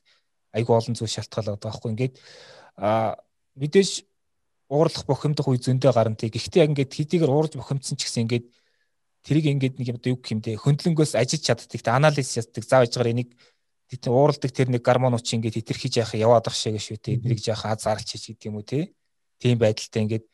айгүй 0.56 0.74
олон 0.76 0.94
зүйл 0.96 1.14
шалтгаалаад 1.16 1.60
байгаа 1.60 1.72
байхгүй 1.72 1.90
ингээд 1.92 2.14
а 2.76 3.16
мэдээж 3.56 3.90
уурлах 4.68 5.04
бухимдах 5.06 5.46
үе 5.48 5.60
зөндөө 5.62 5.92
гарна 5.94 6.16
тий. 6.18 6.30
Гэхдээ 6.30 6.62
яг 6.64 6.70
ингээд 6.74 6.92
хэдийгээр 6.92 7.30
уурж 7.30 7.52
бухимдсан 7.56 7.96
ч 7.96 8.04
гэсэн 8.04 8.26
ингээд 8.26 8.46
тэрийг 9.22 9.46
ингээд 9.56 9.74
нэг 9.78 9.88
юм 9.94 9.98
юу 10.02 10.18
гэх 10.18 10.32
юм 10.34 10.40
те 10.42 10.58
хөндлөнгөөс 10.58 11.14
ажиж 11.14 11.42
чаддаг 11.46 11.70
те 11.70 11.90
анализ 11.90 12.34
яддаг 12.34 12.64
заав 12.66 12.84
ижгаар 12.86 13.14
энийг 13.14 13.30
ууралдаг 14.06 14.50
тэр 14.50 14.68
нэг 14.74 14.82
гормонууд 14.82 15.22
чи 15.22 15.38
ингээд 15.38 15.62
хэтэрхий 15.62 15.90
яах 15.94 16.14
яваад 16.18 16.50
ах 16.50 16.56
шиг 16.58 16.76
шүү 16.82 16.98
те 16.98 17.14
энийг 17.14 17.40
яах 17.46 17.64
аз 17.66 17.86
зарч 17.86 18.18
чиж 18.18 18.34
гэдэг 18.34 18.46
юм 18.50 18.58
уу 18.58 18.66
те? 18.66 18.90
Тийм 19.38 19.58
байдалтай 19.58 20.02
ингээд. 20.02 20.24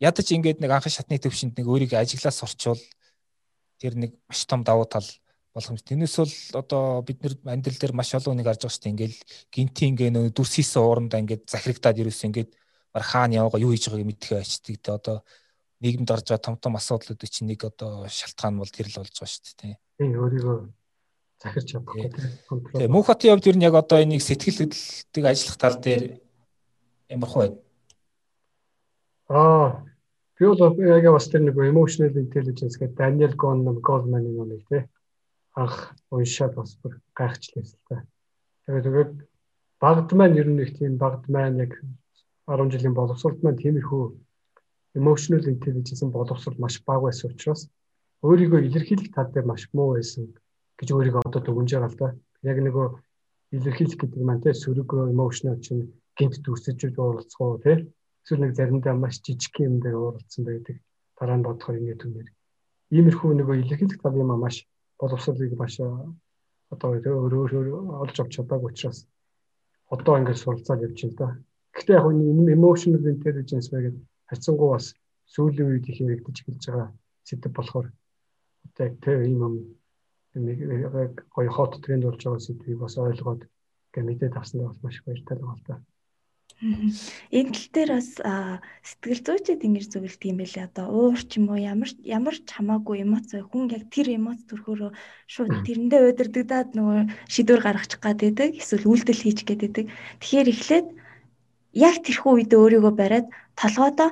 Ядаж 0.00 0.26
ингээд 0.32 0.58
нэг 0.64 0.70
анхан 0.72 0.92
шатны 0.92 1.20
төвшөнд 1.20 1.56
нэг 1.60 1.66
өөрийгөө 1.68 2.00
ажиглаас 2.00 2.40
сурчвал 2.40 2.80
тэр 3.78 3.94
нэг 4.00 4.16
маш 4.28 4.44
том 4.48 4.64
давуу 4.64 4.88
тал 4.88 5.04
болох 5.54 5.70
юм. 5.70 5.78
Тэрнээс 5.78 6.16
бол 6.18 6.34
одоо 6.58 6.82
бид 7.06 7.22
нэр 7.22 7.34
андил 7.46 7.78
дээр 7.78 7.94
маш 7.94 8.10
олон 8.18 8.34
нэг 8.34 8.50
харж 8.50 8.66
байгаа 8.66 8.74
шүү 8.74 8.82
дээ. 8.82 8.94
Ингээл 8.94 9.18
гинти 9.54 9.82
ингээ 9.86 10.10
нөө 10.10 10.34
дүрс 10.34 10.58
хийсэн 10.58 10.82
уурандаа 10.82 11.22
ингээд 11.22 11.46
захирагдаад 11.46 12.02
ерөөс 12.02 12.26
ингээд 12.26 12.50
баг 12.90 13.04
хаана 13.06 13.38
яваагаа 13.38 13.62
юу 13.62 13.70
хийж 13.70 13.86
байгааг 13.86 14.10
мэдхээ 14.10 14.42
очдөг. 14.42 14.76
Тэ 14.82 14.98
одоо 14.98 15.16
нийгэмд 15.78 16.10
гарч 16.10 16.26
байгаа 16.26 16.42
том 16.42 16.56
том 16.58 16.74
асуудлуудыг 16.74 17.30
чинь 17.30 17.48
нэг 17.54 17.62
одоо 17.62 18.10
шалтгаан 18.10 18.58
бол 18.58 18.70
тэр 18.74 18.90
л 18.90 18.98
болж 18.98 19.14
байгаа 19.14 19.30
шүү 19.30 19.54
дээ. 19.62 19.78
Тийм 20.02 20.12
өөрийгөө 20.18 20.58
захирч 21.38 21.68
чадахгүй. 21.70 22.10
Тийм 22.74 22.90
мөнх 22.90 23.06
хотын 23.06 23.38
хувьд 23.38 23.46
ер 23.46 23.56
нь 23.58 23.66
яг 23.66 23.78
одоо 23.78 24.02
энийг 24.02 24.26
сэтгэл 24.26 24.58
хөдлөлтийг 24.66 25.24
ажиллах 25.30 25.58
тал 25.62 25.78
дээр 25.78 26.18
ямархуу 27.14 27.40
байна. 27.46 27.58
Аа 29.30 29.86
би 30.34 30.44
бол 30.50 30.58
яг 30.82 31.06
бас 31.14 31.30
тэр 31.30 31.46
нэг 31.46 31.54
emotional 31.62 32.10
intelligence 32.18 32.74
гэдэг 32.74 32.98
Daniel 32.98 33.32
Goleman-ийн 33.38 34.34
номыг 34.34 34.66
тий 34.66 34.82
анх 35.54 35.94
уншаад 36.10 36.54
бас 36.58 36.74
бүр 36.82 36.98
гайхчлаа 37.18 37.64
л 37.64 37.74
та. 37.88 37.96
Тэгээд 38.66 38.86
тэгээд 38.86 39.12
багд 39.84 40.08
маань 40.18 40.38
ер 40.40 40.48
нь 40.50 40.62
их 40.64 40.72
тийм 40.78 40.98
багд 40.98 41.22
маань 41.34 41.62
яг 41.64 41.72
10 42.46 42.72
жилийн 42.74 42.94
боловсролт 42.98 43.40
маань 43.42 43.62
тиймэрхүү 43.62 44.04
emotional 45.00 45.44
intelligence 45.54 46.02
боловсрол 46.16 46.58
маш 46.58 46.74
бага 46.86 47.06
байсан 47.06 47.30
учраас 47.30 47.62
өөрийгөө 48.26 48.60
илэрхийлэх 48.66 49.10
тал 49.14 49.30
дээр 49.32 49.46
маш 49.46 49.62
муу 49.76 49.94
байсан 49.94 50.24
гэж 50.78 50.88
өөрийгөө 50.96 51.22
одоо 51.28 51.42
дүгнж 51.44 51.70
байгаа 51.74 51.90
л 51.92 51.98
да. 52.02 52.08
Яг 52.50 52.58
нөгөө 52.66 52.86
илэрхийлэх 53.56 53.98
гэдэг 54.00 54.22
маань 54.24 54.42
те 54.44 54.50
сөрөг 54.62 54.90
emotional 55.14 55.58
чинь 55.64 55.92
гинт 56.18 56.36
дүрсэж 56.42 56.80
уулзах 56.98 57.40
уу 57.40 57.58
те 57.64 57.72
эсвэл 58.22 58.42
нэг 58.42 58.52
заримдаа 58.56 58.94
маш 58.94 59.20
жижиг 59.24 59.54
юм 59.60 59.78
дээр 59.82 59.96
уулзсан 59.98 60.42
байдаг. 60.44 60.76
Дараа 61.18 61.36
нь 61.38 61.46
бодохоор 61.46 61.78
ингэ 61.78 62.00
түнээр. 62.00 62.28
Иймэрхүү 62.96 63.30
нөгөө 63.38 63.56
илэрхийлэх 63.62 64.00
тал 64.02 64.16
юм 64.16 64.32
маш 64.40 64.56
боловсролыг 65.04 65.52
маш 65.60 65.74
одоо 66.72 66.90
өөр 66.96 67.32
өөр 67.38 67.68
олж 68.02 68.16
авч 68.20 68.32
чадаагүй 68.36 68.70
учраас 68.72 69.00
одоо 69.94 70.14
ингээд 70.18 70.42
суралцаад 70.42 70.84
явж 70.86 71.00
байна 71.02 71.18
да. 71.20 71.28
Гэхдээ 71.74 71.96
яг 71.98 72.06
энэ 72.10 72.54
emotional 72.56 73.04
intelligence 73.14 73.68
байгаад 73.70 73.96
хайцсангуу 74.28 74.70
бас 74.74 74.86
сүүлийн 75.34 75.70
үед 75.70 75.86
их 75.90 75.98
яригдж 76.00 76.38
эхэлж 76.40 76.64
байгаа 76.66 76.88
сэдв 77.28 77.52
болохоор 77.56 77.86
одоо 78.66 78.82
яг 78.88 78.94
тэр 79.04 79.18
юм 79.28 79.42
нэг 80.34 80.58
гоё 81.34 81.50
хот 81.56 81.72
тренд 81.84 82.04
болж 82.04 82.20
байгаа 82.24 82.46
сэдвийг 82.46 82.78
бас 82.80 82.94
ойлгоод 82.98 83.42
ингээд 83.94 84.08
мэдээд 84.08 84.38
авсандаа 84.40 84.68
бас 84.68 84.80
маш 84.82 84.96
баяртай 85.04 85.36
л 85.36 85.44
байна 85.46 85.58
л 85.58 85.64
да. 85.68 85.76
Энэ 86.64 87.52
тал 87.52 87.68
дээр 87.76 87.90
бас 88.00 88.10
сэтгэл 88.88 89.20
зүйчэд 89.20 89.60
ингэж 89.68 89.86
зөвлөдөг 89.92 90.24
юм 90.32 90.38
байлээ. 90.40 90.64
Одоо 90.72 90.86
уур 90.88 91.20
ч 91.20 91.36
юм 91.36 91.52
уу 91.52 91.60
ямар 91.60 91.90
ямар 92.00 92.36
ч 92.40 92.48
хамаагүй 92.48 93.04
эмоц 93.04 93.28
хүн 93.36 93.68
яг 93.68 93.84
тэр 93.92 94.16
эмоц 94.16 94.40
төрхөөрөө 94.48 94.90
шууд 95.28 95.52
тэрэндээ 95.68 96.00
удирдагдаад 96.08 96.72
нөгөө 96.72 97.00
шийдвэр 97.28 97.60
гаргачих 97.60 98.00
гад 98.00 98.18
байдаг. 98.24 98.56
Эсвэл 98.56 98.88
үйлдэл 98.88 99.22
хийчих 99.22 99.44
гээд 99.44 99.60
байдаг. 99.60 99.86
Тэгэхээр 100.24 100.48
эхлээд 100.56 100.86
яг 101.76 101.96
тэрхүү 102.00 102.32
үед 102.32 102.52
өөрийгөө 102.56 102.92
бариад 102.96 103.26
толгойдоо 103.60 104.10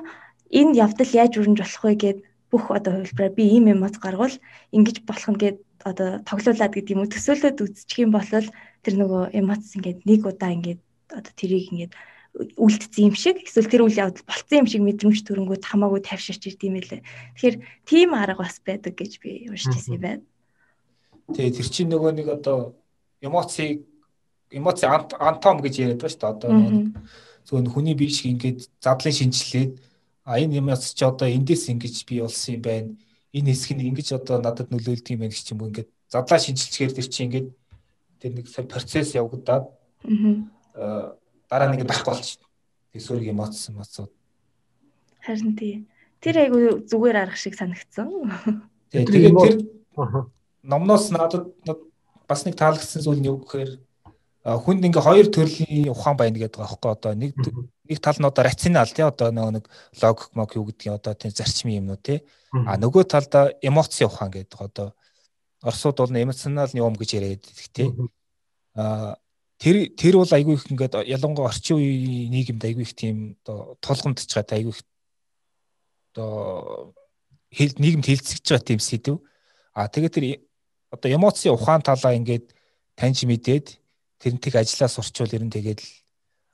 энэ 0.53 0.77
явдал 0.77 1.09
яаж 1.09 1.33
өрнж 1.41 1.57
болох 1.57 1.83
вэ 1.89 1.95
гэд 2.03 2.17
бүх 2.53 2.69
одоо 2.69 3.01
хувилбараар 3.01 3.33
би 3.33 3.43
ийм 3.49 3.65
эмоц 3.73 3.97
гаргавал 3.97 4.35
ингэж 4.75 5.09
болох 5.09 5.29
нь 5.33 5.41
гэд 5.41 5.57
одоо 5.89 6.09
тоглоулаад 6.29 6.73
гэдэг 6.73 6.93
юм 6.93 7.01
уу 7.01 7.09
төсөөлөд 7.09 7.57
үзчих 7.65 8.05
юм 8.05 8.11
бол 8.13 8.29
тэр 8.29 8.93
нөгөө 9.01 9.33
эмоц 9.39 9.73
ингээд 9.73 9.99
нэг 10.05 10.21
удаа 10.29 10.53
ингээд 10.53 10.81
одоо 11.17 11.33
тэрийг 11.33 11.73
ингээд 11.73 11.93
үлдсэн 12.33 13.13
юм 13.13 13.15
шиг 13.15 13.45
эсвэл 13.45 13.69
тэр 13.69 13.85
үйл 13.85 14.01
явдал 14.09 14.25
болцсон 14.25 14.65
юм 14.65 14.67
шиг 14.67 14.81
мэдрэмж 14.81 15.21
төрөнгөд 15.21 15.61
хамаагүй 15.69 16.01
тавьширч 16.01 16.49
ирд 16.49 16.65
юм 16.65 16.81
лээ. 16.81 17.05
Тэгэхээр 17.37 17.55
тийм 17.85 18.09
арга 18.17 18.41
бас 18.41 18.57
байдаг 18.65 18.97
гэж 18.97 19.21
би 19.21 19.45
уншиж 19.53 19.69
ирсэн 19.69 19.93
юм 19.93 20.01
байна. 20.01 20.23
Тэгээ 21.29 21.61
тэр 21.61 21.67
чинь 21.69 21.93
нөгөө 21.93 22.11
нэг 22.17 22.27
одоо 22.33 22.73
эмоцийг 23.21 23.85
эмоци 24.49 24.89
антом 24.89 25.61
гэж 25.61 25.73
яриад 25.77 26.01
байгаа 26.01 26.09
шүү 26.09 26.21
дээ. 26.25 26.33
Одоо 26.33 26.51
зөвхөн 27.45 27.69
хүний 27.69 27.93
бие 27.93 28.09
шиг 28.09 28.33
ингээд 28.33 28.59
задлан 28.81 29.13
шинжилээд 29.13 29.71
а 30.25 30.41
энэ 30.41 30.57
эмоц 30.57 30.89
чи 30.97 31.05
одоо 31.05 31.29
эндээс 31.29 31.69
ингэж 31.69 31.95
би 32.09 32.17
болсон 32.25 32.57
юм 32.57 32.61
байна. 32.65 32.89
Энэ 33.29 33.53
хэсэг 33.53 33.77
нь 33.77 33.87
ингэж 33.93 34.09
одоо 34.17 34.41
надад 34.41 34.73
нөлөөлдөг 34.73 35.13
юм 35.13 35.21
байна 35.21 35.37
гэж 35.37 35.53
юм 35.53 35.69
ингээд 35.69 35.89
задлаа 36.09 36.39
шинжилчихээр 36.41 36.93
тэр 36.97 37.07
чинь 37.13 37.25
ингээд 37.29 37.47
тэр 38.17 38.31
нэг 38.41 38.45
процесс 38.65 39.13
явагдаад 39.13 39.69
аа 40.73 41.13
дараа 41.53 41.69
нэг 41.69 41.85
байхгүй 41.85 42.09
болчих. 42.09 42.41
Тэсвэрийг 42.93 43.29
эмоцсон 43.29 43.77
моцод. 43.77 44.09
Харин 45.21 45.53
тий. 45.53 45.85
Тэр 46.17 46.41
айгу 46.41 46.81
зүгээр 46.89 47.21
арга 47.21 47.37
шиг 47.37 47.53
санагдсан. 47.53 48.09
Тэгээд 48.89 49.37
тэр 49.37 49.55
номноос 50.65 51.13
надад 51.13 51.53
бас 52.27 52.45
нэг 52.45 52.57
таалагдсан 52.57 53.05
зүйл 53.05 53.21
нь 53.21 53.29
юу 53.29 53.37
гэхээр 53.43 53.77
хүнд 54.43 54.83
ингээ 54.87 55.03
хоёр 55.03 55.27
төрлийн 55.29 55.91
ухаан 55.91 56.17
байна 56.17 56.39
гэдэг 56.39 56.59
байгаа 56.59 56.71
байхгүй 56.73 56.91
одоо 56.91 57.13
нэг 57.13 57.31
нэг 57.37 57.99
тал 57.99 58.17
нь 58.19 58.27
одоо 58.27 58.43
рационал 58.43 58.89
тий 58.91 59.05
одоо 59.05 59.29
нэг 59.31 59.65
логик 60.01 60.29
мог 60.35 60.49
юу 60.55 60.67
гэдгийг 60.67 60.95
одоо 60.99 61.13
тийм 61.13 61.31
зарчмын 61.31 61.79
юмнууд 61.83 62.03
тий 62.03 62.19
а 62.51 62.75
нөгөө 62.79 63.03
талдаа 63.07 63.51
эмоцийн 63.61 64.07
ухаан 64.07 64.31
гэдэг 64.31 64.59
одоо 64.59 64.87
орсууд 65.63 65.97
бол 65.99 66.15
эмоционал 66.15 66.71
юм 66.73 66.95
гэж 66.95 67.09
яриад 67.15 67.43
байдаг 67.43 67.67
тий 67.71 67.87
а 68.75 69.15
тэр 69.63 69.95
тэр 69.95 70.19
бол 70.19 70.27
айгүй 70.27 70.59
их 70.59 70.67
ингээд 70.67 71.07
ялангуяа 71.07 71.47
орчин 71.47 71.79
үеийн 71.79 72.27
нийгэмд 72.35 72.67
айгүй 72.67 72.83
их 72.83 72.93
тийм 72.99 73.39
оо 73.47 73.79
тулгамдж 73.79 74.27
байгаа 74.27 74.59
айгүй 74.59 74.75
их 74.75 74.81
оо 76.19 76.91
нийгэмд 77.55 78.03
хилцэж 78.03 78.43
байгаа 78.43 78.67
тийм 78.67 78.83
сэдв. 78.83 79.23
А 79.71 79.87
тэгээ 79.87 80.11
тэр 80.11 80.25
одоо 80.91 81.07
эмоцийн 81.07 81.55
ухаан 81.55 81.79
талаа 81.79 82.11
ингээд 82.11 82.51
таньж 82.99 83.23
мэдээд 83.23 83.79
тэрнтэйг 84.19 84.55
ажиллаа 84.59 84.91
сурчвал 84.91 85.31
ер 85.31 85.47
нь 85.47 85.55
тэгээд 85.55 85.79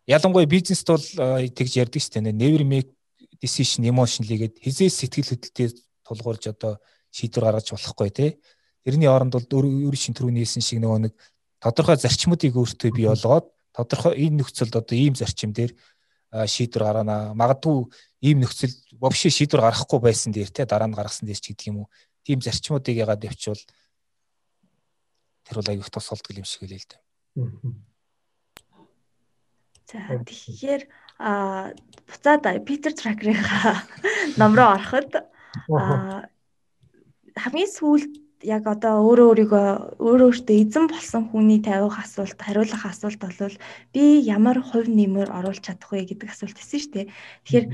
ялангуяа 0.06 0.46
бизнест 0.46 0.86
бол 0.86 1.02
тэгж 1.02 1.74
ярьдаг 1.82 2.02
шүү 2.06 2.22
дээ. 2.22 2.38
Never 2.38 2.62
make 2.62 2.94
decision 3.42 3.90
emotionally 3.90 4.38
гээд 4.38 4.62
хизээ 4.62 4.90
сэтгэл 4.94 5.34
хөдлөлтөд 5.34 5.76
тулгуурж 6.06 6.44
одоо 6.54 6.78
шийдвэр 7.10 7.58
гаргаж 7.58 7.74
болохгүй 7.74 8.10
тий. 8.14 8.32
Тэрний 8.86 9.10
оронд 9.10 9.34
бол 9.34 9.50
өөр 9.50 9.98
шин 9.98 10.14
түрүүний 10.14 10.46
хэлсэн 10.46 10.62
шиг 10.62 10.80
нөгөө 10.80 11.10
нэг 11.10 11.14
тодорхой 11.60 11.98
зарчмуудыг 12.00 12.56
өөртөө 12.56 12.92
бий 12.96 13.08
болгоод 13.08 13.52
тодорхой 13.76 14.16
энэ 14.16 14.44
нөхцөлд 14.44 14.76
одоо 14.80 14.96
ийм 14.96 15.16
зарчим 15.16 15.52
дээр 15.52 15.76
шийдвэр 16.32 16.84
гаргана. 16.84 17.34
Магадгүй 17.36 17.90
ийм 18.22 18.44
нөхцөл 18.44 18.74
вовши 19.00 19.30
шийдвэр 19.30 19.66
гаргахгүй 19.68 20.00
байсан 20.00 20.32
дээр 20.32 20.50
те 20.50 20.66
дараа 20.66 20.88
нь 20.88 20.96
гаргасан 20.96 21.28
дээр 21.28 21.40
ч 21.40 21.52
гэдэг 21.52 21.68
юм 21.72 21.78
уу. 21.84 21.92
Тийм 22.24 22.40
зарчмуудыг 22.40 22.96
ягаад 22.96 23.24
явуучвал 23.24 23.64
тэр 25.44 25.56
бол 25.60 25.72
аюух 25.74 25.90
тус 25.90 26.10
болдгол 26.10 26.40
юм 26.40 26.48
шиг 26.48 26.62
хэлээ 26.64 26.80
л 26.80 26.90
дээ. 26.90 27.02
За 29.90 29.98
тэгэхээр 30.22 30.84
а 31.20 31.74
буцаад 32.06 32.46
Питер 32.64 32.94
Тракерийнхаа 32.94 33.84
ном 34.38 34.54
руу 34.56 34.70
ороход 34.78 35.12
хамгийн 37.36 37.72
сүүлд 37.74 38.29
яг 38.44 38.64
одоо 38.68 39.04
өөрөө 39.04 39.28
өөрийгөө 39.32 39.68
өөрөө 40.00 40.28
өөртөө 40.32 40.58
эзэн 40.64 40.86
болсон 40.88 41.28
хүний 41.28 41.60
тавих 41.60 42.00
асуулт 42.00 42.40
хариулах 42.40 42.84
асуулт 42.88 43.20
бол 43.20 43.56
би 43.94 44.04
ямар 44.24 44.58
хувь 44.64 44.88
нэмэр 44.88 45.28
оруулах 45.28 45.60
чадах 45.60 45.92
вэ 45.92 46.08
гэдэг 46.08 46.32
асуулт 46.32 46.56
байсан 46.56 46.80
шүү 46.80 46.94
дээ. 46.96 47.08
Тэгэхээр 47.44 47.66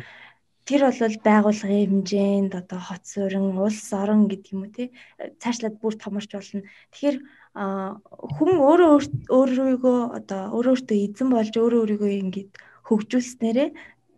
тэр 0.66 0.82
бол 0.90 1.18
байгууллагын 1.30 1.86
хэмжээнд 1.86 2.54
одоо 2.58 2.80
хот 2.82 3.04
суурин, 3.06 3.54
улс 3.62 3.86
орон 3.94 4.26
гэдэг 4.26 4.52
юм 4.58 4.66
уу 4.66 4.74
те 4.74 4.90
цаашлаад 5.38 5.78
бүр 5.78 5.94
томорч 6.02 6.34
болно. 6.34 6.66
Тэгэхээр 6.90 7.18
хүн 7.54 8.52
өөрөө 8.70 8.94
өөрийгөө 9.30 10.00
одоо 10.18 10.42
өөрөө 10.58 10.74
өөртөө 10.74 10.98
эзэн 11.06 11.30
болж 11.30 11.54
өөрөө 11.54 11.82
өөрийгөө 11.86 12.12
ингэж 12.26 12.50
хөгжүүлснээрээ 12.90 13.70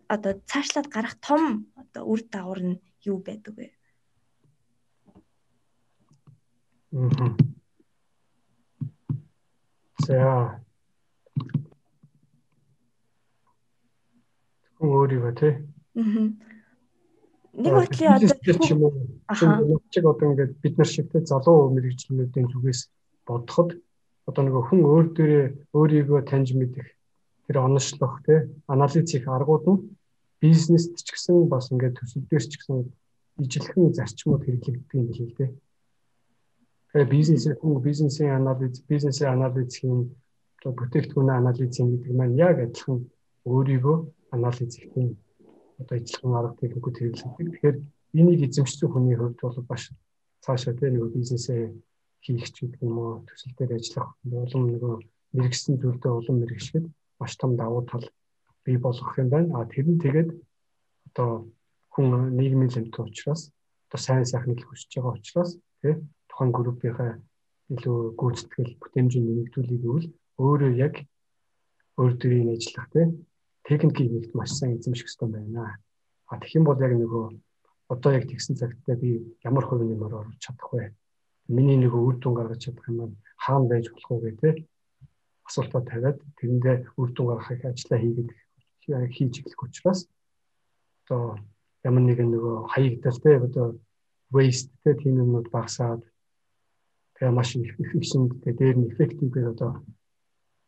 одоо 0.08 0.32
цаашлаад 0.48 0.88
гарах 0.88 1.14
том 1.20 1.68
одоо 1.76 2.02
үр 2.08 2.20
дагавар 2.24 2.60
нь 2.64 2.80
юу 3.04 3.20
байдаг 3.20 3.52
вэ? 3.54 3.77
Аа. 6.92 7.36
За. 10.06 10.60
өөрийгөө 14.80 15.32
тий. 15.36 15.52
Аа. 15.98 16.32
Нэг 17.58 17.72
бодлын 17.74 18.14
одоо 18.14 18.30
юм 18.70 18.82
уу 18.86 19.82
чиг 19.90 20.04
одоо 20.06 20.30
ингээд 20.30 20.52
бид 20.62 20.74
нар 20.78 20.86
шигтэй 20.86 21.26
залуу 21.26 21.74
мэрэгчлэнүүдийн 21.74 22.46
зүгээс 22.54 22.80
бодоход 23.26 23.74
одоо 24.30 24.42
нөгөө 24.46 24.62
хүн 24.70 24.80
өөр 24.86 25.06
дээрээ 25.16 25.46
өөрийгөө 25.74 26.20
таньж 26.30 26.54
мэдэх 26.54 26.86
тэр 27.50 27.56
оношлох 27.66 28.22
тий 28.22 28.46
анализ 28.70 29.10
хийх 29.10 29.26
аргууд 29.26 29.64
нь 29.66 29.82
бизнест 30.38 30.94
ч 31.02 31.10
гэсэн 31.10 31.50
бас 31.50 31.74
ингээд 31.74 31.98
төсөл 31.98 32.24
дээр 32.30 32.44
ч 32.46 32.54
гэсэн 32.62 32.76
ижилхэн 33.42 33.96
зарчмууд 33.98 34.42
хэрэглэгддэг 34.46 34.94
юм 34.94 35.06
билээ 35.10 35.28
л 35.28 35.38
дээ. 35.38 35.50
Тэгэхээр 36.88 37.12
бизнесийн 37.12 37.56
хүн 37.60 37.82
бизнесийн 37.82 38.32
анализ, 38.40 38.80
бизнесийн 38.88 39.30
анализ 39.36 39.68
хийн 39.76 40.08
бүтээгдэхүүн 40.64 41.30
анализ 41.30 41.76
хийн 41.76 41.88
гэдэг 41.92 42.14
маань 42.16 42.38
яг 42.40 42.56
адилхан 42.64 42.98
өөрийгөө 43.44 43.96
анализ 44.36 44.72
хийх 44.76 44.96
одоо 45.80 45.96
ижилхэн 45.98 46.38
арга 46.38 46.56
техникүүд 46.60 46.96
хэрэглэдэг. 46.98 47.48
Тэгэхээр 47.52 47.76
энийг 48.18 48.40
эзэмшсэн 48.46 48.88
хүний 48.90 49.16
хувьд 49.16 49.38
бол 49.40 49.58
баш 49.70 49.82
цаашаа 50.44 50.74
тэ 50.74 50.90
нэг 50.90 51.12
бизнесээ 51.12 51.62
хийх 52.24 52.48
ч 52.54 52.56
гэдэг 52.64 52.82
юм 52.82 52.96
уу 52.98 53.12
төсөл 53.28 53.54
дээр 53.56 53.76
ажиллах 53.78 54.08
улам 54.24 54.64
нөгөө 54.72 54.94
мэрэгсэн 55.36 55.74
зүйлдээ 55.78 56.12
улам 56.18 56.36
мэрэгшгэд 56.40 56.86
маш 57.20 57.32
том 57.36 57.52
давуу 57.60 57.82
тал 57.84 58.06
бий 58.64 58.76
болгох 58.80 59.12
юм 59.20 59.28
байна. 59.28 59.60
А 59.60 59.68
тэр 59.70 59.86
нь 59.92 60.02
тэгээд 60.02 60.30
одоо 61.08 61.30
хүн 61.92 62.34
нийгмийн 62.38 62.72
лэмт 62.74 62.96
учраас 62.98 63.52
одоо 63.86 64.00
сайн 64.00 64.24
сайхныг 64.26 64.64
хүсэж 64.66 64.90
байгаа 64.98 65.14
учраас 65.20 65.50
тий 65.82 65.94
тухайн 66.38 66.54
группийнхаа 66.54 67.12
илүү 67.74 68.14
гүйцэтгэл 68.14 68.78
бүтээмжийг 68.78 69.24
нэмэгдүүлэх 69.26 69.82
гэвэл 69.82 70.08
өөрөө 70.38 70.70
яг 70.78 70.94
өөр 71.98 72.12
төрлийн 72.14 72.54
ажиллах 72.54 72.86
тий 72.94 73.06
техникийн 73.66 74.14
нэгт 74.14 74.32
маш 74.38 74.54
сайн 74.54 74.78
эзэмших 74.78 75.10
хэрэгтэй 75.10 75.28
байна. 75.34 75.82
А 76.30 76.38
тэгэх 76.38 76.62
юм 76.62 76.64
бол 76.70 76.78
яг 76.78 76.94
нөгөө 76.94 77.24
одоо 77.90 78.10
яг 78.14 78.24
тэгсэн 78.30 78.54
цагтаа 78.54 78.94
би 79.02 79.34
ямар 79.42 79.66
хувийн 79.66 79.98
юмар 79.98 80.14
орж 80.14 80.38
чадах 80.38 80.70
вэ? 80.70 80.94
Миний 81.50 81.74
нөгөө 81.82 82.00
үр 82.06 82.16
дүн 82.22 82.34
гаргаж 82.38 82.60
чадах 82.70 82.86
юм 82.86 83.18
хаана 83.34 83.66
байж 83.66 83.90
болох 83.90 84.22
вэ 84.22 84.30
гэдэг 84.30 84.56
асуултаа 85.42 85.82
тавиад 85.90 86.18
тэрэндээ 86.38 86.76
үр 87.02 87.10
дүн 87.12 87.26
гаргахыг 87.34 87.66
ажиллаа 87.66 87.98
хийгээд 87.98 88.30
хийж 89.10 89.34
эхлэх 89.42 89.62
учраас 89.66 90.06
одоо 91.02 91.42
ямар 91.82 92.04
нэгэн 92.06 92.30
нөгөө 92.30 92.54
хаягдал 92.70 93.18
те 93.24 93.30
одоо 93.42 93.66
waste 94.30 94.70
те 94.84 94.94
тийм 94.94 95.18
юмнууд 95.18 95.50
багасаад 95.50 96.06
тэгээ 97.18 97.34
маш 97.34 97.50
их 97.58 97.74
efficient 97.82 98.30
те 98.42 98.54
дээр 98.54 98.76
нь 98.78 98.88
effective 98.90 99.30
гэдэг 99.34 99.52
одоо 99.58 99.82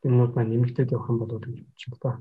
юмнууд 0.02 0.34
маань 0.34 0.50
нэмэгдээд 0.50 0.92
явах 0.92 1.10
юм 1.10 1.18
болоо 1.22 1.38
гэж 1.38 1.62
бодчих 1.62 1.88
юм 1.88 1.98
да. 2.02 2.12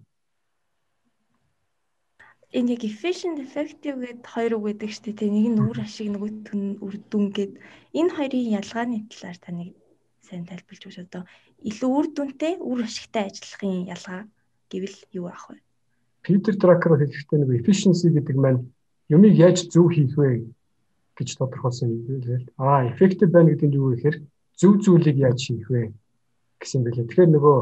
Энэ 2.54 2.78
яг 2.78 2.84
efficient 2.86 3.38
effective 3.42 3.98
гэд 3.98 4.22
хоёр 4.26 4.54
үг 4.58 4.66
гэдэг 4.78 4.90
шүү 4.90 5.14
дээ. 5.18 5.30
Нэг 5.34 5.48
нь 5.54 5.62
үр 5.66 5.78
ашиг 5.82 6.08
нөгөөх 6.14 6.54
нь 6.54 6.78
үр 6.82 6.96
дүн 7.10 7.26
гэд. 7.34 7.54
Энэ 7.94 8.14
хоёрын 8.14 8.54
ялгааны 8.60 9.06
талаар 9.10 9.38
таныг 9.38 9.70
сайн 10.26 10.46
тайлбарлаж 10.50 10.84
өгч 10.86 10.98
одоо 11.06 11.24
илүү 11.70 11.90
үр 11.90 12.08
дүнтэй 12.14 12.54
үр 12.58 12.80
ашигтай 12.86 13.30
ажиллахын 13.30 13.90
ялгаа 13.90 14.22
гэвэл 14.70 14.98
юу 15.18 15.26
аах 15.30 15.46
вэ? 15.50 15.58
Питер 16.26 16.56
Дракер 16.58 16.98
хэлэхдээ 16.98 17.38
нэг 17.38 17.50
efficiency 17.62 18.10
гэдэг 18.14 18.38
маань 18.38 18.66
юмыг 19.10 19.34
яаж 19.34 19.70
зөв 19.74 19.90
хийх 19.94 20.14
вэ 20.18 20.46
гэж 21.20 21.30
тодорхойлсон 21.36 21.92
юм 21.92 22.02
билээ. 22.08 22.40
Аа, 22.56 22.88
effective 22.88 23.32
байна 23.36 23.52
гэдэг 23.52 23.68
нь 23.68 23.78
юу 23.78 23.92
вэ 23.92 23.96
гэхээр 24.00 24.18
зөв 24.56 24.74
зүйлийг 24.80 25.18
яаж 25.20 25.40
хийх 25.44 25.68
вэ 25.68 25.92
гэсэн 26.64 26.82
билээ. 26.88 27.08
Тэгэхээр 27.12 27.32
нөгөө 27.36 27.58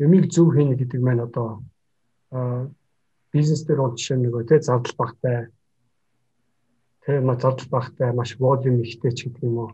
юмыг 0.00 0.24
зөв 0.32 0.48
хийнэ 0.56 0.74
гэдэг 0.80 1.00
маань 1.04 1.24
одоо 1.28 1.60
бизнес 3.32 3.62
дээр 3.64 3.80
бол 3.84 3.94
жишээ 3.96 4.18
нөгөө 4.20 4.42
тий 4.48 4.60
зардал 4.64 4.96
багтай 4.96 5.36
тий 7.04 7.18
ма 7.20 7.36
зардал 7.36 7.68
багтай 7.68 8.12
маш 8.12 8.36
волюм 8.40 8.80
ихтэй 8.80 9.12
ч 9.12 9.28
гэдэг 9.28 9.44
юм 9.44 9.56
уу 9.60 9.70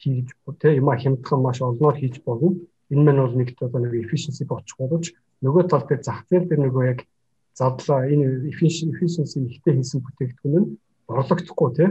хийж 0.00 0.28
тий 0.60 0.72
юма 0.80 0.96
хямдхан 0.96 1.40
маш 1.40 1.58
олноор 1.60 1.96
хийж 1.96 2.20
болно. 2.24 2.56
Энэ 2.92 3.04
мань 3.04 3.20
бол 3.24 3.36
нэг 3.36 3.48
одоо 3.60 3.80
нэг 3.80 3.94
efficiency 4.04 4.44
бочих 4.44 4.76
боловч 4.78 5.16
нөгөө 5.42 5.64
тал 5.68 5.84
дээр 5.88 6.02
зах 6.04 6.24
зээл 6.28 6.48
дээр 6.48 6.60
нөгөө 6.64 6.84
яг 6.92 7.00
задлаа 7.56 8.06
энэ 8.06 8.48
efficiency 8.52 9.40
ихтэй 9.48 9.74
хийсэн 9.76 10.00
бүтээгдэхүүн 10.04 10.54
нь 10.60 10.68
орлогдохгүй 11.08 11.70
тий 11.76 11.88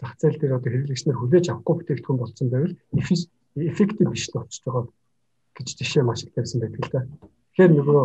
зах 0.00 0.16
зээл 0.16 0.40
дээр 0.40 0.56
одоо 0.56 0.70
хэрэглэгчнэр 0.72 1.18
хүлээж 1.20 1.46
авахгүй 1.52 1.74
бүтээгдэхүүн 1.76 2.20
болсон 2.20 2.48
байвал 2.48 2.74
effective 2.96 4.08
биш 4.08 4.24
л 4.32 4.40
болчихж 4.40 4.64
байгаа 4.64 4.88
гэж 5.56 5.68
жишээ 5.76 6.04
маш 6.08 6.24
их 6.24 6.32
тавьсан 6.32 6.60
байдаг 6.64 6.80
л 6.80 6.92
да. 6.92 7.00
Тэгэхээр 7.52 7.72
нөгөө 7.76 8.02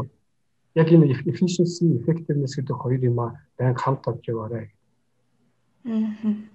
яг 0.75 0.87
энэ 0.91 1.07
efficiency, 1.31 1.95
effectiveness 1.95 2.59
гэдэг 2.59 2.75
хоёр 2.75 2.99
юм 2.99 3.19
а 3.23 3.39
байнга 3.55 3.79
хамт 3.79 4.03
авч 4.07 4.27
яваарай. 4.27 4.75
Аа. 5.87 6.51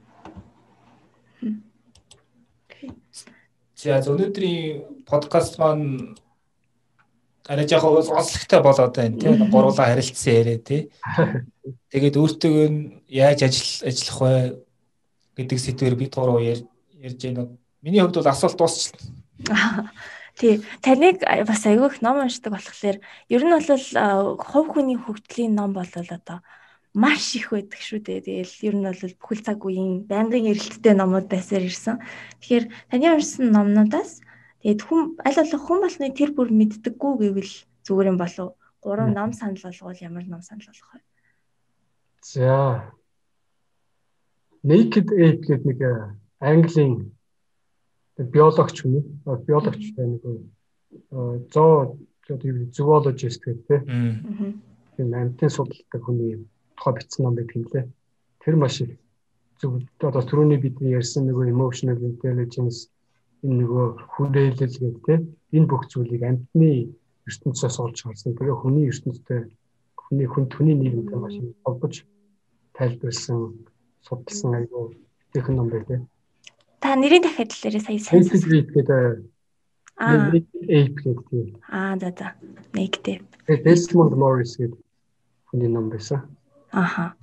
За 3.80 3.96
өнөөдрийн 4.04 5.08
подкаст 5.08 5.56
маань 5.56 6.12
арай 7.48 7.64
яг 7.64 7.84
онцлогтой 7.84 8.60
болоод 8.60 8.92
байна 8.92 9.16
тийм 9.16 9.48
гурлаа 9.48 9.88
харилцсан 9.88 10.34
яриа 10.36 10.58
тий. 10.60 10.92
Тэгээд 11.92 12.20
өөртөө 12.20 12.56
яаж 13.08 13.40
ажил 13.48 13.88
ажиллах 13.88 14.20
вэ 14.20 14.34
гэдэг 15.40 15.58
сэдвээр 15.58 15.96
бид 15.96 16.12
гурав 16.14 16.38
ярьж 16.44 16.68
байна. 17.24 17.56
Миний 17.80 18.00
хувьд 18.04 18.20
бол 18.20 18.28
асуулт 18.28 18.58
дуусчихлаа. 18.60 19.88
Тий. 20.40 20.60
Таныг 20.84 21.24
бас 21.24 21.64
айгүйх 21.64 22.00
ном 22.04 22.20
уншдаг 22.20 22.52
болохоор 22.52 22.96
ер 23.28 23.42
нь 23.44 23.52
бол 23.56 24.38
хувь 24.40 24.68
хүний 24.72 24.96
хөгжлийн 25.00 25.56
ном 25.56 25.72
бол 25.72 25.88
одоо 25.88 26.44
маш 26.94 27.34
их 27.36 27.50
байдаг 27.50 27.80
шүү 27.80 28.00
дээ. 28.04 28.20
Тэгэл 28.24 28.54
ер 28.68 28.74
нь 28.76 28.86
бол 28.88 29.02
бүхэл 29.20 29.44
цаг 29.44 29.60
үеийн 29.64 30.04
байнгын 30.04 30.50
эрэлттэй 30.52 30.94
номууд 30.94 31.26
байсаар 31.28 31.64
ирсэн. 31.64 32.00
Тэгэхээр 32.40 32.64
таны 32.90 33.06
уншсан 33.16 33.48
номнуудаас 33.52 34.20
тэгээд 34.60 34.80
хүм 34.84 35.00
аль 35.24 35.38
болох 35.40 35.62
хүн 35.64 35.80
болны 35.84 36.08
тэр 36.12 36.30
бүр 36.36 36.48
мэддэггүй 36.52 37.12
гэвэл 37.20 37.54
зүгээр 37.84 38.10
юм 38.12 38.18
болов. 38.18 38.48
Гурван 38.80 39.12
ном 39.12 39.32
санал 39.32 39.60
болгоод 39.60 40.00
ямар 40.00 40.24
ном 40.24 40.42
санал 40.42 40.66
болгох 40.68 40.92
вэ? 40.94 41.00
За. 42.24 42.92
Naked 44.62 45.08
Ape 45.12 45.40
гэдэг 45.46 45.64
нэг 45.64 45.80
английн 46.40 47.12
биологч 48.16 48.76
хүн 48.84 49.00
биологч 49.24 49.82
нэг 49.96 50.22
зоо 51.54 51.96
зоологист 52.76 53.40
гэдэг 53.44 53.80
тийм 54.96 55.08
амьтын 55.14 55.50
судалдаг 55.50 56.02
хүний 56.04 56.44
тухай 56.76 56.92
бичсэн 56.94 57.24
ном 57.24 57.34
байдаг 57.34 57.56
юм 57.56 57.64
лээ. 57.72 57.86
Тэр 58.44 58.56
маш 58.56 58.80
их 58.80 59.00
зөв 59.60 59.80
одоо 60.00 60.22
түрүүний 60.24 60.60
бидний 60.60 60.92
ярьсан 60.92 61.24
нөгөө 61.24 61.52
emotional 61.54 62.00
intelligence 62.00 62.88
энэ 63.44 63.64
нөгөө 63.64 63.86
хүрээлэл 64.12 64.60
гэдэг 64.60 64.94
тийм 65.06 65.20
энэ 65.56 65.68
бүх 65.70 65.88
зүйлийг 65.88 66.22
амьтны 66.22 66.92
ертөнцөөс 67.28 67.76
олж 67.80 67.98
харсан. 68.04 68.36
Тэгээ 68.36 68.60
хүний 68.60 68.88
ертөнцтэй 68.92 69.40
хүний 69.96 70.28
хүн 70.28 70.44
хүний 70.52 70.76
нийгэмтэй 70.76 71.18
маш 71.20 71.36
холбож 71.64 71.94
тайлбарлсан 72.76 73.38
судалсан 74.06 74.54
айгүй 74.58 74.96
техэн 75.32 75.56
ном 75.56 75.68
байлээ. 75.70 76.00
Та 76.80 76.96
нэрийн 76.96 77.22
дахиад 77.22 77.52
л 77.52 77.62
нэрээ 77.64 77.82
сая 77.84 77.98
сайн 77.98 78.24
гэдэг 78.24 79.28
аа 80.00 80.32
ape 80.32 80.96
гэдэг. 81.04 81.60
Аа 81.68 81.98
за 82.00 82.10
за. 82.18 82.32
Naked. 82.72 83.20
Desmond 83.64 84.16
Morris 84.16 84.56
гэдэг 84.56 84.80
хүний 85.50 85.68
ном 85.68 85.90
байсан. 85.90 86.24
Аха. 86.72 87.14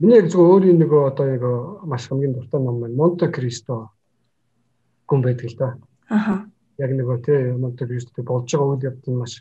Миний 0.00 0.16
яг 0.16 0.30
зөв 0.32 0.40
өөрийн 0.48 0.80
нөгөө 0.80 1.02
одоо 1.10 1.26
яг 1.28 1.44
маш 1.84 2.08
хамгийн 2.08 2.32
дуртай 2.34 2.60
ном 2.60 2.80
байна. 2.80 2.96
Monte 2.96 3.28
Cristo 3.28 3.90
гүн 5.06 5.20
байдаг 5.22 5.50
л 5.50 5.56
да. 5.58 5.68
Аха. 6.08 6.48
Яг 6.78 6.90
нөгөө 6.96 7.18
тий 7.20 7.52
Monte 7.52 7.84
Cristo 7.86 8.22
болж 8.22 8.48
байгаа 8.48 8.70
үйл 8.72 8.86
явдал 8.88 9.12
нь 9.12 9.20
маш 9.20 9.34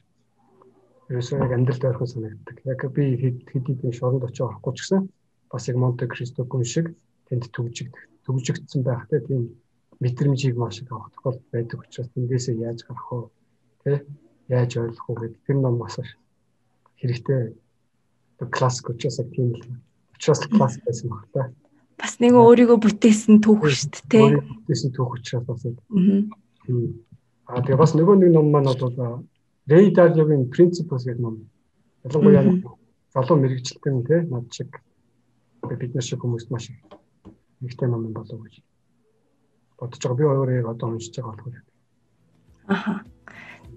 ерөөсөө 1.09 1.37
яг 1.47 1.51
амьдралд 1.55 1.87
ойрхон 1.87 2.09
санагддаг. 2.11 2.57
Яг 2.65 2.81
би 2.91 3.03
хэд 3.21 3.37
хэдийн 3.49 3.93
шоронд 3.95 4.27
очиж 4.27 4.43
орохгүй 4.43 4.73
ч 4.75 4.79
гэсэн 4.83 5.07
бас 5.53 5.69
яг 5.69 5.77
Monte 5.77 6.09
Cristo 6.09 6.41
гүн 6.49 6.65
шиг 6.65 6.89
тэнд 7.29 7.53
төгжигдэх 7.53 8.03
төгжигдсэн 8.25 8.81
байх 8.81 9.05
тийм 9.11 9.53
мэдрэмжийг 10.01 10.57
маш 10.57 10.81
их 10.81 10.91
авах 10.91 11.13
тохиол 11.13 11.39
байдаг 11.53 11.85
учраас 11.85 12.09
тэндээсээ 12.17 12.55
яаж 12.65 12.81
гарах 12.89 13.07
вэ? 13.11 13.29
Тэ? 13.83 13.93
Яаж 14.49 14.71
ойлгох 14.81 15.07
вэ 15.07 15.15
гэдэг 15.21 15.41
тэр 15.45 15.57
ном 15.61 15.77
бас 15.77 15.95
хэрэгтэй 16.97 17.53
классик 18.49 18.89
учраас 18.89 19.21
тийм 19.29 19.53
л 19.53 19.61
учраас 20.17 20.41
классик 20.49 20.83
байсан 20.89 21.09
баг 21.13 21.27
та. 21.33 21.41
Бас 22.01 22.17
нэг 22.19 22.33
өөрийгөө 22.33 22.79
бүтээсэн 22.81 23.37
түүх 23.45 23.69
шүү 23.69 24.09
дээ. 24.09 24.41
Бүтээсэн 24.41 24.91
түүх 24.97 25.21
учраас 25.21 25.45
бас. 25.45 25.61
Аа 27.47 27.61
тэгээ 27.61 27.79
бас 27.79 27.93
нөгөө 27.93 28.15
нэг 28.17 28.31
ном 28.33 28.49
маань 28.49 28.73
бол 28.73 29.23
Ray 29.69 29.95
Dalio-гийн 29.95 30.51
Principles 30.51 31.07
гэдэг 31.07 31.21
ном. 31.23 31.47
Ялангуяа 32.03 32.43
залуу 33.15 33.37
мэрэгчлэн 33.39 34.03
тэ 34.03 34.27
над 34.27 34.51
шиг 34.51 34.71
бид 35.69 35.95
нар 35.95 36.03
шиг 36.03 36.19
хүмүүст 36.23 36.51
маш 36.51 36.69
их 36.69 36.79
нэгтэй 37.63 37.87
ном 37.87 38.11
болов 38.11 38.43
гэж 38.43 38.59
бодож 39.79 39.99
байгаа. 40.03 40.17
Би 40.19 40.23
өөрөө 40.23 40.59
яг 40.59 40.67
одоо 40.67 40.87
уншиж 40.91 41.15
байгаа 41.15 41.31
болохоор. 41.31 41.63
Аха. 42.67 42.93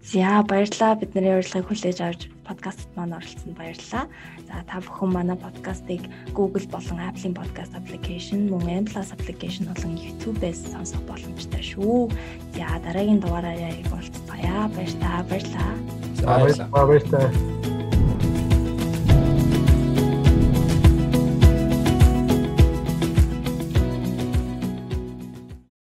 За 0.02 0.44
баярлалаа 0.46 0.94
бидний 1.00 1.34
урилгыг 1.34 1.66
хүлээж 1.66 1.98
авч 2.02 2.20
подкастт 2.46 2.90
маань 2.94 3.16
оролцсонд 3.16 3.56
баярлалаа. 3.58 4.04
За 4.46 4.62
та 4.68 4.78
бүхэн 4.82 5.10
манай 5.10 5.38
подкастыг 5.38 6.02
Google 6.36 6.66
болон 6.70 6.98
Apple-ийн 7.00 7.34
podcast 7.34 7.72
application 7.74 8.50
мөн 8.50 8.84
M+ 8.84 8.86
application 8.86 9.66
болон 9.70 9.94
YouTube-ээс 9.98 10.70
сонсох 10.74 11.02
боломжтой 11.10 11.62
шүү. 11.62 12.10
За 12.54 12.78
дараагийн 12.84 13.22
дугаараараа 13.22 13.72
уулзцаая. 13.94 14.70
Баярлалаа. 14.74 15.18
Баярлалаа. 15.26 15.74
За 16.14 16.66
баярлалаа. 16.70 17.75